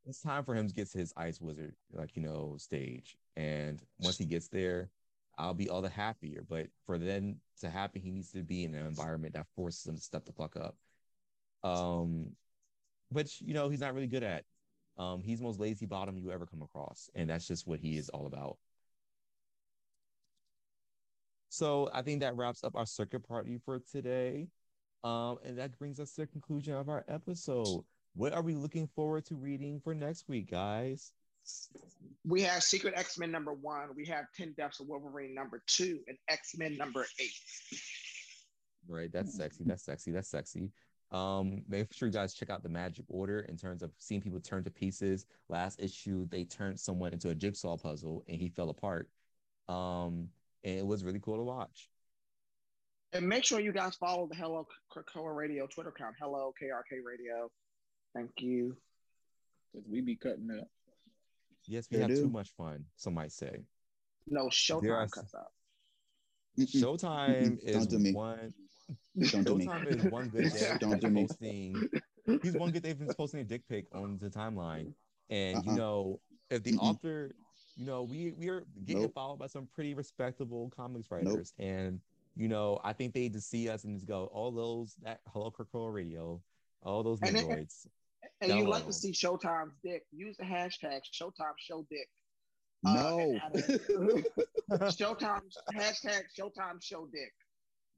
It's 0.06 0.22
time 0.22 0.44
for 0.44 0.54
him 0.54 0.68
to 0.68 0.74
get 0.74 0.92
to 0.92 0.98
his 0.98 1.14
ice 1.16 1.40
wizard, 1.40 1.76
like 1.94 2.16
you 2.16 2.22
know, 2.22 2.56
stage. 2.58 3.18
And 3.36 3.82
once 4.00 4.18
he 4.18 4.26
gets 4.26 4.50
there, 4.50 4.90
I'll 5.38 5.54
be 5.54 5.70
all 5.70 5.82
the 5.82 5.90
happier. 5.90 6.44
But 6.48 6.68
for 6.86 6.98
then 6.98 7.38
to 7.62 7.70
happen, 7.70 8.02
he 8.02 8.12
needs 8.12 8.32
to 8.34 8.44
be 8.44 8.66
in 8.66 8.76
an 8.76 8.86
environment 8.86 9.34
that 9.36 9.48
forces 9.56 9.86
him 9.86 9.96
to 9.96 10.02
step 10.02 10.26
the 10.26 10.34
fuck 10.34 10.56
up. 10.58 10.76
Um, 11.64 12.32
which 13.10 13.42
you 13.42 13.54
know 13.54 13.70
he's 13.70 13.80
not 13.80 13.94
really 13.94 14.08
good 14.08 14.24
at. 14.24 14.44
Um, 14.98 15.22
he's 15.24 15.40
the 15.40 15.46
most 15.46 15.60
lazy 15.60 15.86
bottom 15.86 16.18
you 16.18 16.32
ever 16.32 16.46
come 16.46 16.62
across, 16.62 17.10
and 17.16 17.30
that's 17.30 17.48
just 17.48 17.66
what 17.66 17.80
he 17.80 17.98
is 17.98 18.10
all 18.10 18.28
about. 18.28 18.58
So 21.50 21.90
I 21.94 22.02
think 22.02 22.22
that 22.22 22.36
wraps 22.36 22.64
up 22.64 22.76
our 22.76 22.86
circuit 22.86 23.28
party 23.28 23.60
for 23.64 23.80
today. 23.80 24.48
Um, 25.04 25.38
and 25.44 25.58
that 25.60 25.78
brings 25.78 26.00
us 26.00 26.14
to 26.14 26.22
the 26.22 26.28
conclusion 26.28 26.74
of 26.74 26.90
our 26.90 27.06
episode. 27.08 27.84
What 28.16 28.34
are 28.34 28.42
we 28.42 28.56
looking 28.56 28.88
forward 28.88 29.26
to 29.26 29.36
reading 29.36 29.80
for 29.80 29.96
next 29.96 30.28
week, 30.28 30.52
guys? 30.52 31.12
We 32.26 32.42
have 32.44 32.64
Secret 32.64 32.94
X 32.96 33.18
Men 33.18 33.32
number 33.32 33.54
one. 33.54 33.90
We 33.96 34.06
have 34.06 34.26
10 34.38 34.54
Deaths 34.56 34.80
of 34.80 34.88
Wolverine 34.88 35.34
number 35.34 35.62
two 35.68 36.00
and 36.08 36.18
X 36.30 36.56
Men 36.58 36.78
number 36.78 37.06
eight. 37.20 37.34
Right, 38.88 39.12
that's 39.12 39.36
sexy. 39.36 39.64
That's 39.66 39.84
sexy. 39.84 40.12
That's 40.12 40.30
sexy. 40.30 40.72
Um, 41.12 41.64
make 41.68 41.94
sure 41.94 42.08
you 42.08 42.14
guys 42.14 42.34
check 42.34 42.50
out 42.50 42.64
the 42.64 42.70
Magic 42.70 43.06
Order 43.08 43.42
in 43.42 43.56
terms 43.56 43.84
of 43.84 43.92
seeing 44.00 44.22
people 44.22 44.40
turn 44.40 44.64
to 44.64 44.72
pieces. 44.72 45.26
Last 45.48 45.80
issue, 45.80 46.28
they 46.30 46.44
turned 46.44 46.80
someone 46.80 47.14
into 47.14 47.30
a 47.30 47.36
jigsaw 47.36 47.78
puzzle 47.78 48.24
and 48.28 48.40
he 48.40 48.50
fell 48.50 48.70
apart. 48.70 49.10
Um, 49.70 50.30
and 50.64 50.80
it 50.80 50.86
was 50.86 51.04
really 51.04 51.20
cool 51.20 51.38
to 51.38 51.44
watch. 51.44 51.90
And 53.14 53.28
make 53.28 53.44
sure 53.46 53.60
you 53.60 53.72
guys 53.72 53.96
follow 53.96 54.28
the 54.28 54.36
Hello 54.36 54.68
Krakoa 54.92 55.36
Radio 55.36 55.68
Twitter 55.68 55.90
account. 55.90 56.16
Hello 56.20 56.52
KRK 56.62 56.98
Radio. 57.06 57.52
Thank 58.14 58.32
you. 58.42 58.76
Because 59.72 59.88
we 59.88 60.02
be 60.02 60.16
cutting 60.16 60.50
up. 60.60 60.68
Yes, 61.68 61.88
we 61.90 61.98
They 61.98 62.02
have 62.04 62.12
do. 62.12 62.22
too 62.24 62.30
much 62.30 62.52
fun, 62.58 62.86
some 62.96 63.14
might 63.16 63.32
say. 63.32 63.66
No, 64.28 64.50
There 64.82 64.96
are 64.96 65.06
Showtime 65.08 65.12
cuts 65.12 65.36
out. 65.36 65.52
Showtime 66.60 67.60
is 67.64 67.88
Don't 67.88 67.90
do 67.90 68.00
me. 68.00 68.14
one 68.14 68.54
Don't 69.32 69.44
do 69.44 69.56
me. 69.56 69.66
Showtime 69.66 69.88
is 69.88 70.04
one 70.12 70.30
good 70.30 70.52
day 70.52 70.72
Don't 70.80 71.02
do 71.02 71.10
me. 71.10 71.26
posting 71.28 71.90
he's 72.42 72.54
one 72.54 72.72
good 72.72 72.84
day 72.84 72.94
for 72.94 73.12
posting 73.16 73.40
a 73.40 73.44
dick 73.44 73.68
pic 73.68 73.88
on 73.94 74.18
the 74.20 74.30
timeline. 74.30 74.94
And 75.30 75.64
you 75.66 75.72
Uh-uh. 75.72 75.76
know, 75.78 76.20
if 76.52 76.64
the 76.64 76.74
Mm-mm. 76.74 76.80
author, 76.80 77.36
you 77.76 77.86
know, 77.86 78.04
we 78.04 78.32
we 78.38 78.50
are 78.50 78.64
getting 78.86 79.04
Nope. 79.04 79.14
followed 79.16 79.40
by 79.40 79.48
some 79.48 79.68
pretty 79.74 79.94
respectable 79.94 80.70
comics 80.76 81.10
writers. 81.10 81.54
And 81.58 82.00
you 82.36 82.48
know, 82.48 82.80
I 82.84 82.94
think 82.94 83.14
they 83.14 83.30
just 83.30 83.50
see 83.50 83.68
us 83.70 83.84
and 83.84 83.96
just 83.96 84.08
go, 84.08 84.26
all 84.28 84.52
those 84.52 84.96
that 85.04 85.22
hello 85.32 85.52
Krakoa 85.52 85.92
radio, 85.92 86.42
all 86.84 87.04
those 87.04 87.20
And 87.22 87.36
it- 87.36 87.88
Negroids. 88.24 88.50
And 88.50 88.60
you 88.60 88.68
like 88.70 88.86
to 88.86 88.94
see 88.94 89.12
Showtime's 89.12 89.76
dick. 89.84 90.04
Use 90.12 90.36
the 90.38 90.44
hashtag 90.46 91.02
Showtime 91.14 91.54
Show 91.58 91.86
Dick. 91.90 92.08
Uh, 92.86 92.94
No. 92.94 93.20
and 93.20 93.42
add 93.44 93.56
it- 93.56 94.26
Showtime 94.72 95.42
hashtag 95.76 96.24
Showtime 96.38 96.82
Show 96.82 97.08
Dick. 97.14 97.34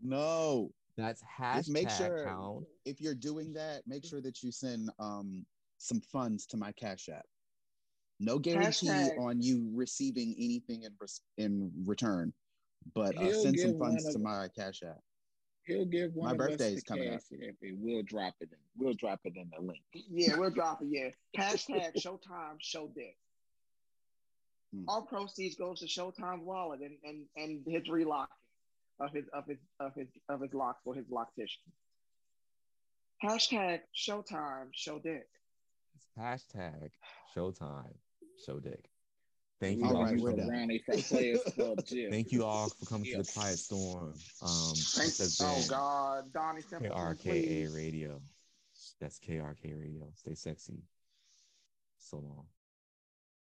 no. 0.01 0.71
That's 0.97 1.21
hashtag 1.23 1.55
Just 1.57 1.69
make 1.71 1.89
sure 1.89 2.23
count. 2.25 2.65
if 2.85 3.01
you're 3.01 3.15
doing 3.15 3.51
that, 3.53 3.81
make 3.85 4.05
sure 4.05 4.21
that 4.21 4.41
you 4.41 4.49
send 4.51 4.89
um 4.99 5.45
some 5.77 5.99
funds 5.99 6.45
to 6.47 6.57
my 6.57 6.71
Cash 6.71 7.09
App. 7.09 7.25
No 8.21 8.39
guarantee 8.39 8.87
Hashtag- 8.87 9.19
on 9.19 9.41
you 9.41 9.69
receiving 9.75 10.33
anything 10.39 10.83
in 10.83 10.93
res- 11.01 11.19
in 11.37 11.69
return, 11.85 12.31
but 12.93 13.17
uh, 13.17 13.33
send 13.43 13.59
some 13.59 13.77
funds 13.77 14.05
one 14.05 14.13
to 14.13 14.19
my 14.19 14.47
Cash 14.57 14.83
App. 14.83 15.01
He'll 15.65 15.85
give 15.85 16.13
one 16.13 16.27
My 16.27 16.31
of 16.31 16.37
birthday 16.37 16.71
us 16.71 16.77
is 16.77 16.83
coming 16.83 17.07
up. 17.13 17.21
cash 17.29 17.39
app 17.47 17.55
we'll 17.79 18.03
drop 18.03 18.35
it 18.39 18.49
in. 18.51 18.57
We'll 18.77 18.93
drop 18.93 19.19
it 19.25 19.33
in 19.35 19.49
the 19.55 19.61
link. 19.65 19.81
Yeah, 19.93 20.37
we'll 20.37 20.51
drop 20.51 20.81
it. 20.81 20.87
Yeah. 20.91 21.09
Hashtag 21.41 21.95
Showtime 21.97 22.57
Show 22.59 22.87
Dick. 22.93 23.17
Hmm. 24.73 24.83
All 24.87 25.01
proceeds 25.01 25.55
goes 25.55 25.79
to 25.79 25.87
Showtime's 25.87 26.43
wallet 26.43 26.81
and, 26.81 26.97
and, 27.03 27.25
and 27.35 27.61
his 27.65 27.83
relocking 27.83 28.27
of 28.99 29.11
his 29.11 29.25
of 29.33 29.45
his 29.45 29.57
of 29.79 29.93
his 29.95 30.07
of 30.29 30.41
his 30.41 30.53
locks 30.53 30.81
for 30.83 30.93
his 30.93 31.05
loctician. 31.05 31.59
Hashtag 33.23 33.79
Showtime 33.95 34.67
Show 34.71 34.99
Dick. 34.99 35.27
Hashtag 36.19 36.91
Showtime. 37.35 37.93
Show 38.45 38.59
dick. 38.59 38.85
Thank 39.65 39.79
you 39.79 39.85
All 39.85 39.95
all. 39.95 40.03
right, 40.03 40.17
for 40.17 40.23
we're 40.23 40.31
coming. 40.31 40.79
from 40.85 41.01
Players 41.01 41.39
Club 41.55 41.79
Gym. 41.87 42.11
Thank 42.11 42.31
you 42.31 42.45
all 42.45 42.69
for 42.69 42.85
coming 42.85 43.11
to 43.11 43.17
the 43.17 43.31
Quiet 43.33 43.57
Storm. 43.57 44.13
Um, 44.43 44.73
Thank, 44.75 45.15
this 45.15 45.39
has 45.39 45.41
oh 45.41 45.65
God, 45.67 46.31
Donnie 46.33 46.61
Simpson, 46.61 46.91
KRKA 46.91 47.17
please. 47.17 47.73
Radio. 47.73 48.21
That's 49.01 49.17
KRK 49.17 49.79
Radio. 49.79 50.07
Stay 50.13 50.35
sexy. 50.35 50.83
So 51.97 52.17
long. 52.17 52.45